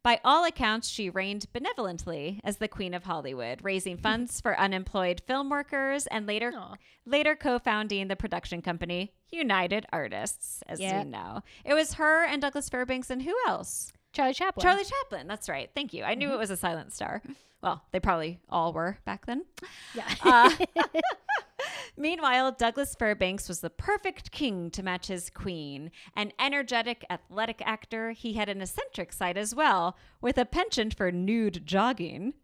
By 0.03 0.21
all 0.25 0.45
accounts, 0.45 0.89
she 0.89 1.11
reigned 1.11 1.47
benevolently 1.53 2.41
as 2.45 2.59
the 2.59 2.69
Queen 2.69 2.95
of 2.95 3.05
Hollywood, 3.05 3.61
raising 3.63 3.97
funds 3.97 4.41
for 4.41 4.59
unemployed 4.59 5.21
film 5.27 5.51
workers 5.51 6.07
and 6.07 6.27
later 6.27 6.53
Aw. 6.57 6.75
later 7.05 7.35
co-founding 7.37 8.09
the 8.09 8.17
production 8.17 8.63
company 8.63 9.13
United 9.31 9.87
Artists, 9.93 10.63
as 10.67 10.81
Yeah. 10.81 11.03
we 11.03 11.11
know. 11.11 11.43
It 11.65 11.75
was 11.75 11.95
her 11.95 12.25
and 12.25 12.41
Douglas 12.41 12.69
Fairbanks 12.69 13.11
and 13.11 13.23
who 13.23 13.35
else? 13.47 13.93
Charlie 14.13 14.35
Chaplin. 14.35 14.63
Charlie 14.63 14.85
Chaplin. 14.85 15.27
That's 15.27 15.49
right. 15.49 15.69
Thank 15.75 15.93
you. 15.93 16.03
I 16.05 16.15
knew 16.15 16.33
it 16.33 16.39
was 16.39 16.51
a 16.51 16.57
silent 16.57 16.93
star. 16.93 17.21
Well, 17.61 17.83
they 17.91 18.01
probably 18.01 18.39
all 18.49 18.73
were 18.73 18.99
back 19.05 19.27
then. 19.27 19.45
Yeah. 19.95 20.05
Uh, 20.23 20.51
Meanwhile, 21.97 22.53
Douglas 22.53 22.95
Fairbanks 22.95 23.49
was 23.49 23.61
the 23.61 23.71
perfect 23.71 24.31
king 24.31 24.71
to 24.71 24.83
match 24.83 25.09
his 25.09 25.31
queen. 25.31 25.91
An 26.17 26.33
energetic, 26.39 27.05
athletic 27.11 27.63
actor, 27.65 28.13
he 28.13 28.35
had 28.35 28.49
an 28.49 28.61
eccentric 28.61 29.13
side 29.13 29.37
as 29.37 29.55
well, 29.55 29.97
with 30.21 30.39
a 30.39 30.45
penchant 30.45 30.95
for 30.95 31.11
nude 31.11 31.67
jogging. 31.67 32.35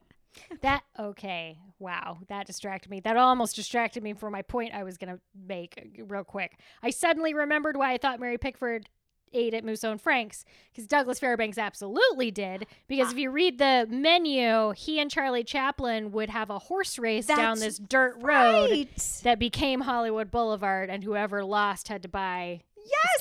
That 0.62 0.82
okay. 0.98 1.58
Wow, 1.78 2.18
that 2.28 2.46
distracted 2.46 2.90
me. 2.90 3.00
That 3.00 3.16
almost 3.16 3.56
distracted 3.56 4.02
me 4.02 4.14
from 4.14 4.32
my 4.32 4.42
point 4.42 4.74
I 4.74 4.82
was 4.82 4.96
going 4.96 5.14
to 5.14 5.20
make 5.46 5.74
uh, 5.78 6.04
real 6.04 6.24
quick. 6.24 6.58
I 6.82 6.90
suddenly 6.90 7.34
remembered 7.34 7.76
why 7.76 7.92
I 7.92 7.98
thought 7.98 8.20
Mary 8.20 8.38
Pickford 8.38 8.88
ate 9.34 9.54
at 9.54 9.64
Musso 9.64 9.90
and 9.90 10.00
Frank's 10.00 10.44
because 10.72 10.86
Douglas 10.86 11.18
Fairbanks 11.18 11.58
absolutely 11.58 12.30
did. 12.30 12.66
Because 12.88 13.10
if 13.10 13.16
ah. 13.16 13.20
you 13.20 13.30
read 13.30 13.58
the 13.58 13.86
menu, 13.90 14.72
he 14.72 15.00
and 15.00 15.10
Charlie 15.10 15.44
Chaplin 15.44 16.12
would 16.12 16.30
have 16.30 16.50
a 16.50 16.58
horse 16.58 16.98
race 16.98 17.26
down 17.26 17.58
this 17.58 17.78
dirt 17.78 18.16
road 18.20 18.70
Right. 18.70 19.20
that 19.22 19.38
became 19.38 19.82
Hollywood 19.82 20.30
Boulevard, 20.30 20.90
and 20.90 21.04
whoever 21.04 21.44
lost 21.44 21.88
had 21.88 22.02
to 22.02 22.08
buy 22.08 22.62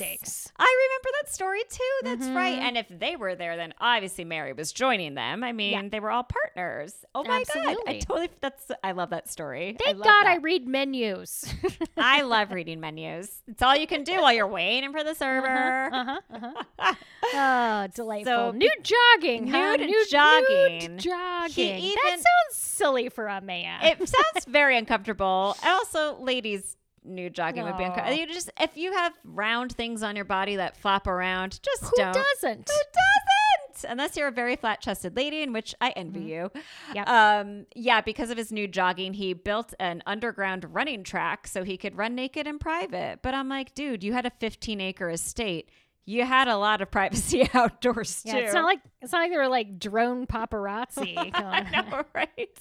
Yes. 0.00 0.50
I 0.56 0.88
remember 0.88 1.08
that 1.22 1.32
story 1.34 1.62
too. 1.68 1.80
That's 2.04 2.26
right. 2.28 2.58
Mhm. 2.58 2.62
And 2.62 2.78
if 2.78 2.86
they 2.90 3.16
were 3.16 3.34
there, 3.34 3.56
then 3.56 3.74
obviously 3.80 4.24
Mary 4.24 4.52
was 4.52 4.72
joining 4.72 5.14
them. 5.14 5.42
I 5.42 5.52
mean, 5.52 5.90
they 5.90 6.00
were 6.00 6.10
all 6.10 6.22
partners. 6.24 6.94
Oh 7.14 7.24
my 7.24 7.42
god! 7.52 7.76
I 7.86 7.98
totally. 7.98 8.28
That's. 8.40 8.70
I 8.82 8.92
love 8.92 9.10
that 9.10 9.28
story. 9.30 9.76
Thank 9.82 9.98
love 9.98 10.04
God 10.06 10.26
I 10.26 10.36
read 10.36 10.66
menus. 10.68 11.44
I 11.96 12.22
love 12.22 12.52
reading 12.52 12.80
menus. 12.80 13.42
It's 13.48 13.62
all 13.62 13.74
you 13.76 13.86
can 13.86 14.04
do 14.04 14.20
while 14.20 14.32
you're 14.32 14.46
waiting 14.46 14.92
for 14.92 15.02
the 15.02 15.14
server. 15.14 15.90
Uh-huh, 15.92 16.20
uh-huh. 16.32 16.94
Oh, 17.36 17.86
delightful. 17.94 18.32
So, 18.32 18.50
nude 18.52 18.70
jogging, 18.82 19.46
huh? 19.48 19.76
nude 19.76 19.88
Nude 19.88 20.08
jogging. 20.10 20.78
Nude 20.92 20.98
jogging. 20.98 21.78
He 21.78 21.94
that 21.94 22.10
sounds 22.16 22.24
silly 22.56 23.08
for 23.08 23.26
a 23.26 23.40
man. 23.40 23.82
it 23.82 23.98
sounds 24.08 24.44
very 24.46 24.76
uncomfortable. 24.76 25.56
And 25.62 25.70
also, 25.72 26.16
ladies, 26.20 26.76
nude 27.04 27.34
jogging 27.34 27.64
would 27.64 27.76
be 27.76 27.84
uncomfortable. 27.84 28.18
You 28.18 28.26
just 28.26 28.50
if 28.60 28.76
you 28.76 28.92
have 28.92 29.12
round 29.24 29.72
things 29.72 30.02
on 30.02 30.16
your 30.16 30.24
body 30.24 30.56
that 30.56 30.76
flop 30.76 31.06
around, 31.06 31.60
just 31.62 31.84
Who 31.84 31.90
don't. 31.96 32.14
doesn't? 32.14 32.68
Who 32.70 32.76
doesn't? 32.76 33.90
Unless 33.90 34.16
you're 34.16 34.28
a 34.28 34.32
very 34.32 34.56
flat 34.56 34.80
chested 34.80 35.16
lady, 35.16 35.42
in 35.42 35.52
which 35.52 35.74
I 35.80 35.90
envy 35.90 36.20
you. 36.20 36.50
Mm-hmm. 36.54 36.94
Yep. 36.94 37.08
Um, 37.08 37.66
yeah, 37.74 38.00
because 38.00 38.30
of 38.30 38.38
his 38.38 38.50
nude 38.52 38.72
jogging, 38.72 39.14
he 39.14 39.34
built 39.34 39.74
an 39.78 40.02
underground 40.06 40.72
running 40.72 41.02
track 41.02 41.46
so 41.46 41.64
he 41.64 41.76
could 41.76 41.96
run 41.96 42.14
naked 42.14 42.46
in 42.46 42.58
private. 42.58 43.18
But 43.22 43.34
I'm 43.34 43.48
like, 43.48 43.74
dude, 43.74 44.02
you 44.04 44.12
had 44.12 44.26
a 44.26 44.30
15 44.30 44.80
acre 44.80 45.10
estate. 45.10 45.68
You 46.06 46.24
had 46.24 46.48
a 46.48 46.56
lot 46.56 46.82
of 46.82 46.90
privacy 46.90 47.48
outdoors 47.54 48.22
too. 48.22 48.30
Yeah, 48.30 48.36
it's 48.38 48.54
not 48.54 48.64
like 48.64 48.80
it's 49.00 49.12
not 49.12 49.20
like 49.20 49.30
they 49.30 49.38
were 49.38 49.48
like 49.48 49.78
drone 49.78 50.26
paparazzi. 50.26 51.16
I 51.34 51.60
know, 51.70 52.04
right? 52.14 52.58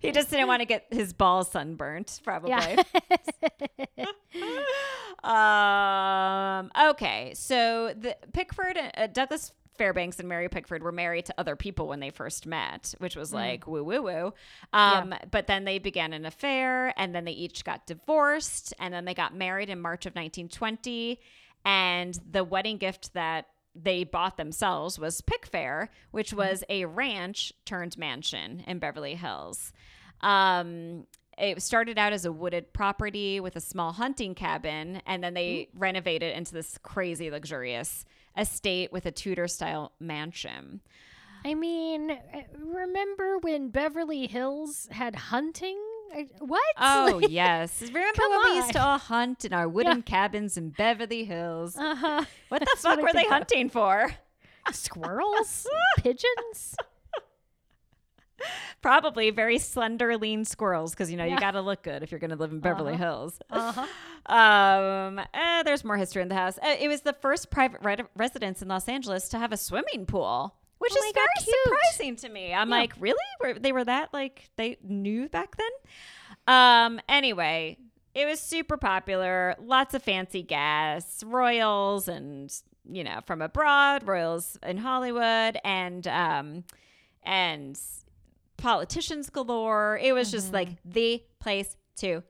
he 0.00 0.12
just 0.12 0.30
didn't 0.30 0.48
want 0.48 0.60
to 0.60 0.66
get 0.66 0.86
his 0.90 1.12
balls 1.12 1.50
sunburnt, 1.50 2.20
probably. 2.24 2.50
Yeah. 2.50 2.82
um, 5.24 6.70
okay, 6.90 7.32
so 7.34 7.94
the 7.98 8.16
Pickford, 8.32 8.76
and 8.76 8.92
uh, 8.96 9.06
Douglas 9.06 9.52
Fairbanks 9.76 10.18
and 10.18 10.28
Mary 10.28 10.48
Pickford 10.48 10.82
were 10.82 10.92
married 10.92 11.26
to 11.26 11.34
other 11.38 11.56
people 11.56 11.86
when 11.88 12.00
they 12.00 12.10
first 12.10 12.46
met, 12.46 12.94
which 12.98 13.16
was 13.16 13.32
like 13.32 13.66
woo 13.66 13.84
woo 13.84 14.02
woo. 14.02 14.34
Um, 14.72 15.14
But 15.30 15.46
then 15.46 15.64
they 15.64 15.78
began 15.78 16.12
an 16.12 16.26
affair, 16.26 16.92
and 17.00 17.14
then 17.14 17.24
they 17.24 17.32
each 17.32 17.64
got 17.64 17.86
divorced, 17.86 18.74
and 18.78 18.92
then 18.92 19.04
they 19.04 19.14
got 19.14 19.34
married 19.34 19.70
in 19.70 19.80
March 19.80 20.04
of 20.04 20.10
1920. 20.14 21.20
And 21.64 22.18
the 22.30 22.44
wedding 22.44 22.78
gift 22.78 23.14
that 23.14 23.46
they 23.74 24.04
bought 24.04 24.36
themselves 24.36 24.98
was 24.98 25.20
Pickfair, 25.22 25.88
which 26.10 26.32
was 26.32 26.64
a 26.68 26.84
ranch 26.86 27.52
turned 27.64 27.96
mansion 27.96 28.64
in 28.66 28.78
Beverly 28.78 29.14
Hills. 29.14 29.72
Um, 30.20 31.06
it 31.36 31.62
started 31.62 31.98
out 31.98 32.12
as 32.12 32.24
a 32.24 32.32
wooded 32.32 32.72
property 32.72 33.38
with 33.38 33.54
a 33.54 33.60
small 33.60 33.92
hunting 33.92 34.34
cabin, 34.34 35.00
and 35.06 35.22
then 35.22 35.34
they 35.34 35.68
renovated 35.74 36.36
into 36.36 36.52
this 36.52 36.78
crazy 36.82 37.30
luxurious 37.30 38.04
estate 38.36 38.92
with 38.92 39.06
a 39.06 39.12
Tudor 39.12 39.46
style 39.46 39.92
mansion. 40.00 40.80
I 41.44 41.54
mean, 41.54 42.10
uh, 42.10 42.42
remember 42.58 43.38
when 43.38 43.68
Beverly 43.70 44.26
Hills 44.26 44.88
had 44.90 45.14
hunting? 45.14 45.78
What? 46.40 46.62
Oh, 46.78 47.20
yes. 47.28 47.80
Remember 47.82 48.12
Come 48.14 48.30
when 48.30 48.50
we 48.52 48.56
used 48.56 48.72
to 48.72 48.80
on. 48.80 48.88
all 48.88 48.98
hunt 48.98 49.44
in 49.44 49.52
our 49.52 49.68
wooden 49.68 50.02
cabins 50.02 50.56
in 50.56 50.70
Beverly 50.70 51.24
Hills? 51.24 51.76
uh-huh. 51.76 52.24
What 52.48 52.58
the 52.60 52.64
That's 52.66 52.82
fuck 52.82 52.96
what 52.96 53.02
were 53.04 53.12
they 53.12 53.24
of. 53.26 53.30
hunting 53.32 53.68
for? 53.70 54.10
Squirrels? 54.72 55.66
Pigeons? 55.98 56.76
Probably 58.80 59.30
very 59.30 59.58
slender, 59.58 60.16
lean 60.16 60.44
squirrels 60.44 60.92
because 60.92 61.10
you 61.10 61.16
know 61.16 61.24
you 61.24 61.36
got 61.40 61.50
to 61.52 61.60
look 61.60 61.82
good 61.82 62.04
if 62.04 62.12
you're 62.12 62.20
going 62.20 62.30
to 62.30 62.36
live 62.36 62.52
in 62.52 62.60
Beverly 62.60 62.92
Uh-huh. 62.94 63.02
Hills. 63.04 63.40
Uh-huh. 63.50 64.32
Um, 64.32 65.18
eh, 65.34 65.62
there's 65.64 65.82
more 65.84 65.96
history 65.96 66.22
in 66.22 66.28
the 66.28 66.36
house. 66.36 66.56
Uh, 66.58 66.76
it 66.78 66.86
was 66.86 67.00
the 67.00 67.12
first 67.14 67.50
private 67.50 67.80
re- 67.82 67.96
residence 68.16 68.62
in 68.62 68.68
Los 68.68 68.88
Angeles 68.88 69.28
to 69.30 69.38
have 69.38 69.50
a 69.52 69.56
swimming 69.56 70.06
pool, 70.06 70.54
which 70.78 70.92
Oh 70.94 71.04
is 71.06 71.12
very 71.12 71.26
God, 71.36 71.54
surprising 71.64 72.16
to 72.16 72.28
me. 72.28 72.52
I'm 72.54 72.68
Yeah. 72.70 72.76
like, 72.76 72.92
really? 72.98 73.18
Were, 73.40 73.54
they 73.54 73.72
were 73.72 73.84
that 73.84 74.12
like 74.12 74.48
they 74.56 74.76
knew 74.82 75.28
back 75.28 75.56
then? 75.56 75.70
Um, 76.46 77.00
anyway, 77.08 77.76
it 78.14 78.26
was 78.26 78.40
super 78.40 78.76
popular. 78.76 79.54
Lots 79.60 79.94
of 79.94 80.02
fancy 80.02 80.42
guests, 80.42 81.22
royals, 81.22 82.08
and 82.08 82.52
you 82.90 83.04
know 83.04 83.20
from 83.26 83.42
abroad, 83.42 84.06
royals 84.06 84.58
in 84.62 84.78
Hollywood, 84.78 85.58
and 85.64 86.06
um, 86.08 86.64
and 87.22 87.78
politicians 88.56 89.30
galore. 89.30 89.98
It 90.02 90.12
was 90.12 90.30
just 90.30 90.52
like 90.52 90.68
the 90.84 91.22
place 91.40 91.76
to 91.96 92.22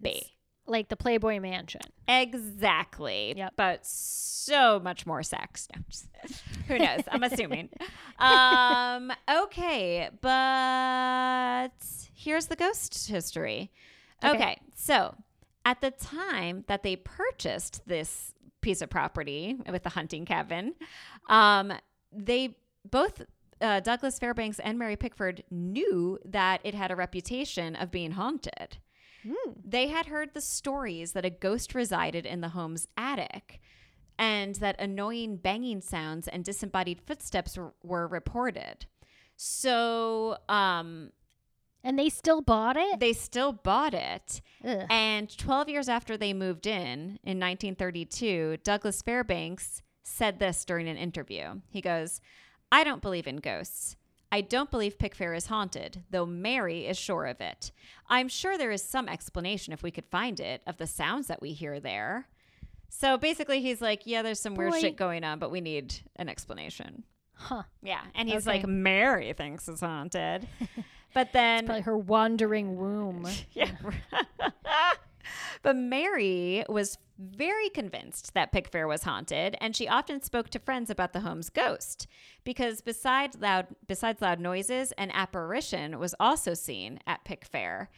be. 0.00 0.22
Like 0.66 0.88
the 0.88 0.96
Playboy 0.96 1.40
Mansion. 1.40 1.80
Exactly. 2.06 3.34
Yep. 3.36 3.54
But 3.56 3.84
so 3.86 4.80
much 4.82 5.04
more 5.06 5.22
sex. 5.22 5.66
No, 5.74 5.82
just- 5.88 6.06
who 6.68 6.78
knows? 6.78 7.00
I'm 7.10 7.22
assuming. 7.22 7.70
Um, 8.18 9.12
okay, 9.28 10.08
but 10.20 11.70
here's 12.14 12.46
the 12.46 12.56
ghost 12.56 13.08
history. 13.08 13.70
Okay. 14.22 14.34
Okay. 14.34 14.58
so 14.74 15.14
at 15.64 15.80
the 15.80 15.90
time 15.90 16.64
that 16.68 16.82
they 16.82 16.96
purchased 16.96 17.80
this 17.86 18.34
piece 18.60 18.82
of 18.82 18.90
property 18.90 19.56
with 19.70 19.82
the 19.82 19.88
hunting 19.90 20.24
cabin, 20.26 20.74
um, 21.28 21.72
they 22.12 22.54
both 22.90 23.22
uh, 23.60 23.80
Douglas 23.80 24.18
Fairbanks 24.18 24.58
and 24.58 24.78
Mary 24.78 24.96
Pickford 24.96 25.42
knew 25.50 26.18
that 26.24 26.60
it 26.64 26.74
had 26.74 26.90
a 26.90 26.96
reputation 26.96 27.74
of 27.76 27.90
being 27.90 28.12
haunted. 28.12 28.78
They 29.64 29.88
had 29.88 30.06
heard 30.06 30.34
the 30.34 30.40
stories 30.40 31.12
that 31.12 31.24
a 31.24 31.30
ghost 31.30 31.74
resided 31.74 32.26
in 32.26 32.40
the 32.40 32.50
home's 32.50 32.86
attic 32.96 33.60
and 34.18 34.54
that 34.56 34.80
annoying 34.80 35.36
banging 35.36 35.80
sounds 35.80 36.28
and 36.28 36.44
disembodied 36.44 37.00
footsteps 37.00 37.56
were, 37.56 37.72
were 37.82 38.06
reported. 38.06 38.86
So 39.36 40.36
um, 40.48 41.10
And 41.82 41.98
they 41.98 42.10
still 42.10 42.42
bought 42.42 42.76
it? 42.76 43.00
they 43.00 43.14
still 43.14 43.52
bought 43.52 43.94
it. 43.94 44.42
Ugh. 44.64 44.86
And 44.90 45.36
12 45.36 45.68
years 45.70 45.88
after 45.88 46.16
they 46.16 46.34
moved 46.34 46.66
in, 46.66 47.18
in 47.24 47.38
1932, 47.40 48.58
Douglas 48.62 49.00
Fairbanks 49.00 49.80
said 50.02 50.38
this 50.38 50.64
during 50.64 50.88
an 50.88 50.96
interview. 50.98 51.60
He 51.70 51.80
goes, 51.80 52.20
I 52.70 52.84
don't 52.84 53.02
believe 53.02 53.26
in 53.26 53.36
ghosts. 53.36 53.96
I 54.32 54.40
don't 54.42 54.70
believe 54.70 54.96
Pickfair 54.98 55.36
is 55.36 55.46
haunted, 55.46 56.04
though 56.10 56.24
Mary 56.26 56.86
is 56.86 56.96
sure 56.96 57.26
of 57.26 57.40
it. 57.40 57.72
I'm 58.08 58.28
sure 58.28 58.56
there 58.56 58.70
is 58.70 58.82
some 58.82 59.08
explanation, 59.08 59.72
if 59.72 59.82
we 59.82 59.90
could 59.90 60.06
find 60.06 60.38
it, 60.38 60.62
of 60.66 60.76
the 60.78 60.86
sounds 60.86 61.26
that 61.26 61.42
we 61.42 61.52
hear 61.52 61.80
there. 61.80 62.28
So 62.88 63.16
basically, 63.18 63.60
he's 63.60 63.80
like, 63.80 64.02
Yeah, 64.04 64.22
there's 64.22 64.40
some 64.40 64.54
weird 64.54 64.74
shit 64.74 64.96
going 64.96 65.24
on, 65.24 65.38
but 65.38 65.50
we 65.50 65.60
need 65.60 65.94
an 66.16 66.28
explanation. 66.28 67.04
Huh. 67.34 67.62
Yeah. 67.82 68.02
And 68.14 68.28
he's 68.28 68.46
Okay. 68.46 68.58
like, 68.58 68.66
Mary 68.68 69.32
thinks 69.32 69.68
it's 69.68 69.80
haunted. 69.80 70.46
But 71.12 71.32
then 71.32 71.66
Probably 71.66 71.82
her 71.82 71.98
wandering 71.98 72.76
womb. 72.76 73.26
yeah. 73.52 73.72
But 75.62 75.76
Mary 75.76 76.64
was 76.68 76.98
very 77.18 77.68
convinced 77.68 78.32
that 78.34 78.52
Pickfair 78.52 78.88
was 78.88 79.02
haunted, 79.02 79.56
and 79.60 79.76
she 79.76 79.88
often 79.88 80.22
spoke 80.22 80.48
to 80.50 80.58
friends 80.58 80.88
about 80.88 81.12
the 81.12 81.20
home's 81.20 81.50
ghost. 81.50 82.06
Because 82.44 82.80
besides 82.80 83.36
loud, 83.38 83.68
besides 83.86 84.22
loud 84.22 84.40
noises, 84.40 84.92
an 84.92 85.10
apparition 85.10 85.98
was 85.98 86.14
also 86.18 86.54
seen 86.54 86.98
at 87.06 87.24
Pickfair. 87.24 87.88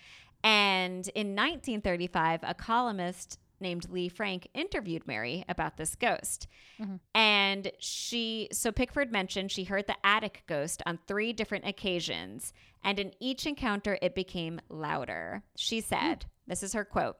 And 0.42 1.06
in 1.14 1.36
1935, 1.36 2.40
a 2.42 2.54
columnist 2.54 3.38
named 3.62 3.88
Lee 3.88 4.08
Frank 4.08 4.48
interviewed 4.52 5.06
Mary 5.06 5.44
about 5.48 5.76
this 5.76 5.94
ghost. 5.94 6.46
Mm-hmm. 6.80 6.96
And 7.14 7.72
she, 7.78 8.48
so 8.52 8.72
Pickford 8.72 9.10
mentioned 9.10 9.50
she 9.50 9.64
heard 9.64 9.86
the 9.86 9.96
attic 10.04 10.42
ghost 10.46 10.82
on 10.84 10.98
three 11.06 11.32
different 11.32 11.66
occasions. 11.66 12.52
And 12.84 12.98
in 12.98 13.12
each 13.20 13.46
encounter, 13.46 13.98
it 14.02 14.14
became 14.14 14.60
louder. 14.68 15.44
She 15.56 15.80
said, 15.80 16.24
hmm. 16.24 16.28
This 16.48 16.62
is 16.62 16.72
her 16.72 16.84
quote 16.84 17.16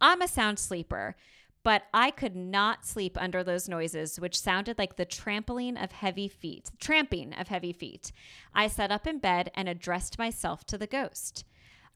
I'm 0.00 0.20
a 0.20 0.28
sound 0.28 0.58
sleeper, 0.58 1.16
but 1.62 1.84
I 1.94 2.10
could 2.10 2.36
not 2.36 2.84
sleep 2.84 3.16
under 3.18 3.42
those 3.42 3.68
noises, 3.68 4.20
which 4.20 4.38
sounded 4.38 4.78
like 4.78 4.96
the 4.96 5.06
trampling 5.06 5.76
of 5.76 5.92
heavy 5.92 6.28
feet, 6.28 6.70
tramping 6.78 7.32
of 7.32 7.48
heavy 7.48 7.72
feet. 7.72 8.12
I 8.54 8.68
sat 8.68 8.90
up 8.90 9.06
in 9.06 9.18
bed 9.18 9.50
and 9.54 9.68
addressed 9.68 10.18
myself 10.18 10.64
to 10.66 10.76
the 10.76 10.86
ghost. 10.86 11.44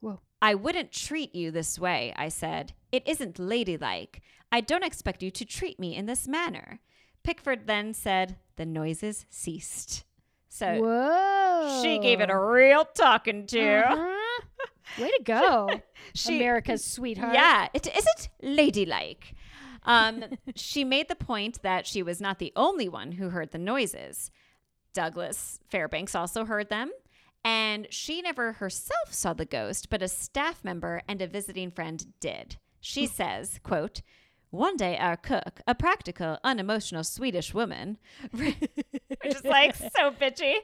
Whoa. 0.01 0.21
I 0.41 0.55
wouldn't 0.55 0.93
treat 0.93 1.35
you 1.35 1.51
this 1.51 1.79
way, 1.79 2.15
I 2.17 2.29
said. 2.29 2.73
It 2.93 3.07
isn't 3.07 3.39
ladylike. 3.39 4.22
I 4.51 4.61
don't 4.61 4.84
expect 4.84 5.22
you 5.22 5.30
to 5.32 5.45
treat 5.45 5.78
me 5.78 5.95
in 5.95 6.07
this 6.07 6.26
manner. 6.26 6.80
Pickford 7.22 7.66
then 7.66 7.93
said 7.93 8.36
the 8.57 8.64
noises 8.64 9.26
ceased. 9.28 10.05
So, 10.49 10.80
go. 10.80 11.80
She 11.82 11.99
gave 11.99 12.20
it 12.20 12.30
a 12.30 12.39
real 12.39 12.84
talking 12.86 13.47
to. 13.49 13.61
Uh-huh. 13.80 14.43
Way 14.99 15.11
to 15.11 15.22
go, 15.22 15.68
She- 16.14 16.36
America's 16.36 16.82
sweetheart. 16.84 17.34
Yeah, 17.34 17.68
it 17.74 17.86
isn't 17.86 18.30
ladylike. 18.43 19.34
Um, 19.84 20.24
she 20.57 20.82
made 20.84 21.09
the 21.09 21.14
point 21.14 21.62
that 21.62 21.86
she 21.86 22.03
was 22.03 22.20
not 22.20 22.39
the 22.39 22.53
only 22.57 22.89
one 22.89 23.12
who 23.12 23.28
heard 23.28 23.53
the 23.53 23.59
noises. 23.59 24.30
Douglas 24.95 25.61
Fairbanks 25.68 26.14
also 26.14 26.45
heard 26.47 26.70
them, 26.70 26.91
and 27.45 27.86
she 27.91 28.22
never 28.22 28.55
herself 28.55 29.12
saw 29.12 29.34
the 29.34 29.45
ghost, 29.45 29.91
but 29.91 30.03
a 30.03 30.09
staff 30.09 30.64
member 30.64 31.03
and 31.07 31.20
a 31.22 31.26
visiting 31.26 31.70
friend 31.70 32.07
did. 32.20 32.57
She 32.81 33.07
says, 33.07 33.61
quote, 33.62 34.03
one 34.51 34.76
day 34.76 34.97
our 34.97 35.16
cook, 35.16 35.61
a 35.66 35.74
practical, 35.74 36.39
unemotional 36.43 37.05
Swedish 37.05 37.53
woman, 37.53 37.99
which 38.33 38.57
is 39.24 39.45
like 39.45 39.76
so 39.76 40.11
bitchy, 40.11 40.55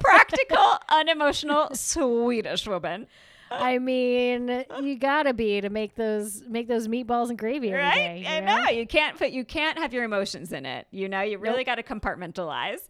practical, 0.00 0.78
unemotional 0.88 1.74
Swedish 1.74 2.66
woman. 2.66 3.06
I 3.50 3.78
mean, 3.78 4.64
you 4.82 4.96
gotta 4.98 5.32
be 5.32 5.60
to 5.60 5.70
make 5.70 5.94
those 5.94 6.42
make 6.48 6.66
those 6.66 6.88
meatballs 6.88 7.28
and 7.28 7.38
gravy 7.38 7.72
right? 7.72 7.94
day, 7.94 8.18
you 8.20 8.26
I 8.26 8.40
know 8.40 8.68
you 8.70 8.86
can't 8.86 9.16
put 9.16 9.30
you 9.30 9.44
can't 9.44 9.78
have 9.78 9.92
your 9.92 10.02
emotions 10.02 10.52
in 10.52 10.66
it. 10.66 10.88
You 10.90 11.08
know, 11.08 11.20
you 11.20 11.38
really 11.38 11.62
got 11.62 11.76
to 11.76 11.82
compartmentalize. 11.82 12.80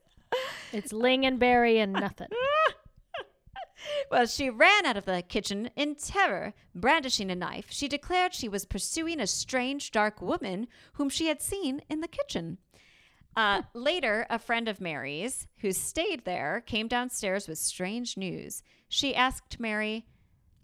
It's 0.72 0.92
lingonberry 0.92 1.76
and 1.82 1.92
nothing. 1.92 2.28
Well, 4.11 4.26
she 4.26 4.51
ran 4.51 4.87
out 4.87 4.97
of 4.97 5.05
the 5.05 5.22
kitchen 5.22 5.70
in 5.76 5.97
terror, 5.97 6.55
brandishing 6.74 7.30
a 7.30 7.35
knife. 7.35 7.66
She 7.70 7.89
declared 7.89 8.35
she 8.35 8.49
was 8.49 8.64
pursuing 8.64 9.20
a 9.20 9.26
strange, 9.26 9.91
dark 9.91 10.20
woman 10.22 10.68
whom 10.95 11.09
she 11.09 11.26
had 11.26 11.43
seen 11.43 11.82
in 11.89 12.01
the 12.01 12.09
kitchen. 12.09 12.59
Uh, 13.37 13.62
later, 13.74 14.26
a 14.30 14.39
friend 14.39 14.68
of 14.68 14.80
Mary's 14.80 15.47
who 15.59 15.72
stayed 15.72 16.24
there 16.24 16.62
came 16.66 16.89
downstairs 16.89 17.49
with 17.49 17.59
strange 17.59 18.16
news. 18.16 18.62
She 18.89 19.14
asked 19.14 19.59
Mary, 19.59 20.07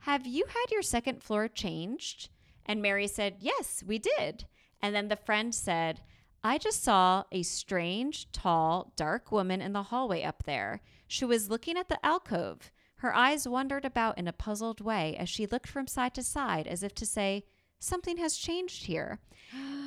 Have 0.01 0.27
you 0.27 0.45
had 0.47 0.71
your 0.71 0.83
second 0.83 1.23
floor 1.23 1.49
changed? 1.49 2.29
And 2.67 2.81
Mary 2.81 3.07
said, 3.07 3.37
Yes, 3.41 3.83
we 3.87 3.99
did. 3.99 4.47
And 4.83 4.95
then 4.95 5.09
the 5.09 5.17
friend 5.17 5.55
said, 5.55 6.01
I 6.43 6.57
just 6.57 6.83
saw 6.83 7.25
a 7.33 7.43
strange, 7.43 8.31
tall, 8.33 8.93
dark 8.97 9.31
woman 9.31 9.61
in 9.61 9.73
the 9.73 9.85
hallway 9.85 10.23
up 10.23 10.45
there. 10.45 10.81
She 11.07 11.25
was 11.25 11.51
looking 11.51 11.77
at 11.77 11.89
the 11.89 12.05
alcove. 12.05 12.71
Her 13.01 13.15
eyes 13.15 13.49
wandered 13.49 13.87
about 13.87 14.19
in 14.19 14.29
a 14.29 14.33
puzzled 14.33 14.83
way 14.83 15.17
as 15.17 15.27
she 15.31 15.47
looked 15.47 15.69
from 15.69 15.87
side 15.87 16.15
to 16.15 16.23
side 16.23 16.67
as 16.67 16.83
if 16.83 16.95
to 16.97 17.07
say, 17.07 17.45
Something 17.79 18.19
has 18.19 18.37
changed 18.37 18.85
here. 18.85 19.21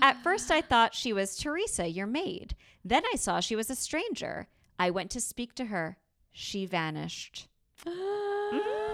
At 0.02 0.24
first, 0.24 0.50
I 0.50 0.62
thought 0.70 0.96
she 0.96 1.14
was 1.14 1.38
Teresa, 1.38 1.88
your 1.88 2.08
maid. 2.08 2.56
Then 2.84 3.04
I 3.14 3.16
saw 3.16 3.40
she 3.40 3.56
was 3.56 3.70
a 3.70 3.76
stranger. 3.76 4.48
I 4.80 4.90
went 4.90 5.12
to 5.12 5.22
speak 5.22 5.54
to 5.56 5.66
her. 5.66 5.98
She 6.32 6.66
vanished. 6.66 7.48
Mm-hmm. 7.86 8.93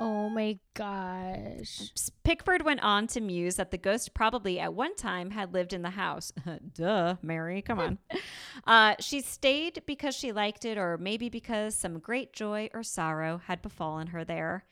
Oh 0.00 0.28
my 0.28 0.58
gosh. 0.74 1.92
Pickford 2.24 2.64
went 2.64 2.82
on 2.82 3.06
to 3.08 3.20
muse 3.20 3.56
that 3.56 3.70
the 3.70 3.78
ghost 3.78 4.14
probably 4.14 4.58
at 4.58 4.74
one 4.74 4.96
time 4.96 5.30
had 5.30 5.52
lived 5.52 5.72
in 5.72 5.82
the 5.82 5.90
house. 5.90 6.32
Duh, 6.74 7.16
Mary, 7.22 7.62
come 7.62 7.78
on. 7.78 7.98
uh, 8.66 8.94
she 9.00 9.20
stayed 9.20 9.82
because 9.86 10.14
she 10.14 10.32
liked 10.32 10.64
it, 10.64 10.78
or 10.78 10.98
maybe 10.98 11.28
because 11.28 11.74
some 11.74 11.98
great 11.98 12.32
joy 12.32 12.68
or 12.72 12.82
sorrow 12.82 13.40
had 13.46 13.62
befallen 13.62 14.08
her 14.08 14.24
there. 14.24 14.64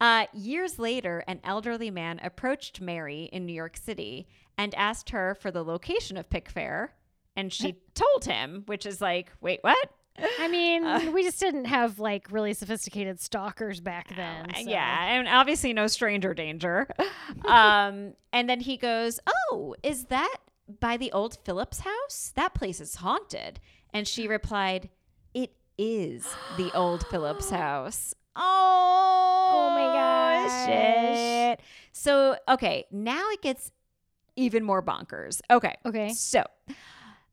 Uh, 0.00 0.26
years 0.32 0.78
later, 0.78 1.22
an 1.26 1.40
elderly 1.44 1.90
man 1.90 2.20
approached 2.22 2.80
Mary 2.80 3.28
in 3.32 3.46
New 3.46 3.52
York 3.52 3.76
City 3.76 4.26
and 4.56 4.74
asked 4.74 5.10
her 5.10 5.34
for 5.34 5.50
the 5.50 5.64
location 5.64 6.16
of 6.16 6.30
Pickfair. 6.30 6.88
And 7.36 7.52
she 7.52 7.76
told 7.94 8.24
him, 8.24 8.62
which 8.66 8.86
is 8.86 9.00
like, 9.00 9.32
wait, 9.40 9.60
what? 9.62 9.90
I 10.38 10.48
mean, 10.48 10.84
Uh. 10.84 11.10
we 11.12 11.22
just 11.22 11.40
didn't 11.40 11.64
have 11.66 11.98
like 11.98 12.30
really 12.30 12.52
sophisticated 12.54 13.18
stalkers 13.20 13.80
back 13.80 14.14
then. 14.14 14.46
so- 14.54 14.60
Uh, 14.60 14.64
Yeah, 14.70 15.04
and 15.14 15.26
obviously 15.28 15.72
no 15.72 15.86
stranger 15.86 16.34
danger. 16.34 16.86
um, 17.44 18.14
and 18.32 18.48
then 18.48 18.60
he 18.60 18.76
goes, 18.76 19.18
"Oh, 19.50 19.74
is 19.82 20.04
that 20.06 20.36
by 20.80 20.96
the 20.96 21.10
old 21.12 21.38
Phillips 21.44 21.80
house? 21.80 22.32
That 22.36 22.54
place 22.54 22.80
is 22.80 22.96
haunted." 22.96 23.60
And 23.94 24.06
she 24.06 24.28
replied, 24.28 24.90
"It 25.34 25.54
is 25.78 26.26
the 26.56 26.70
old 26.76 27.06
Phillips 27.08 27.50
house." 27.64 28.14
Oh, 28.34 29.50
Oh 29.54 29.70
my 29.74 30.46
gosh. 30.48 30.66
shit. 30.66 31.60
So, 31.92 32.36
okay, 32.48 32.84
now 32.90 33.28
it 33.30 33.42
gets 33.42 33.70
even 34.36 34.64
more 34.64 34.82
bonkers. 34.82 35.40
Okay. 35.50 35.74
Okay. 35.84 36.08
So, 36.14 36.42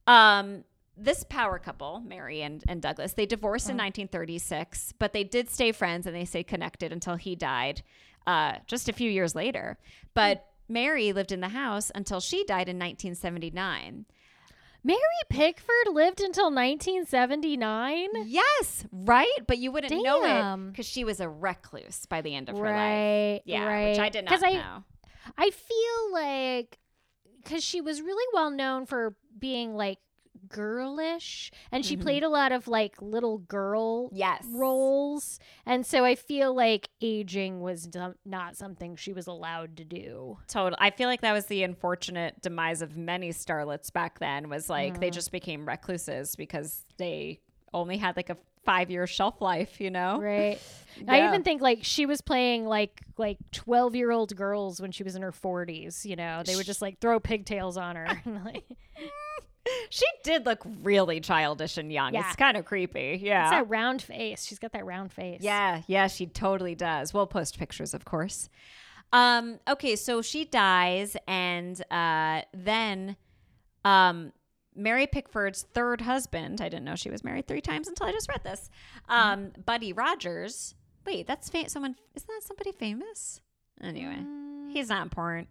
um, 0.08 0.64
this 1.02 1.24
power 1.24 1.60
couple, 1.60 2.02
Mary 2.06 2.42
and, 2.42 2.64
and 2.68 2.82
Douglas, 2.82 3.14
they 3.14 3.26
divorced 3.26 3.68
in 3.70 3.76
Uh-huh. 3.80 3.86
1936, 3.88 4.94
but 5.00 5.14
they 5.14 5.24
did 5.24 5.50
stay 5.50 5.72
friends 5.72 6.06
and 6.06 6.16
they 6.16 6.26
stayed 6.26 6.48
connected 6.48 6.92
until 6.92 7.16
he 7.16 7.36
died 7.36 7.82
uh, 8.28 8.56
just 8.68 8.90
a 8.90 8.94
few 8.94 9.10
years 9.10 9.34
later. 9.36 9.78
But 10.14 10.46
Mary 10.68 11.14
lived 11.14 11.32
in 11.32 11.40
the 11.42 11.50
house 11.50 11.92
until 11.96 12.20
she 12.20 12.44
died 12.44 12.70
in 12.70 12.78
1979. 12.78 14.06
Mary 14.84 15.00
Pickford 15.30 15.88
lived 15.92 16.22
until 16.22 16.52
1979. 16.52 18.08
Yes, 18.28 18.86
right? 18.92 19.28
But 19.48 19.58
you 19.58 19.72
wouldn't 19.72 20.04
know 20.04 20.24
it 20.24 20.72
because 20.72 20.86
she 20.86 21.04
was 21.04 21.20
a 21.20 21.28
recluse 21.30 22.06
by 22.06 22.22
the 22.22 22.34
end 22.36 22.50
of 22.50 22.58
her 22.58 22.64
life. 22.64 22.74
Right. 22.74 23.42
Yeah, 23.46 23.66
right. 23.66 23.90
which 23.90 24.00
I 24.00 24.10
did 24.10 24.26
not 24.26 24.34
'Cause 24.34 24.44
I, 24.44 24.54
know. 24.54 24.84
I 25.38 25.50
feel 25.50 26.14
like 26.14 26.78
because 27.44 27.64
she 27.64 27.82
was 27.82 28.02
really 28.02 28.26
well 28.34 28.52
known 28.52 28.86
for 28.86 29.16
being 29.38 29.76
like 29.76 30.00
girlish 30.48 31.52
and 31.72 31.86
she 31.86 31.98
Mhm. 31.98 32.02
played 32.02 32.24
a 32.24 32.30
lot 32.30 32.52
of 32.52 32.68
like 32.68 33.02
little 33.02 33.40
girl 33.40 34.10
Yes. 34.14 34.46
roles 34.50 35.40
and 35.66 35.86
so 35.86 36.06
i 36.06 36.16
feel 36.16 36.54
like 36.54 36.90
aging 37.02 37.62
was 37.62 37.84
do- 37.88 38.16
not 38.26 38.56
something 38.56 38.96
she 38.96 39.14
was 39.14 39.28
allowed 39.28 39.76
to 39.78 39.84
do 39.84 40.38
Total. 40.48 40.78
I 40.82 40.90
feel 40.92 41.08
like 41.10 41.22
that 41.22 41.34
was 41.34 41.46
the 41.48 41.64
unfortunate 41.64 42.42
demise 42.42 42.82
of 42.82 42.96
many 42.98 43.30
starlets 43.32 43.92
back 43.92 44.20
then. 44.20 44.50
Was 44.50 44.70
like 44.70 45.00
they 45.00 45.10
Mhm. 45.10 45.14
just 45.14 45.32
became 45.32 45.68
recluses 45.68 46.36
because 46.36 46.86
they 46.98 47.40
only 47.74 47.98
had 47.98 48.16
like 48.16 48.30
a 48.30 48.38
five 48.66 48.90
year 48.92 49.08
shelf 49.08 49.42
life. 49.42 49.80
You 49.80 49.90
know. 49.92 50.20
right 50.20 50.60
i 51.08 51.26
even 51.28 51.44
think 51.44 51.62
like 51.62 51.80
she 51.84 52.06
was 52.06 52.20
playing 52.22 52.66
like 52.66 53.02
like 53.18 53.38
12 53.52 53.96
year 53.96 54.12
old 54.12 54.36
girls 54.36 54.82
when 54.82 54.92
she 54.92 55.04
was 55.04 55.16
in 55.16 55.22
her 55.22 55.32
40s 55.32 56.04
you 56.06 56.16
know 56.16 56.42
they 56.44 56.56
would 56.56 56.66
just 56.66 56.82
like 56.82 57.00
throw 57.00 57.20
pigtails 57.20 57.78
on 57.78 57.96
her 57.96 58.08
and, 58.26 58.44
like, 58.44 58.66
She 59.90 60.06
did 60.24 60.46
look 60.46 60.60
really 60.84 61.20
childish 61.20 61.78
and 61.78 61.92
young. 61.92 62.14
Yeah. 62.14 62.28
It's 62.28 62.36
kind 62.36 62.58
of 62.58 62.66
creepy. 62.66 63.20
Yeah. 63.22 63.44
It's 63.44 63.52
that 63.52 63.70
round 63.70 64.02
face 64.02 64.46
she's 64.46 64.60
got 64.60 64.72
that 64.74 64.86
round 64.86 65.12
face 65.12 65.42
Yeah, 65.42 65.82
yeah, 65.88 66.08
she 66.08 66.26
totally 66.28 66.76
does. 66.76 67.14
We'll 67.14 67.28
post 67.28 67.58
pictures, 67.58 67.94
of 67.94 68.06
course. 68.06 68.50
Um, 69.12 69.60
okay, 69.68 69.96
so 69.96 70.22
she 70.22 70.46
dies, 70.46 71.18
and 71.28 71.82
uh, 71.92 72.42
then 72.54 73.16
um, 73.84 74.32
Mary 74.76 75.08
Pickford's 75.08 75.64
third 75.74 76.02
husband, 76.02 76.62
I 76.62 76.70
didn't 76.70 76.86
know 76.86 76.96
she 76.96 77.10
was 77.10 77.24
married 77.24 77.48
three 77.48 77.62
times 77.62 77.88
until 77.88 78.06
I 78.06 78.12
just 78.12 78.30
read 78.30 78.44
this, 78.44 78.70
um, 79.08 79.52
Buddy 79.66 79.94
Rogers. 79.94 80.76
Wait, 81.08 81.26
that's 81.26 81.50
fa- 81.50 81.70
someone, 81.70 81.96
isn't 82.16 82.28
that 82.28 82.44
somebody 82.44 82.72
famous? 82.72 83.42
Anyway, 83.84 84.18
he's 84.70 84.90
not 84.90 85.04
important. 85.04 85.48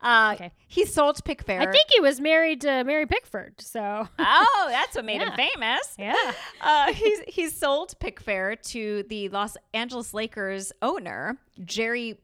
Uh, 0.00 0.32
Okay. 0.34 0.52
He 0.66 0.86
sold 0.86 1.22
Pickfair. 1.24 1.60
I 1.60 1.70
think 1.70 1.86
he 1.92 2.00
was 2.00 2.20
married 2.20 2.60
to 2.62 2.84
Mary 2.84 3.06
Pickford. 3.06 3.60
So 3.60 4.08
Oh, 4.18 4.66
that's 4.70 4.96
what 4.96 5.04
made 5.04 5.20
him 5.20 5.32
famous. 5.36 5.94
yeah, 5.98 6.14
Uh, 6.60 6.92
he's 6.92 7.20
he 7.28 7.48
sold 7.48 7.94
Pickfair 8.00 8.60
to 8.70 9.04
the 9.08 9.28
Los 9.28 9.56
Angeles 9.74 10.14
Lakers 10.14 10.72
owner 10.82 11.38
Jerry 11.64 12.18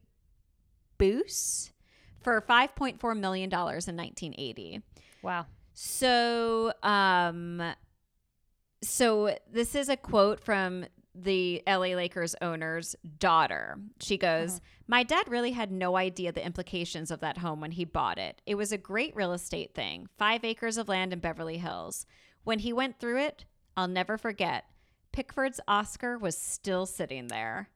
Buss 0.98 1.72
for 2.22 2.40
five 2.40 2.74
point 2.74 3.00
four 3.00 3.14
million 3.14 3.48
dollars 3.50 3.88
in 3.88 3.96
nineteen 3.96 4.34
eighty. 4.38 4.82
wow. 5.22 5.46
So, 5.78 6.72
um, 6.82 7.62
so 8.82 9.36
this 9.52 9.74
is 9.74 9.88
a 9.90 9.96
quote 9.96 10.40
from 10.40 10.86
the 11.22 11.62
LA 11.66 11.94
Lakers 11.94 12.34
owner's 12.40 12.96
daughter. 13.18 13.78
She 14.00 14.18
goes, 14.18 14.60
My 14.86 15.02
dad 15.02 15.28
really 15.28 15.52
had 15.52 15.70
no 15.70 15.96
idea 15.96 16.32
the 16.32 16.44
implications 16.44 17.10
of 17.10 17.20
that 17.20 17.38
home 17.38 17.60
when 17.60 17.72
he 17.72 17.84
bought 17.84 18.18
it. 18.18 18.40
It 18.46 18.54
was 18.56 18.72
a 18.72 18.78
great 18.78 19.16
real 19.16 19.32
estate 19.32 19.74
thing, 19.74 20.08
five 20.18 20.44
acres 20.44 20.76
of 20.76 20.88
land 20.88 21.12
in 21.12 21.18
Beverly 21.18 21.58
Hills. 21.58 22.06
When 22.44 22.60
he 22.60 22.72
went 22.72 22.98
through 22.98 23.20
it, 23.20 23.44
I'll 23.76 23.88
never 23.88 24.16
forget. 24.16 24.64
Pickford's 25.12 25.60
Oscar 25.66 26.18
was 26.18 26.36
still 26.36 26.86
sitting 26.86 27.28
there. 27.28 27.70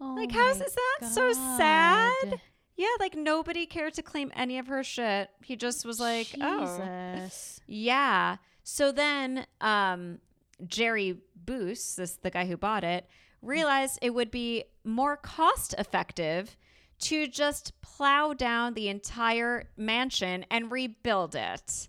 Oh 0.00 0.14
Like, 0.14 0.32
how's 0.32 0.58
my 0.58 0.64
is 0.64 0.74
that 0.74 1.08
so 1.08 1.32
sad? 1.32 2.40
Yeah, 2.76 2.88
like 2.98 3.14
nobody 3.14 3.66
cared 3.66 3.94
to 3.94 4.02
claim 4.02 4.32
any 4.34 4.58
of 4.58 4.66
her 4.66 4.82
shit. 4.82 5.30
He 5.42 5.56
just 5.56 5.84
was 5.84 6.00
like, 6.00 6.28
oh. 6.40 7.28
Yeah. 7.66 8.36
So 8.64 8.92
then 8.92 9.46
um 9.60 10.18
Jerry 10.66 11.18
Buss, 11.44 11.94
this 11.94 12.16
the 12.16 12.30
guy 12.30 12.46
who 12.46 12.56
bought 12.56 12.84
it, 12.84 13.06
realized 13.42 13.98
it 14.02 14.10
would 14.10 14.30
be 14.30 14.64
more 14.84 15.16
cost 15.16 15.74
effective 15.78 16.56
to 17.00 17.26
just 17.26 17.80
plow 17.82 18.32
down 18.32 18.74
the 18.74 18.88
entire 18.88 19.68
mansion 19.76 20.46
and 20.50 20.70
rebuild 20.70 21.34
it. 21.34 21.88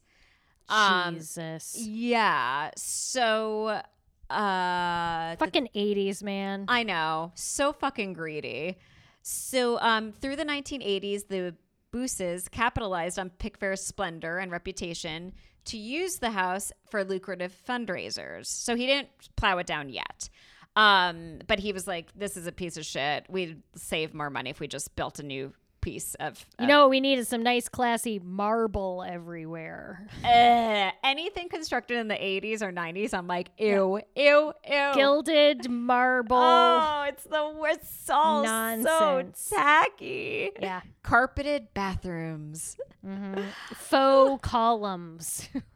Um, 0.68 1.16
Jesus. 1.16 1.78
Yeah. 1.78 2.72
So 2.76 3.82
uh, 4.30 5.36
Fucking 5.36 5.70
80s, 5.76 6.24
man. 6.24 6.66
I 6.68 6.84
know. 6.84 7.32
So 7.36 7.72
fucking 7.74 8.14
greedy. 8.14 8.78
So, 9.22 9.80
um, 9.80 10.12
through 10.12 10.36
the 10.36 10.46
1980s, 10.46 11.28
the 11.28 11.56
Busses 11.92 12.50
capitalized 12.50 13.18
on 13.18 13.32
Pickfair's 13.40 13.82
splendor 13.82 14.38
and 14.38 14.52
reputation 14.52 15.34
to 15.66 15.78
use 15.78 16.18
the 16.18 16.32
house 16.32 16.72
for 16.90 17.04
lucrative 17.04 17.56
fundraisers. 17.68 18.48
So 18.48 18.76
he 18.76 18.86
didn't 18.86 19.10
plow 19.36 19.58
it 19.58 19.68
down 19.68 19.90
yet. 19.90 20.30
Um, 20.76 21.40
but 21.48 21.60
he 21.60 21.72
was 21.72 21.88
like, 21.88 22.08
this 22.16 22.36
is 22.36 22.48
a 22.48 22.52
piece 22.52 22.78
of 22.78 22.86
shit. 22.86 23.26
We'd 23.30 23.62
save 23.76 24.14
more 24.14 24.30
money 24.30 24.50
if 24.50 24.60
we 24.60 24.68
just 24.68 24.96
built 24.96 25.20
a 25.20 25.24
new 25.24 25.54
piece 25.86 26.16
of. 26.16 26.44
You 26.60 26.66
know, 26.66 26.82
what 26.82 26.90
we 26.90 27.00
needed 27.00 27.28
some 27.28 27.44
nice, 27.44 27.70
classy 27.70 28.20
marble 28.20 29.06
everywhere. 29.08 30.08
Uh, 30.24 30.90
anything 31.08 31.48
constructed 31.48 31.98
in 31.98 32.08
the 32.08 32.16
80s 32.16 32.64
or 32.64 32.72
90s, 32.74 33.14
I'm 33.14 33.28
like, 33.28 33.52
ew, 33.60 34.02
ew, 34.16 34.54
ew. 34.68 34.92
Gilded 34.96 35.70
marble. 35.70 36.36
Oh, 36.38 37.06
it's 37.08 37.24
the 37.24 37.56
worst. 37.58 37.80
It's 37.82 38.10
all 38.10 38.44
Nonsense. 38.44 39.40
so 39.40 39.56
tacky. 39.56 40.50
Yeah. 40.60 40.82
Carpeted 41.04 41.74
bathrooms. 41.76 42.78
hmm 43.04 43.36
Faux 43.76 44.40
columns. 44.42 45.50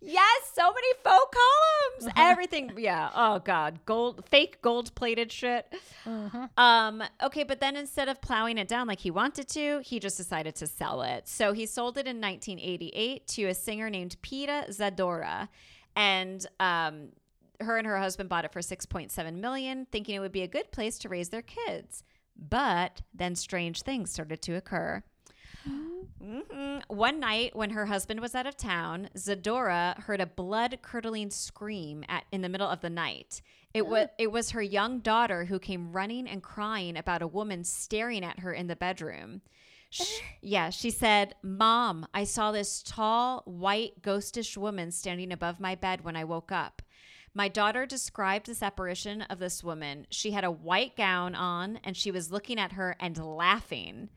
Yes, 0.00 0.52
so 0.54 0.62
many 0.62 0.92
faux 1.02 1.36
columns. 1.36 2.06
Uh-huh. 2.06 2.30
Everything. 2.30 2.72
Yeah. 2.76 3.10
Oh 3.14 3.40
God. 3.40 3.80
Gold 3.84 4.24
fake 4.28 4.62
gold 4.62 4.94
plated 4.94 5.32
shit. 5.32 5.66
Uh-huh. 6.06 6.46
Um, 6.56 7.02
okay, 7.22 7.42
but 7.42 7.60
then 7.60 7.76
instead 7.76 8.08
of 8.08 8.20
plowing 8.20 8.58
it 8.58 8.68
down 8.68 8.86
like 8.86 9.00
he 9.00 9.10
wanted 9.10 9.48
to, 9.48 9.80
he 9.84 9.98
just 9.98 10.16
decided 10.16 10.54
to 10.56 10.66
sell 10.66 11.02
it. 11.02 11.26
So 11.26 11.52
he 11.52 11.66
sold 11.66 11.98
it 11.98 12.06
in 12.06 12.20
1988 12.20 13.26
to 13.28 13.44
a 13.46 13.54
singer 13.54 13.90
named 13.90 14.16
Pia 14.22 14.66
Zadora. 14.70 15.48
And 15.96 16.46
um 16.60 17.08
her 17.60 17.76
and 17.76 17.86
her 17.88 17.98
husband 17.98 18.28
bought 18.28 18.44
it 18.44 18.52
for 18.52 18.60
6.7 18.60 19.34
million, 19.34 19.86
thinking 19.90 20.14
it 20.14 20.20
would 20.20 20.30
be 20.30 20.42
a 20.42 20.48
good 20.48 20.70
place 20.70 20.96
to 21.00 21.08
raise 21.08 21.30
their 21.30 21.42
kids. 21.42 22.04
But 22.36 23.02
then 23.12 23.34
strange 23.34 23.82
things 23.82 24.12
started 24.12 24.40
to 24.42 24.54
occur. 24.54 25.02
Mhm. 25.68 26.82
One 26.88 27.20
night, 27.20 27.54
when 27.54 27.70
her 27.70 27.86
husband 27.86 28.20
was 28.20 28.34
out 28.34 28.46
of 28.46 28.56
town, 28.56 29.08
Zadora 29.14 29.98
heard 30.02 30.20
a 30.20 30.26
blood-curdling 30.26 31.30
scream 31.30 32.04
at 32.08 32.24
in 32.32 32.42
the 32.42 32.48
middle 32.48 32.68
of 32.68 32.80
the 32.80 32.90
night. 32.90 33.40
It 33.72 33.86
was 33.86 34.08
it 34.18 34.32
was 34.32 34.50
her 34.50 34.62
young 34.62 35.00
daughter 35.00 35.44
who 35.44 35.58
came 35.58 35.92
running 35.92 36.26
and 36.26 36.42
crying 36.42 36.96
about 36.96 37.22
a 37.22 37.26
woman 37.26 37.64
staring 37.64 38.24
at 38.24 38.40
her 38.40 38.52
in 38.52 38.66
the 38.66 38.76
bedroom. 38.76 39.42
Sh 39.90 40.02
yeah, 40.42 40.70
she 40.70 40.90
said, 40.90 41.34
"Mom, 41.42 42.06
I 42.12 42.24
saw 42.24 42.52
this 42.52 42.82
tall, 42.82 43.42
white, 43.44 44.02
ghostish 44.02 44.56
woman 44.56 44.90
standing 44.90 45.32
above 45.32 45.60
my 45.60 45.74
bed 45.74 46.02
when 46.02 46.16
I 46.16 46.24
woke 46.24 46.52
up." 46.52 46.82
My 47.34 47.48
daughter 47.48 47.86
described 47.86 48.46
this 48.46 48.62
apparition 48.62 49.22
of 49.22 49.38
this 49.38 49.62
woman. 49.62 50.06
She 50.10 50.32
had 50.32 50.44
a 50.44 50.50
white 50.50 50.96
gown 50.96 51.34
on 51.34 51.78
and 51.84 51.96
she 51.96 52.10
was 52.10 52.32
looking 52.32 52.58
at 52.58 52.72
her 52.72 52.96
and 52.98 53.16
laughing. 53.16 54.08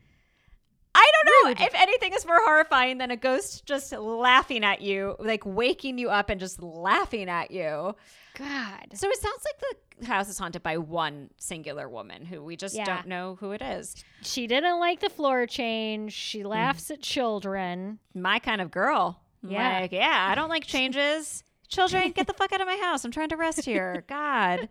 I 0.93 1.11
don't 1.13 1.57
know 1.57 1.65
if 1.65 1.73
anything 1.73 2.13
is 2.13 2.25
more 2.25 2.39
horrifying 2.43 2.97
than 2.97 3.11
a 3.11 3.17
ghost 3.17 3.65
just 3.65 3.91
laughing 3.93 4.63
at 4.63 4.81
you, 4.81 5.15
like 5.19 5.45
waking 5.45 5.97
you 5.97 6.09
up 6.09 6.29
and 6.29 6.39
just 6.39 6.61
laughing 6.61 7.29
at 7.29 7.51
you. 7.51 7.95
God. 8.35 8.87
So 8.93 9.09
it 9.09 9.17
sounds 9.19 9.43
like 9.45 9.79
the 9.99 10.05
house 10.07 10.29
is 10.29 10.37
haunted 10.37 10.63
by 10.63 10.77
one 10.77 11.29
singular 11.37 11.87
woman 11.87 12.25
who 12.25 12.43
we 12.43 12.55
just 12.55 12.75
Yeah. 12.75 12.85
don't 12.85 13.07
know 13.07 13.37
who 13.39 13.51
it 13.51 13.61
is. 13.61 14.03
She 14.21 14.47
didn't 14.47 14.79
like 14.79 14.99
the 14.99 15.09
floor 15.09 15.45
change. 15.47 16.13
She 16.13 16.41
mm. 16.41 16.47
laughs 16.47 16.91
at 16.91 17.01
children. 17.01 17.99
My 18.13 18.39
kind 18.39 18.61
of 18.61 18.71
girl. 18.71 19.21
Yeah. 19.43 19.81
Like, 19.81 19.91
yeah, 19.91 20.27
I 20.29 20.35
don't 20.35 20.49
like 20.49 20.65
changes. 20.65 21.43
Children, 21.71 22.11
get 22.11 22.27
the 22.27 22.33
fuck 22.33 22.51
out 22.53 22.61
of 22.61 22.67
my 22.67 22.75
house. 22.75 23.03
I'm 23.05 23.11
trying 23.11 23.29
to 23.29 23.37
rest 23.37 23.65
here. 23.65 24.03
God. 24.07 24.69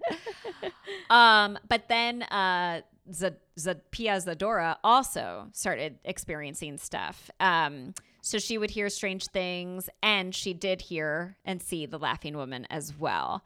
Um, 1.09 1.59
but 1.68 1.88
then 1.88 2.22
uh 2.24 2.82
Z- 3.12 3.30
Z- 3.59 3.72
Pia 3.90 4.16
Zadora 4.18 4.76
also 4.84 5.48
started 5.53 5.98
experiencing 6.05 6.76
stuff. 6.78 7.30
Um, 7.40 7.94
so 8.20 8.38
she 8.38 8.59
would 8.59 8.70
hear 8.70 8.88
strange 8.90 9.26
things, 9.28 9.88
and 10.03 10.34
she 10.34 10.53
did 10.53 10.82
hear 10.82 11.36
and 11.44 11.62
see 11.62 11.86
the 11.86 11.98
laughing 11.98 12.36
woman 12.36 12.66
as 12.70 12.94
well. 12.96 13.42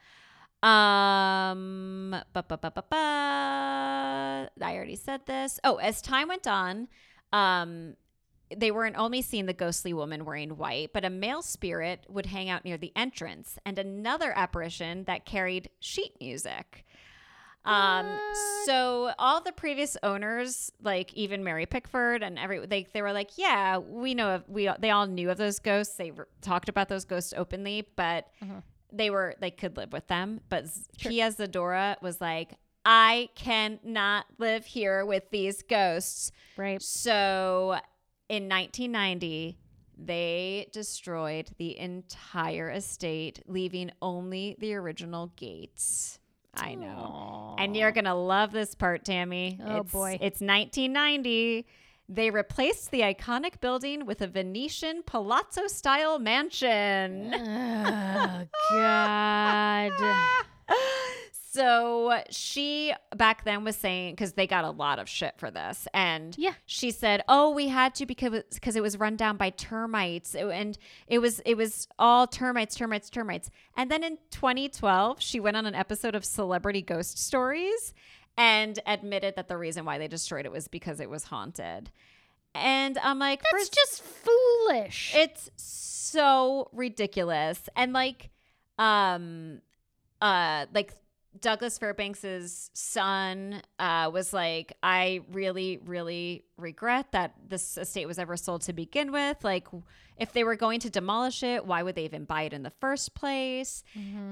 Um. 0.63 2.15
I 2.35 4.49
already 4.63 4.97
said 4.97 5.27
this. 5.27 5.61
Oh, 5.63 5.77
as 5.77 6.01
time 6.03 6.29
went 6.29 6.47
on, 6.47 6.89
um, 7.33 7.95
they 8.57 8.71
weren't 8.71 8.97
only 8.97 9.23
seeing 9.23 9.47
the 9.47 9.53
ghostly 9.53 9.93
woman 9.93 10.25
wearing 10.25 10.57
white, 10.57 10.93
but 10.93 11.05
a 11.05 11.11
male 11.11 11.43
spirit 11.43 12.05
would 12.09 12.27
hang 12.27 12.49
out 12.49 12.65
near 12.65 12.77
the 12.77 12.93
entrance, 12.97 13.59
and 13.65 13.79
another 13.79 14.33
apparition 14.37 15.05
that 15.05 15.25
carried 15.25 15.71
sheet 15.81 16.13
music. 16.21 16.85
Um, 17.67 18.07
What? 18.07 18.21
so 18.67 19.13
all 19.19 19.41
the 19.41 19.53
previous 19.53 19.97
owners, 20.03 20.71
like 20.83 21.13
even 21.15 21.43
Mary 21.43 21.65
Pickford 21.65 22.23
and 22.23 22.39
every, 22.39 22.65
they 22.67 22.87
they 22.93 23.01
were 23.01 23.13
like, 23.13 23.39
yeah, 23.39 23.79
we 23.79 24.13
know 24.15 24.35
of, 24.35 24.49
we 24.49 24.71
they 24.79 24.91
all 24.91 25.07
knew 25.07 25.31
of 25.31 25.39
those 25.39 25.59
ghosts. 25.61 25.97
They 25.97 26.11
re- 26.11 26.27
talked 26.43 26.69
about 26.69 26.89
those 26.91 27.07
ghosts 27.07 27.33
openly, 27.35 27.89
but 27.97 28.27
Mhm. 28.43 28.63
they 28.93 29.09
were 29.09 29.35
they 29.41 29.51
could 29.51 29.79
live 29.79 29.93
with 29.95 30.07
them. 30.09 30.41
But 30.51 30.67
Sure. 30.99 31.11
Pia 31.11 31.31
Zadora 31.31 31.97
was 32.03 32.21
like, 32.21 32.53
I 32.85 33.31
cannot 33.35 34.27
live 34.37 34.67
here 34.67 35.07
with 35.07 35.31
these 35.31 35.63
ghosts. 35.63 36.33
Right. 36.59 36.83
So 36.83 37.79
in 38.29 38.49
1990, 38.49 39.59
they 39.97 40.69
destroyed 40.73 41.51
the 41.59 41.79
entire 41.79 42.71
estate, 42.71 43.41
leaving 43.47 43.91
only 44.03 44.57
the 44.59 44.75
original 44.75 45.29
gates. 45.37 46.19
I 46.55 46.75
know. 46.75 47.57
And 47.59 47.77
you're 47.77 47.93
going 47.93 48.05
to 48.05 48.15
love 48.15 48.53
this 48.53 48.75
part, 48.75 49.05
Tammy. 49.05 49.59
Oh, 49.63 49.77
It's- 49.79 49.93
boy. 49.93 50.13
It's 50.21 50.41
1990. 50.41 51.67
They 52.09 52.31
replaced 52.31 52.91
the 52.91 53.01
iconic 53.01 53.61
building 53.61 54.05
with 54.05 54.21
a 54.21 54.27
Venetian 54.27 55.03
palazzo 55.05 55.67
style 55.69 56.19
mansion. 56.19 57.33
Oh, 57.35 58.47
God. 58.71 59.93
so 61.55 62.21
she 62.31 62.93
back 63.17 63.45
then 63.45 63.65
was 63.65 63.77
saying 63.77 64.13
because 64.13 64.33
they 64.35 64.47
got 64.47 64.65
a 64.65 64.71
lot 64.71 64.99
of 64.99 65.09
shit 65.09 65.35
for 65.39 65.51
this 65.51 65.87
and 65.95 66.35
Yeah. 66.39 66.55
she 66.67 66.91
said 66.91 67.23
oh 67.29 67.51
we 67.51 67.69
had 67.69 67.95
to 67.97 68.07
because 68.07 68.43
because 68.53 68.77
it 68.77 68.83
was 68.83 68.99
run 68.99 69.17
down 69.17 69.37
by 69.37 69.51
termites 69.51 70.35
and 70.35 70.77
it 71.07 71.19
was 71.21 71.41
it 71.47 71.57
was 71.57 71.87
all 71.99 72.27
termites 72.27 72.75
termites 72.75 73.09
termites 73.11 73.51
and 73.77 73.91
then 73.91 74.03
in 74.03 74.19
2012 74.31 75.21
she 75.21 75.39
went 75.41 75.57
on 75.57 75.67
an 75.67 75.75
episode 75.75 76.15
of 76.15 76.25
celebrity 76.25 76.83
ghost 76.83 77.19
stories 77.19 77.95
and 78.37 78.81
admitted 78.87 79.37
that 79.37 79.49
the 79.49 79.57
reason 79.57 79.85
why 79.85 79.97
they 79.99 80.09
destroyed 80.09 80.45
it 80.47 80.53
was 80.53 80.67
because 80.69 80.99
it 81.01 81.09
was 81.09 81.25
haunted 81.25 81.91
and 82.55 82.99
i'm 82.99 83.19
like 83.19 83.41
That's 83.43 83.53
first 83.69 83.75
just 83.75 84.03
foolish. 84.03 85.13
it's 85.17 85.51
so 85.57 86.69
ridiculous. 86.73 87.69
And 87.75 87.93
like 87.93 88.31
um 88.79 89.61
uh 90.21 90.67
like 90.73 90.93
Douglas 91.41 91.79
Fairbanks's 91.79 92.71
son 92.75 93.61
uh, 93.79 94.11
was 94.13 94.33
like, 94.33 94.77
I 94.83 95.23
really, 95.33 95.81
really 95.85 96.45
regret 96.57 97.13
that 97.13 97.35
this 97.49 97.77
estate 97.77 98.07
was 98.07 98.19
ever 98.19 98.37
sold 98.37 98.63
to 98.63 98.73
begin 98.73 99.11
with. 99.11 99.43
Like, 99.43 99.67
if 100.17 100.33
they 100.33 100.45
were 100.45 100.55
going 100.55 100.79
to 100.81 100.91
demolish 100.91 101.43
it, 101.43 101.67
why 101.67 101.83
would 101.83 101.97
they 101.97 102.05
even 102.05 102.25
buy 102.25 102.43
it 102.43 102.53
in 102.53 102.63
the 102.63 102.71
first 102.71 103.15
place? 103.15 103.83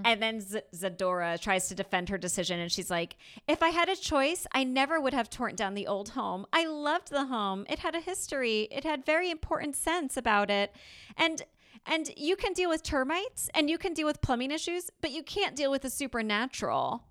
And 0.05 0.23
then 0.23 0.41
Z- 0.41 0.61
Zadora 0.73 1.41
tries 1.41 1.69
to 1.69 1.75
defend 1.75 2.09
her 2.09 2.19
decision, 2.19 2.61
and 2.61 2.71
she's 2.71 2.91
like, 2.91 3.17
If 3.49 3.65
I 3.65 3.71
had 3.71 3.89
a 3.89 3.97
choice, 3.97 4.47
I 4.53 4.63
never 4.63 5.01
would 5.01 5.13
have 5.13 5.29
torn 5.29 5.57
down 5.57 5.75
the 5.75 5.89
old 5.89 6.11
home. 6.11 6.47
I 6.53 6.67
loved 6.67 7.11
the 7.11 7.27
home. 7.27 7.67
It 7.69 7.81
had 7.81 7.97
a 7.97 8.01
history, 8.01 8.69
it 8.71 8.85
had 8.85 9.05
very 9.05 9.29
important 9.31 9.75
sense 9.75 10.17
about 10.17 10.51
it. 10.51 10.73
And 11.17 11.43
and 11.87 12.11
you 12.17 12.37
can 12.37 12.53
deal 12.53 12.69
with 12.69 12.83
termites 12.83 13.51
and 13.55 13.69
you 13.69 13.79
can 13.79 13.95
deal 13.95 14.07
with 14.07 14.21
plumbing 14.21 14.51
issues, 14.51 14.91
but 15.01 15.11
you 15.11 15.23
can't 15.23 15.57
deal 15.57 15.71
with 15.71 15.83
the 15.83 15.91
supernatural. 15.91 17.05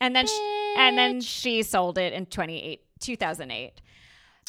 And 0.00 0.14
then 0.14 0.26
sh- 0.26 0.76
and 0.76 0.98
then 0.98 1.20
she 1.20 1.62
sold 1.62 1.98
it 1.98 2.12
in 2.12 2.26
28 2.26 2.82
2008. 3.00 3.80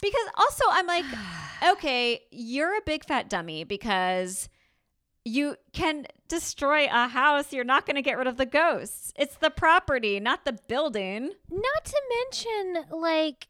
Because 0.01 0.27
also 0.35 0.65
I'm 0.69 0.87
like, 0.87 1.05
okay, 1.69 2.21
you're 2.31 2.77
a 2.77 2.81
big 2.85 3.05
fat 3.05 3.29
dummy 3.29 3.63
because 3.63 4.49
you 5.23 5.55
can 5.73 6.05
destroy 6.27 6.85
a 6.85 7.07
house, 7.07 7.51
you're 7.51 7.63
not 7.63 7.85
going 7.85 7.95
to 7.95 8.01
get 8.01 8.17
rid 8.17 8.27
of 8.27 8.37
the 8.37 8.45
ghosts. 8.45 9.11
It's 9.15 9.35
the 9.35 9.49
property, 9.49 10.19
not 10.19 10.45
the 10.45 10.53
building. 10.67 11.31
Not 11.49 11.85
to 11.85 12.01
mention, 12.31 12.85
like, 12.91 13.47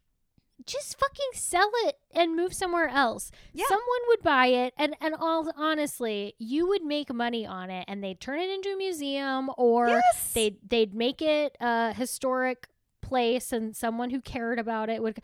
just 0.65 0.99
fucking 0.99 1.29
sell 1.33 1.69
it 1.85 1.97
and 2.13 2.35
move 2.35 2.53
somewhere 2.53 2.87
else. 2.87 3.31
Yeah. 3.53 3.65
Someone 3.67 3.99
would 4.07 4.21
buy 4.23 4.47
it, 4.47 4.73
and 4.77 4.95
and 5.01 5.13
all 5.15 5.51
honestly, 5.55 6.33
you 6.39 6.67
would 6.67 6.83
make 6.83 7.13
money 7.13 7.45
on 7.45 7.69
it, 7.69 7.85
and 7.87 8.03
they'd 8.03 8.19
turn 8.19 8.39
it 8.39 8.49
into 8.49 8.69
a 8.73 8.77
museum, 8.77 9.49
or 9.57 9.89
Yes. 9.89 10.33
they'd 10.33 10.57
they'd 10.67 10.93
make 10.93 11.21
it 11.21 11.55
a 11.59 11.93
historic 11.93 12.67
place, 13.01 13.51
and 13.51 13.75
someone 13.75 14.09
who 14.09 14.21
cared 14.21 14.59
about 14.59 14.89
it 14.89 15.01
would. 15.03 15.19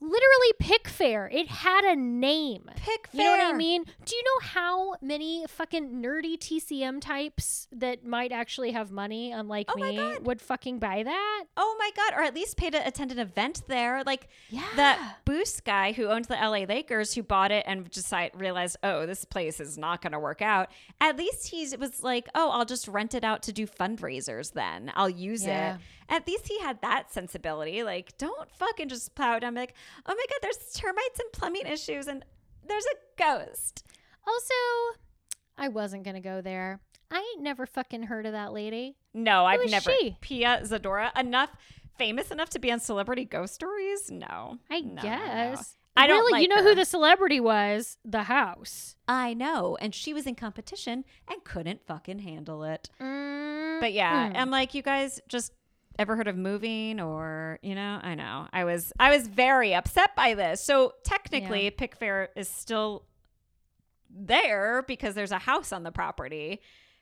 Literally 0.00 0.52
pick 0.60 0.88
fair. 0.88 1.28
It 1.32 1.48
had 1.48 1.84
a 1.84 1.96
name. 1.96 2.70
Pick 2.76 3.08
fair. 3.08 3.20
You 3.20 3.24
know 3.24 3.30
what 3.44 3.54
I 3.54 3.56
mean? 3.56 3.84
Do 4.04 4.14
you 4.16 4.22
know 4.22 4.46
how 4.48 4.94
many 5.00 5.44
fucking 5.48 6.02
nerdy 6.02 6.38
TCM 6.38 7.00
types 7.00 7.66
that 7.72 8.04
might 8.04 8.30
actually 8.32 8.72
have 8.72 8.90
money, 8.90 9.32
unlike 9.32 9.68
Oh 9.74 9.80
me, 9.80 9.98
would 10.22 10.40
fucking 10.40 10.78
buy 10.78 11.02
that? 11.02 11.44
Oh 11.56 11.76
my 11.78 11.90
god! 11.96 12.18
Or 12.18 12.22
at 12.22 12.34
least 12.34 12.56
pay 12.56 12.70
to 12.70 12.86
attend 12.86 13.12
an 13.12 13.18
event 13.18 13.62
there. 13.66 14.02
Like 14.04 14.28
Yeah. 14.50 14.62
that 14.76 15.18
Boost 15.24 15.64
guy 15.64 15.92
who 15.92 16.06
owns 16.06 16.28
the 16.28 16.34
LA 16.36 16.64
Lakers, 16.64 17.14
who 17.14 17.22
bought 17.22 17.50
it 17.50 17.64
and 17.66 17.90
just 17.90 18.12
realized, 18.34 18.76
oh, 18.82 19.04
this 19.06 19.24
place 19.24 19.60
is 19.60 19.76
not 19.76 20.00
going 20.02 20.12
to 20.12 20.18
work 20.18 20.40
out. 20.42 20.68
At 21.00 21.16
least 21.16 21.48
he 21.48 21.66
was 21.76 22.02
like, 22.02 22.28
oh, 22.34 22.50
I'll 22.50 22.64
just 22.64 22.88
rent 22.88 23.14
it 23.14 23.24
out 23.24 23.42
to 23.44 23.52
do 23.52 23.66
fundraisers. 23.66 24.52
Then 24.52 24.92
I'll 24.94 25.10
use 25.10 25.44
Yeah. 25.44 25.74
it. 25.74 25.80
At 26.08 26.26
least 26.26 26.48
he 26.48 26.58
had 26.60 26.80
that 26.82 27.12
sensibility. 27.12 27.82
Like, 27.82 28.16
don't 28.18 28.50
fucking 28.50 28.88
just 28.88 29.14
plow 29.14 29.38
down. 29.38 29.54
Like, 29.54 29.74
oh 30.06 30.14
my 30.14 30.24
god, 30.28 30.38
there's 30.42 30.72
termites 30.74 31.18
and 31.20 31.30
plumbing 31.32 31.66
issues, 31.66 32.06
and 32.06 32.24
there's 32.66 32.86
a 32.86 32.96
ghost. 33.22 33.84
Also, 34.26 34.54
I 35.56 35.68
wasn't 35.68 36.04
gonna 36.04 36.20
go 36.20 36.40
there. 36.40 36.80
I 37.10 37.18
ain't 37.34 37.42
never 37.42 37.66
fucking 37.66 38.04
heard 38.04 38.26
of 38.26 38.32
that 38.32 38.52
lady. 38.52 38.96
No, 39.14 39.44
I've 39.46 39.60
is 39.62 39.70
never. 39.70 39.90
she? 39.90 40.16
Pia 40.20 40.60
Zadora 40.64 41.18
enough 41.18 41.50
famous 41.96 42.30
enough 42.30 42.50
to 42.50 42.58
be 42.58 42.70
on 42.70 42.78
Celebrity 42.80 43.24
Ghost 43.24 43.54
Stories? 43.54 44.10
No, 44.10 44.58
I 44.70 44.80
No, 44.80 44.88
no, 44.88 44.94
no. 44.94 45.02
guess. 45.02 45.74
I 45.96 46.06
don't 46.06 46.18
really. 46.20 46.32
like 46.32 46.42
you 46.42 46.48
know 46.48 46.62
her. 46.62 46.68
who 46.70 46.74
the 46.76 46.84
celebrity 46.84 47.40
was? 47.40 47.96
The 48.04 48.24
house. 48.24 48.94
I 49.08 49.34
know, 49.34 49.76
and 49.80 49.92
she 49.94 50.14
was 50.14 50.26
in 50.26 50.36
competition 50.36 51.04
and 51.28 51.42
couldn't 51.42 51.84
fucking 51.86 52.20
handle 52.20 52.62
it. 52.62 52.88
Mm, 53.00 53.80
But 53.80 53.92
yeah, 53.94 54.28
mm. 54.30 54.32
and 54.36 54.50
like 54.52 54.74
you 54.74 54.82
guys 54.82 55.20
just 55.28 55.52
ever 55.98 56.16
heard 56.16 56.28
of 56.28 56.36
moving 56.36 57.00
or 57.00 57.58
you 57.62 57.74
know, 57.74 58.00
I 58.02 58.14
know. 58.14 58.46
I 58.52 58.64
was 58.64 58.92
I 58.98 59.10
was 59.10 59.26
very 59.26 59.74
upset 59.74 60.14
by 60.16 60.34
this. 60.34 60.60
So 60.62 60.94
technically 61.04 61.70
Pickfair 61.70 62.28
is 62.36 62.48
still 62.48 63.04
there 64.10 64.84
because 64.86 65.14
there's 65.14 65.32
a 65.32 65.38
house 65.38 65.72
on 65.72 65.82
the 65.82 65.92
property. 65.92 66.60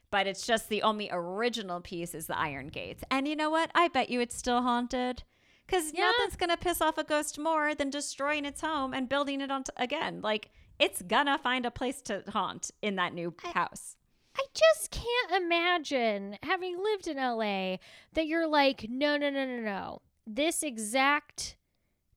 But 0.09 0.25
it's 0.25 0.47
just 0.47 0.69
the 0.69 0.83
only 0.83 1.09
original 1.11 1.81
piece 1.81 2.15
is 2.15 2.27
the 2.27 2.37
iron 2.37 2.67
gates. 2.69 3.03
And 3.11 3.27
you 3.27 3.35
know 3.35 3.49
what? 3.49 3.71
I 3.75 3.89
bet 3.89 4.09
you 4.09 4.21
it's 4.21 4.37
still 4.37 4.61
haunted. 4.61 5.23
Because 5.65 5.91
Yeah. 5.93 6.05
nothing's 6.05 6.37
going 6.37 6.49
to 6.49 6.55
piss 6.55 6.79
off 6.79 6.97
a 6.97 7.03
ghost 7.03 7.37
more 7.37 7.75
than 7.75 7.89
destroying 7.89 8.45
its 8.45 8.61
home 8.61 8.93
and 8.93 9.09
building 9.09 9.41
it 9.41 9.51
on 9.51 9.65
t- 9.65 9.71
again. 9.75 10.21
Like, 10.21 10.49
it's 10.79 11.01
gonna 11.01 11.37
find 11.37 11.65
a 11.65 11.71
place 11.71 12.01
to 12.03 12.23
haunt 12.29 12.71
in 12.81 12.95
that 12.95 13.13
new 13.13 13.35
house. 13.53 13.96
I 14.37 14.45
just 14.53 14.91
can't 14.91 15.43
imagine 15.43 16.37
having 16.43 16.77
lived 16.81 17.07
in 17.07 17.17
LA 17.17 17.77
that 18.13 18.27
you're 18.27 18.47
like, 18.47 18.85
no, 18.89 19.17
no, 19.17 19.29
no, 19.29 19.45
no, 19.45 19.61
no. 19.61 20.01
This 20.25 20.61
exact 20.63 21.55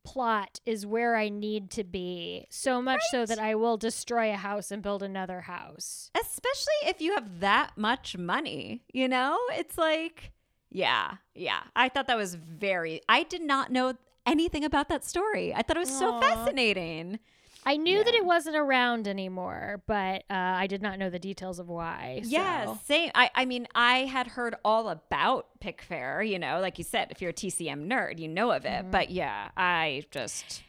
plot 0.05 0.61
is 0.67 0.87
where 0.87 1.17
I 1.17 1.29
need 1.29 1.71
to 1.73 1.85
be. 1.85 2.47
So 2.51 2.81
much 2.83 3.01
so 3.11 3.27
that 3.27 3.39
I 3.39 3.55
will 3.55 3.77
destroy 3.77 4.33
a 4.33 4.37
house 4.37 4.71
and 4.71 4.83
build 4.83 5.03
another 5.03 5.43
house. 5.43 6.11
especially 6.19 6.75
if 6.87 7.01
you 7.01 7.15
have 7.15 7.41
that 7.41 7.73
much 7.77 8.17
money 8.17 8.83
you 8.93 9.07
know 9.09 9.39
it's 9.53 9.77
like 9.79 10.33
yeah 10.71 11.17
yeah 11.35 11.61
i 11.77 11.89
thought 11.89 12.07
that 12.07 12.17
was 12.17 12.35
very 12.35 13.01
i 13.09 13.23
did 13.25 13.43
not 13.43 13.71
know 13.71 13.95
anything 14.27 14.65
about 14.65 14.89
that 14.89 15.05
story 15.05 15.53
i 15.55 15.63
thought 15.63 15.77
it 15.77 15.81
was 15.81 15.99
so 15.99 16.19
fascinating 16.21 17.19
I 17.65 17.77
knew 17.77 18.03
that 18.03 18.15
it 18.15 18.25
wasn't 18.25 18.57
around 18.57 19.07
anymore, 19.07 19.83
but 19.87 20.25
uh, 20.31 20.35
I 20.35 20.67
did 20.67 20.81
not 20.83 20.99
know 20.99 21.11
the 21.11 21.19
details 21.19 21.59
of 21.59 21.69
why. 21.69 22.21
yeah 22.25 22.75
same 22.87 23.11
I, 23.15 23.31
I 23.35 23.45
mean 23.45 23.67
i 23.75 23.99
had 24.01 24.27
heard 24.29 24.55
all 24.65 24.89
about 24.89 25.49
pickfair 25.63 26.27
you 26.27 26.39
know 26.39 26.61
like 26.61 26.79
you 26.79 26.85
said 26.85 27.09
if 27.11 27.21
you're 27.21 27.31
a 27.31 27.35
tcm 27.35 27.87
nerd 27.87 28.19
you 28.19 28.29
know 28.29 28.51
of 28.51 28.65
it 28.65 28.91
but 28.91 29.11
yeah 29.11 29.51
i 29.57 30.03
just 30.11 30.63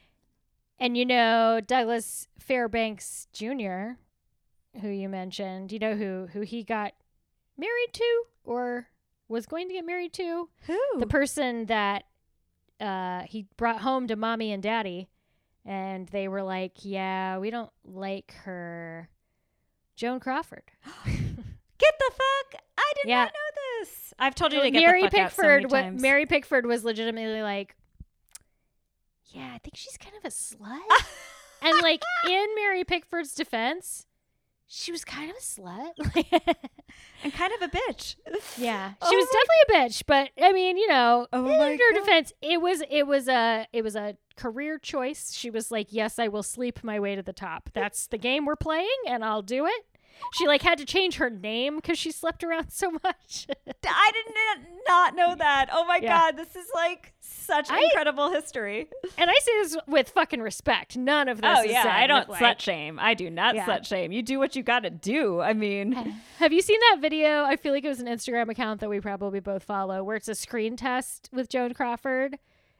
And 0.79 0.97
you 0.97 1.05
know 1.05 1.61
Douglas 1.65 2.27
Fairbanks 2.39 3.27
Jr., 3.33 3.93
who 4.81 4.89
you 4.89 5.07
mentioned, 5.09 5.71
you 5.71 5.79
know 5.79 5.95
who 5.95 6.27
who 6.33 6.41
he 6.41 6.63
got 6.63 6.93
married 7.57 7.93
to 7.93 8.23
or 8.43 8.87
was 9.27 9.45
going 9.45 9.67
to 9.67 9.73
get 9.73 9.85
married 9.85 10.13
to? 10.13 10.49
who 10.67 10.79
The 10.99 11.07
person 11.07 11.65
that 11.67 12.03
uh, 12.79 13.21
he 13.23 13.45
brought 13.57 13.81
home 13.81 14.07
to 14.07 14.15
mommy 14.15 14.51
and 14.51 14.61
daddy, 14.63 15.07
and 15.65 16.07
they 16.07 16.27
were 16.27 16.43
like, 16.43 16.73
"Yeah, 16.83 17.37
we 17.37 17.49
don't 17.49 17.71
like 17.85 18.33
her." 18.43 19.09
Joan 19.95 20.19
Crawford. 20.19 20.63
get 21.05 21.93
the 21.99 22.11
fuck 22.11 22.61
i 22.77 22.93
did 23.01 23.09
Yeah. 23.09 23.23
not 23.23 23.33
know 23.33 23.79
this 23.79 24.13
i've 24.19 24.35
told 24.35 24.53
you 24.53 24.61
to 24.61 24.69
get 24.69 24.81
Mary 24.81 25.01
the 25.01 25.09
fuck 25.09 25.19
out 25.19 25.31
so 25.33 25.41
Pickford. 25.41 25.71
what. 25.71 25.93
Mary 25.95 26.25
Pickford 26.27 26.65
was 26.65 26.83
legitimately 26.83 27.41
like, 27.41 27.75
"Yeah, 29.27 29.51
I 29.53 29.57
think 29.59 29.75
she's 29.75 29.97
kind 29.97 30.15
of 30.15 30.25
a 30.25 30.29
slut." 30.29 30.79
and 31.61 31.81
like 31.81 32.01
in 32.29 32.47
Mary 32.55 32.83
Pickford's 32.83 33.33
defense, 33.33 34.05
she 34.73 34.91
was 34.91 35.03
kind 35.03 35.29
of 35.29 35.35
a 35.35 35.39
slut. 35.41 35.91
and 37.23 37.33
kind 37.33 37.51
of 37.53 37.61
a 37.61 37.67
bitch 37.67 38.15
yeah, 38.57 38.93
Oh 39.01 39.09
she 39.09 39.15
was 39.17 39.27
my- 39.31 39.41
definitely 39.67 39.85
a 39.85 39.89
bitch. 39.89 40.03
But 40.07 40.29
I 40.43 40.51
mean, 40.53 40.77
you 40.77 40.87
know, 40.87 41.27
Oh 41.33 41.45
in 41.45 41.77
her 41.77 41.93
God. 41.93 41.99
defense, 41.99 42.33
it 42.41 42.61
was 42.61 42.81
it 42.89 43.05
was 43.05 43.27
a 43.27 43.67
it 43.73 43.83
was 43.83 43.95
a 43.95 44.15
career 44.37 44.79
choice. 44.79 45.33
She 45.33 45.49
was 45.49 45.71
like, 45.71 45.87
"Yes, 45.91 46.17
I 46.17 46.27
will 46.29 46.41
sleep 46.43 46.83
my 46.83 46.99
way 46.99 47.15
to 47.15 47.21
the 47.21 47.33
top. 47.33 47.69
That's 47.73 48.07
the 48.07 48.17
game 48.17 48.45
we're 48.45 48.55
playing, 48.55 48.87
and 49.07 49.23
I'll 49.25 49.41
do 49.43 49.65
it." 49.65 49.85
She 50.33 50.47
like 50.47 50.61
had 50.61 50.77
to 50.77 50.85
change 50.85 51.15
her 51.15 51.29
name 51.29 51.77
because 51.77 51.97
she 51.97 52.11
slept 52.11 52.43
around 52.43 52.69
so 52.71 52.91
much. 52.91 53.47
I 53.85 54.11
did 54.13 54.33
not- 54.87 55.15
know 55.15 55.35
that. 55.35 55.67
Oh 55.71 55.83
my 55.85 55.99
Yeah. 56.01 56.17
god, 56.31 56.37
this 56.37 56.55
is 56.55 56.67
like 56.75 57.13
such 57.19 57.69
I- 57.69 57.79
incredible 57.83 58.31
history. 58.31 58.87
and 59.17 59.29
I 59.29 59.33
say 59.33 59.51
this 59.61 59.77
with 59.87 60.09
fucking 60.09 60.41
respect. 60.41 60.95
None 60.97 61.27
of 61.27 61.41
this. 61.41 61.57
Oh 61.59 61.63
is 61.63 61.71
yeah, 61.71 61.83
I 61.85 62.07
don't 62.07 62.27
with, 62.29 62.39
slut 62.39 62.59
shame. 62.59 62.97
I 62.99 63.13
do 63.13 63.29
not 63.29 63.55
Yeah. 63.55 63.65
slut 63.65 63.85
shame. 63.85 64.11
You 64.11 64.21
do 64.21 64.37
what 64.39 64.55
you 64.55 64.63
got 64.63 64.81
to 64.81 64.89
do. 64.89 65.41
I 65.41 65.53
mean, 65.53 65.91
Have 66.39 66.53
you 66.53 66.61
seen 66.61 66.79
that 66.91 66.99
video? 67.01 67.43
I 67.43 67.55
feel 67.57 67.73
like 67.73 67.83
it 67.83 67.89
was 67.89 67.99
an 67.99 68.07
Instagram 68.07 68.49
account 68.49 68.79
that 68.81 68.89
we 68.89 68.99
probably 68.99 69.39
both 69.39 69.63
follow, 69.63 70.03
where 70.03 70.15
it's 70.15 70.27
a 70.27 70.35
screen 70.35 70.75
test 70.77 71.29
with 71.33 71.49
Joan 71.49 71.73
Crawford, 71.73 72.37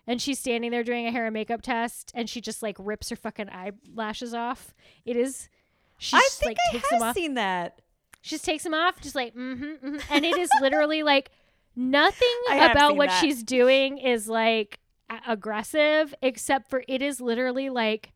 and 0.07 0.21
she's 0.21 0.39
standing 0.39 0.71
there 0.71 0.83
doing 0.83 1.05
a 1.07 1.11
hair 1.11 1.25
and 1.25 1.33
makeup 1.33 1.61
test, 1.61 2.11
and 2.15 2.29
she 2.29 2.39
just 2.41 2.61
like 2.63 2.75
rips 2.79 3.09
her 3.09 3.15
fucking 3.15 3.49
eyelashes 3.49 4.33
off. 4.33 4.73
It 5.05 5.15
is. 5.17 5.49
She 6.01 6.17
I 6.17 6.19
just 6.21 6.39
think 6.39 6.49
like 6.49 6.57
I 6.67 6.71
takes 6.71 6.89
them 6.89 6.99
have 6.99 7.09
off. 7.09 7.15
seen 7.15 7.35
that. 7.35 7.79
She 8.21 8.31
just 8.31 8.43
takes 8.43 8.63
them 8.63 8.73
off, 8.73 8.99
just 9.01 9.13
like 9.13 9.35
mm-hmm, 9.35 9.63
mm-hmm. 9.63 9.97
and 10.09 10.25
it 10.25 10.35
is 10.35 10.49
literally 10.59 11.03
like 11.03 11.29
nothing 11.75 12.27
about 12.49 12.95
what 12.97 13.09
that. 13.09 13.21
she's 13.21 13.43
doing 13.43 13.99
is 13.99 14.27
like 14.27 14.79
a- 15.11 15.31
aggressive, 15.31 16.15
except 16.23 16.71
for 16.71 16.83
it 16.87 17.03
is 17.03 17.21
literally 17.21 17.69
like 17.69 18.13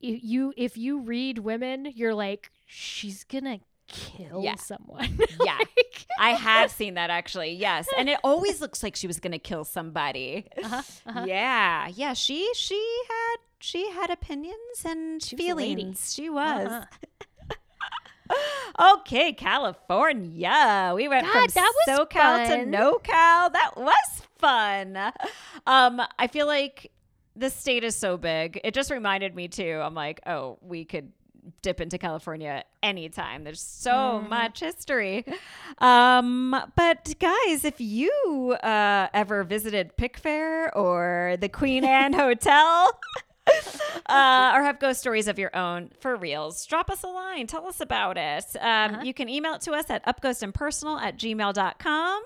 you, 0.00 0.18
you 0.20 0.54
if 0.56 0.76
you 0.76 0.98
read 0.98 1.38
women, 1.38 1.86
you're 1.94 2.12
like 2.14 2.50
she's 2.66 3.22
gonna 3.22 3.60
kill 3.92 4.42
Yeah. 4.42 4.56
someone. 4.56 5.18
Yeah. 5.44 5.56
Like- 5.58 6.06
I 6.18 6.30
have 6.30 6.70
seen 6.70 6.94
that 6.94 7.10
actually. 7.10 7.52
Yes, 7.52 7.86
and 7.96 8.08
it 8.08 8.18
always 8.24 8.60
looks 8.60 8.82
like 8.82 8.96
she 8.96 9.06
was 9.06 9.18
going 9.20 9.32
to 9.32 9.38
kill 9.38 9.64
somebody. 9.64 10.46
Uh-huh, 10.62 10.82
uh-huh. 11.06 11.24
Yeah, 11.28 11.88
yeah. 11.94 12.12
She 12.12 12.50
she 12.54 12.80
had 13.08 13.36
she 13.60 13.90
had 13.90 14.10
opinions 14.10 14.84
and 14.84 15.22
She 15.22 15.36
feelings. 15.36 16.12
She 16.14 16.28
was. 16.30 16.68
Uh-huh. 16.68 16.84
Okay, 18.80 19.32
California. 19.34 20.92
We 20.94 21.06
went 21.06 21.26
God, 21.26 21.52
from 21.52 21.62
that 21.62 21.72
was 21.86 21.98
SoCal 21.98 22.46
to 22.46 22.48
fun. 22.48 22.72
NoCal. 22.72 23.52
That 23.52 23.72
was 23.76 24.22
fun. 24.38 24.96
Um, 25.66 26.00
I 26.18 26.26
feel 26.28 26.46
like 26.46 26.90
the 27.36 27.50
state 27.50 27.84
is 27.84 27.94
so 27.94 28.16
big. 28.16 28.58
It 28.64 28.72
just 28.72 28.90
reminded 28.90 29.34
me 29.34 29.48
too. 29.48 29.80
I'm 29.82 29.94
like, 29.94 30.20
oh, 30.26 30.58
we 30.62 30.86
could 30.86 31.12
dip 31.62 31.80
into 31.80 31.98
California 31.98 32.64
anytime. 32.82 33.44
There's 33.44 33.60
so 33.60 33.90
Mm-hmm. 33.92 34.28
much 34.28 34.60
history. 34.60 35.24
Um, 35.78 36.54
but 36.76 37.14
guys, 37.18 37.64
if 37.64 37.80
you 37.80 38.56
uh, 38.62 39.08
ever 39.12 39.42
visited 39.44 39.96
Pickfair 39.96 40.74
or 40.76 41.36
the 41.40 41.48
Queen 41.48 41.84
Anne 41.98 42.12
Hotel. 42.12 42.98
uh, 44.06 44.52
or 44.54 44.62
have 44.62 44.78
ghost 44.78 45.00
stories 45.00 45.26
of 45.26 45.36
your 45.36 45.54
own 45.56 45.90
for 46.00 46.14
reals, 46.14 46.64
drop 46.64 46.88
us 46.88 47.02
a 47.02 47.08
line. 47.08 47.46
Tell 47.48 47.66
us 47.66 47.80
about 47.80 48.16
it. 48.16 48.44
Um, 48.60 49.00
You 49.04 49.12
can 49.12 49.28
email 49.28 49.54
it 49.54 49.62
to 49.62 49.72
us 49.72 49.90
at 49.90 50.06
upghostandpersonal 50.06 51.00
at 51.00 51.18
gmail.com. 51.18 52.22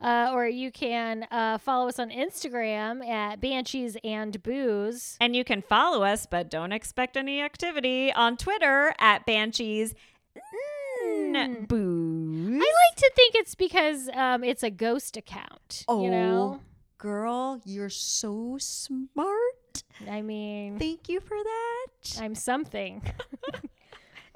Uh, 0.00 0.30
or 0.32 0.46
you 0.46 0.70
can 0.72 1.26
uh, 1.30 1.58
follow 1.58 1.88
us 1.88 1.98
on 1.98 2.10
Instagram 2.10 3.06
at 3.06 3.40
Banshees 3.40 3.96
and 4.02 4.42
Booze. 4.42 5.16
And 5.20 5.36
you 5.36 5.44
can 5.44 5.62
follow 5.62 6.02
us, 6.02 6.26
but 6.26 6.50
don't 6.50 6.72
expect 6.72 7.16
any 7.16 7.40
activity 7.42 8.12
on 8.12 8.36
Twitter 8.36 8.94
at 8.98 9.26
Banshees 9.26 9.94
mm, 10.36 11.68
Booze. 11.68 12.62
I 12.62 12.72
like 12.90 12.96
to 12.96 13.12
think 13.14 13.34
it's 13.34 13.54
because 13.54 14.08
um, 14.14 14.44
it's 14.44 14.62
a 14.62 14.70
ghost 14.70 15.16
account. 15.16 15.84
You 15.88 16.10
know, 16.10 16.60
girl, 16.98 17.60
you're 17.64 17.90
so 17.90 18.56
smart. 18.58 19.82
I 20.08 20.22
mean, 20.22 20.78
Thank 20.78 21.08
you 21.08 21.20
for 21.20 21.36
that. 21.36 22.20
I'm 22.20 22.34
something. 22.34 23.02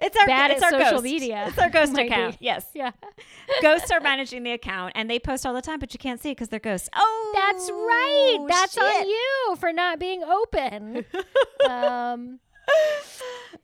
It's 0.03 0.17
our 0.17 0.27
bad 0.27 0.51
it's 0.51 0.63
our 0.63 0.71
social 0.71 0.91
ghost. 0.93 1.05
media. 1.05 1.45
It's 1.49 1.59
our 1.59 1.71
ghost 1.71 1.95
be. 1.97 2.03
account. 2.03 2.37
Yes. 2.41 2.67
Yeah. 2.75 2.91
ghosts 3.63 3.91
are 3.91 4.01
managing 4.01 4.43
the 4.43 4.53
account 4.53 4.93
and 4.97 5.09
they 5.09 5.19
post 5.19 5.47
all 5.47 5.55
the 5.55 5.63
time, 5.63 5.79
but 5.79 5.93
you 5.95 5.99
can't 5.99 6.21
see 6.21 6.31
it 6.31 6.37
because 6.37 6.49
they're 6.49 6.61
ghosts. 6.61 6.89
Oh, 6.95 7.33
That's 7.35 7.71
right. 7.71 8.47
That's 8.49 8.77
on 8.79 9.09
you 9.09 9.57
for 9.61 9.73
not 9.73 9.99
being 9.99 10.23
open. 10.25 11.05
um, 11.71 12.41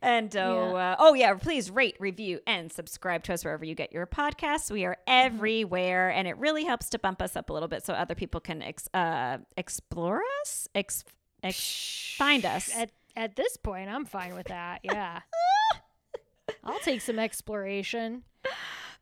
And 0.00 0.36
oh, 0.36 0.76
uh, 0.76 0.94
oh 1.00 1.14
yeah, 1.14 1.34
please 1.34 1.70
rate, 1.70 1.96
review, 1.98 2.38
and 2.46 2.70
subscribe 2.72 3.24
to 3.24 3.32
us 3.34 3.44
wherever 3.44 3.64
you 3.64 3.74
get 3.74 3.92
your 3.92 4.06
podcasts. 4.06 4.70
We 4.70 4.84
are 4.84 4.96
Mm-hmm. 5.08 5.26
everywhere, 5.34 6.10
and 6.10 6.28
it 6.28 6.36
really 6.38 6.64
helps 6.64 6.88
to 6.90 6.98
bump 7.00 7.20
us 7.20 7.34
up 7.34 7.50
a 7.50 7.52
little 7.52 7.68
bit 7.68 7.84
so 7.84 7.94
other 7.94 8.14
people 8.14 8.40
can 8.40 8.62
ex- 8.62 8.88
uh, 8.94 9.38
explore 9.56 10.20
us, 10.42 10.68
ex- 10.74 11.02
ex- 11.42 12.14
find 12.16 12.44
us. 12.44 12.70
at 12.76 12.90
at 13.16 13.34
this 13.34 13.56
point, 13.56 13.88
I'm 13.90 14.04
fine 14.04 14.34
with 14.36 14.46
that. 14.48 14.80
Yeah. 14.84 15.20
I'll 16.64 16.78
take 16.80 17.00
some 17.00 17.18
exploration. 17.18 18.24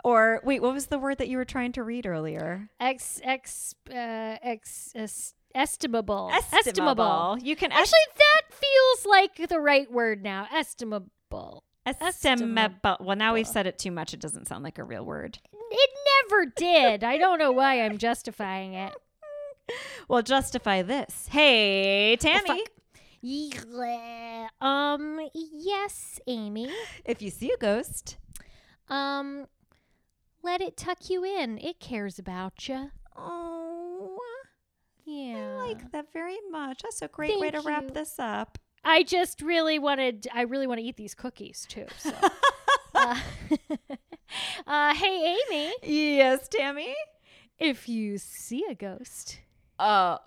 Or 0.05 0.41
wait, 0.45 0.63
what 0.63 0.73
was 0.73 0.87
the 0.87 0.99
word 0.99 1.19
that 1.19 1.29
you 1.29 1.37
were 1.37 1.45
trying 1.45 1.73
to 1.73 1.83
read 1.83 2.07
earlier? 2.07 2.69
Ex 2.79 3.21
ex 3.25 3.75
uh, 3.91 4.37
ex 4.43 4.93
es- 4.95 5.35
estimable. 5.55 6.31
Estimable. 6.33 7.39
You 7.43 7.57
can 7.57 7.73
Actually, 7.73 7.99
that 8.17 8.43
feels 8.55 9.07
like 9.07 9.49
the 9.49 9.59
right 9.61 9.91
word 9.91 10.23
now. 10.23 10.47
Estimable. 10.55 11.65
estimable. 11.87 12.97
Well, 13.01 13.17
now 13.17 13.35
we've 13.35 13.47
said 13.47 13.67
it 13.67 13.79
too 13.79 13.91
much; 13.91 14.15
it 14.15 14.21
doesn't 14.21 14.47
sound 14.47 14.63
like 14.63 14.79
a 14.79 14.85
real 14.85 15.05
word. 15.05 15.39
It 15.53 15.91
never 16.31 16.47
did. 16.57 17.03
I 17.03 17.19
don't 17.19 17.39
know 17.39 17.53
why 17.53 17.83
I'm 17.83 17.99
justifying 17.99 18.75
it. 18.75 18.93
Well, 20.09 20.23
justify 20.23 20.83
this. 20.83 21.27
Hey, 21.29 22.15
Tammy. 22.21 22.63
Yeah. 23.21 24.49
Um. 24.61 25.21
Yes, 25.35 26.21
Amy. 26.27 26.71
if 27.05 27.21
you 27.23 27.31
see 27.31 27.51
a 27.53 27.57
ghost, 27.57 28.19
Um. 28.89 29.47
Let 30.43 30.61
it 30.61 30.77
tuck 30.77 31.11
you 31.11 31.25
in. 31.25 31.59
It 31.59 31.81
cares 31.81 32.19
about 32.21 32.69
you. 32.69 32.91
oh. 33.17 34.19
Yeah. 35.05 35.59
I 35.61 35.67
like 35.69 35.93
that 35.93 36.13
very 36.13 36.37
much. 36.51 36.83
That's 36.83 37.01
a 37.03 37.09
great 37.09 37.39
way 37.41 37.51
to 37.51 37.59
Thank 37.59 37.67
wrap 37.69 37.83
you. 37.85 37.91
this 37.91 38.17
up. 38.19 38.59
I 38.85 39.03
just 39.05 39.41
really 39.43 39.79
wanted. 39.79 40.27
I 40.33 40.43
really 40.43 40.67
want 40.67 40.79
to 40.81 40.85
eat 40.85 40.97
these 40.97 41.15
cookies 41.15 41.65
too. 41.69 41.87
So. 41.99 42.13
uh, 42.95 43.21
uh, 44.67 44.95
hey, 44.95 45.37
Amy. 45.51 45.75
Yes, 46.17 46.49
Tammy. 46.49 46.95
If 47.59 47.89
you 47.89 48.19
see 48.19 48.65
a 48.71 48.75
ghost, 48.75 49.41
Uh, 49.79 50.19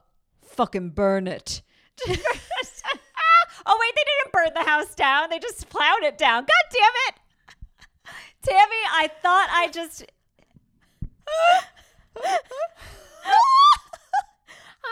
fucking 0.44 0.90
burn 0.92 1.28
it. 1.28 1.62
oh 3.70 3.78
wait, 3.80 3.94
they 3.96 4.04
didn't 4.04 4.34
burn 4.34 4.54
the 4.56 4.70
house 4.70 4.94
down. 4.96 5.30
They 5.30 5.40
just 5.40 5.70
plowed 5.70 6.04
it 6.04 6.18
down. 6.18 6.42
God 6.42 6.50
damn 6.72 6.92
it, 7.08 7.16
Tammy! 8.44 8.84
I 8.92 9.10
thought 9.22 9.48
I 9.52 9.68
just. 9.68 10.06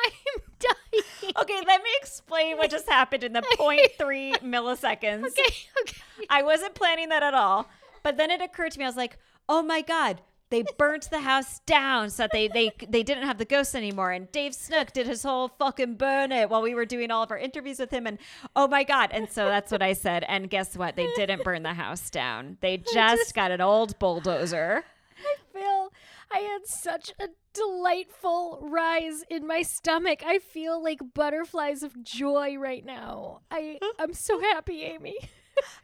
I'm 0.06 0.42
dying. 0.60 1.04
okay, 1.42 1.62
let 1.66 1.82
me 1.82 1.90
explain 2.00 2.58
what 2.58 2.70
just 2.70 2.88
happened 2.88 3.24
in 3.24 3.34
the 3.34 3.42
0.3 3.60 4.38
milliseconds. 4.40 5.26
Okay. 5.28 5.56
Okay. 5.82 6.02
I 6.30 6.44
wasn't 6.44 6.76
planning 6.76 7.10
that 7.10 7.24
at 7.24 7.34
all. 7.34 7.68
But 8.04 8.18
then 8.18 8.32
it 8.32 8.42
occurred 8.42 8.72
to 8.74 8.80
me, 8.80 8.86
I 8.86 8.88
was 8.88 8.96
like, 8.96 9.18
oh 9.50 9.62
my 9.62 9.82
God, 9.82 10.22
they 10.50 10.64
burnt 10.78 11.10
the 11.10 11.20
house 11.20 11.60
down 11.66 12.10
so 12.10 12.24
that 12.24 12.32
they, 12.32 12.48
they, 12.48 12.72
they 12.88 13.04
didn't 13.04 13.26
have 13.26 13.38
the 13.38 13.46
ghosts 13.46 13.76
anymore. 13.76 14.12
And 14.12 14.32
Dave 14.32 14.54
Snook 14.54 14.94
did 14.94 15.08
his 15.08 15.24
whole 15.24 15.50
fucking 15.50 15.96
burn 15.96 16.32
it 16.32 16.50
while 16.50 16.62
we 16.62 16.74
were 16.74 16.86
doing 16.86 17.12
all 17.12 17.24
of 17.24 17.32
our 17.32 17.38
interviews 17.38 17.80
with 17.80 17.92
him. 17.92 18.08
And 18.08 18.18
oh 18.56 18.68
my 18.68 18.84
God. 18.84 19.10
And 19.12 19.30
so 19.30 19.46
that's 19.46 19.72
what 19.72 19.82
I 19.82 19.94
said. 19.94 20.24
And 20.28 20.50
guess 20.50 20.78
what? 20.78 20.96
They 20.96 21.10
didn't 21.16 21.44
burn 21.44 21.64
the 21.64 21.74
house 21.74 22.10
down. 22.10 22.58
They 22.62 22.78
just, 22.78 22.96
just- 22.96 23.36
got 23.36 23.52
an 23.52 23.62
old 23.62 24.00
bulldozer. 24.00 24.84
I 25.20 25.36
feel 25.52 25.92
I 26.32 26.40
had 26.40 26.68
such 26.68 27.14
a 27.20 27.30
delightful 27.54 28.60
rise 28.62 29.24
in 29.30 29.48
my 29.48 29.62
stomach. 29.64 30.22
I 30.26 30.40
feel 30.40 30.82
like 30.82 31.00
butterflies 31.14 31.84
of 31.84 32.04
joy 32.04 32.56
right 32.58 32.86
now. 32.86 33.42
I 33.50 33.80
I'm 34.00 34.14
so 34.14 34.40
happy, 34.40 34.84
Amy. 34.84 35.18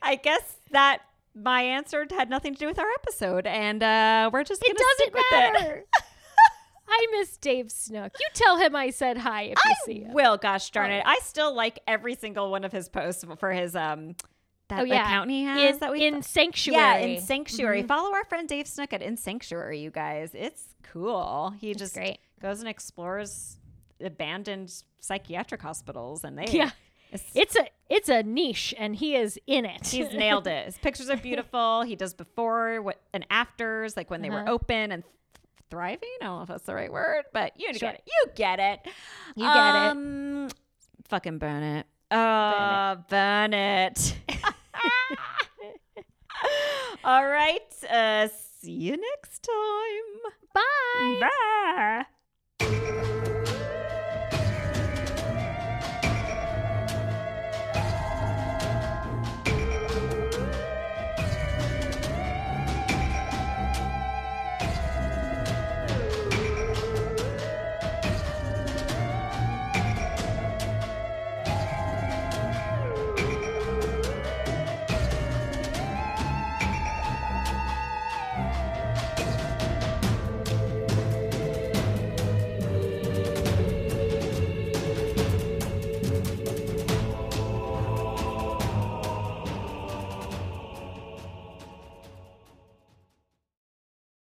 I 0.02 0.16
guess 0.16 0.58
that 0.72 1.02
my 1.36 1.62
answer 1.62 2.06
had 2.12 2.30
nothing 2.30 2.54
to 2.54 2.60
do 2.60 2.68
with 2.68 2.80
our 2.80 2.90
episode. 3.02 3.48
And 3.48 3.82
uh, 3.84 4.30
we're 4.32 4.44
just 4.44 4.62
gonna 4.62 4.78
stick 4.98 5.14
doesn't 5.14 5.14
with 5.14 5.24
it. 5.32 5.54
matter. 5.64 5.86
I 6.88 7.08
miss 7.12 7.38
Dave 7.38 7.72
Snook. 7.72 8.12
You 8.20 8.28
tell 8.34 8.58
him 8.58 8.76
I 8.76 8.90
said 8.90 9.18
hi 9.18 9.44
if 9.44 9.58
you 9.66 9.76
see 9.86 10.02
him. 10.04 10.14
Will, 10.14 10.38
gosh 10.38 10.70
darn 10.70 10.92
Oh. 10.92 10.96
it. 10.98 11.04
I 11.06 11.20
still 11.24 11.54
like 11.56 11.80
every 11.88 12.14
single 12.16 12.52
one 12.52 12.64
of 12.64 12.72
his 12.72 12.90
posts 12.90 13.26
for 13.40 13.52
his 13.52 13.76
um 13.76 14.16
that 14.70 14.82
Oh 14.82 14.84
yeah, 14.84 15.04
account 15.06 15.30
he 15.32 15.44
has 15.44 15.74
in, 15.76 15.80
that 15.80 15.92
we 15.92 16.06
in 16.06 16.22
Sanctuary. 16.22 16.82
Yeah, 16.82 16.96
in 16.98 17.22
Sanctuary. 17.22 17.84
Mhm. 17.84 17.88
Follow 17.88 18.14
our 18.14 18.26
friend 18.26 18.48
Dave 18.48 18.68
Snook 18.68 18.94
at 18.94 19.02
In 19.02 19.18
Sanctuary, 19.18 19.80
you 19.80 19.92
guys. 19.92 20.32
It's 20.34 20.64
cool. 20.84 21.54
He 21.60 21.74
just 21.74 21.96
great. 21.96 22.20
goes 22.42 22.60
and 22.60 22.68
explores 22.70 23.58
abandoned 24.02 24.74
psychiatric 25.00 25.62
hospitals 25.62 26.24
and 26.24 26.38
they 26.38 26.46
Yeah. 26.48 26.72
It's, 27.14 27.24
It's 27.36 27.56
a 27.56 27.68
it's 27.90 28.10
a 28.10 28.24
niche, 28.24 28.74
and 28.78 28.96
he 28.96 29.16
is 29.16 29.40
in 29.48 29.66
it. 29.66 29.88
He's 29.88 30.12
nailed 30.14 30.48
it. 30.48 30.66
His 30.66 30.78
pictures 30.78 31.10
are 31.10 31.18
beautiful. 31.18 31.84
He 31.84 31.96
does 31.96 32.14
before 32.14 32.82
what 32.82 33.00
and 33.14 33.26
afters, 33.30 33.96
like 33.96 34.10
when 34.10 34.22
they 34.22 34.30
were 34.30 34.42
Uh-huh. 34.42 34.52
open 34.54 34.92
and 34.92 35.04
thriving. 35.70 36.10
I 36.22 36.26
don't 36.26 36.38
know 36.38 36.42
if 36.44 36.48
that's 36.50 36.66
the 36.66 36.76
right 36.76 36.92
word, 36.92 37.24
but 37.34 37.54
you 37.60 37.74
Sure. 37.74 37.90
get 37.92 37.96
it. 37.96 38.04
You 38.08 38.32
get 38.36 38.60
it. 38.60 38.80
You 39.36 39.46
get 39.46 39.76
it. 39.76 39.92
um, 39.92 40.50
Fucking 41.10 41.38
burn 41.38 41.64
it. 41.64 41.86
Uh, 42.12 42.96
burn 43.10 43.54
it. 43.54 44.16
All 47.04 47.26
right. 47.28 47.62
Uh, 47.90 48.28
see 48.62 48.72
you 48.72 48.98
next 48.98 49.44
time. 49.44 50.32
Bye. 50.54 51.20
Bye. 51.22 52.06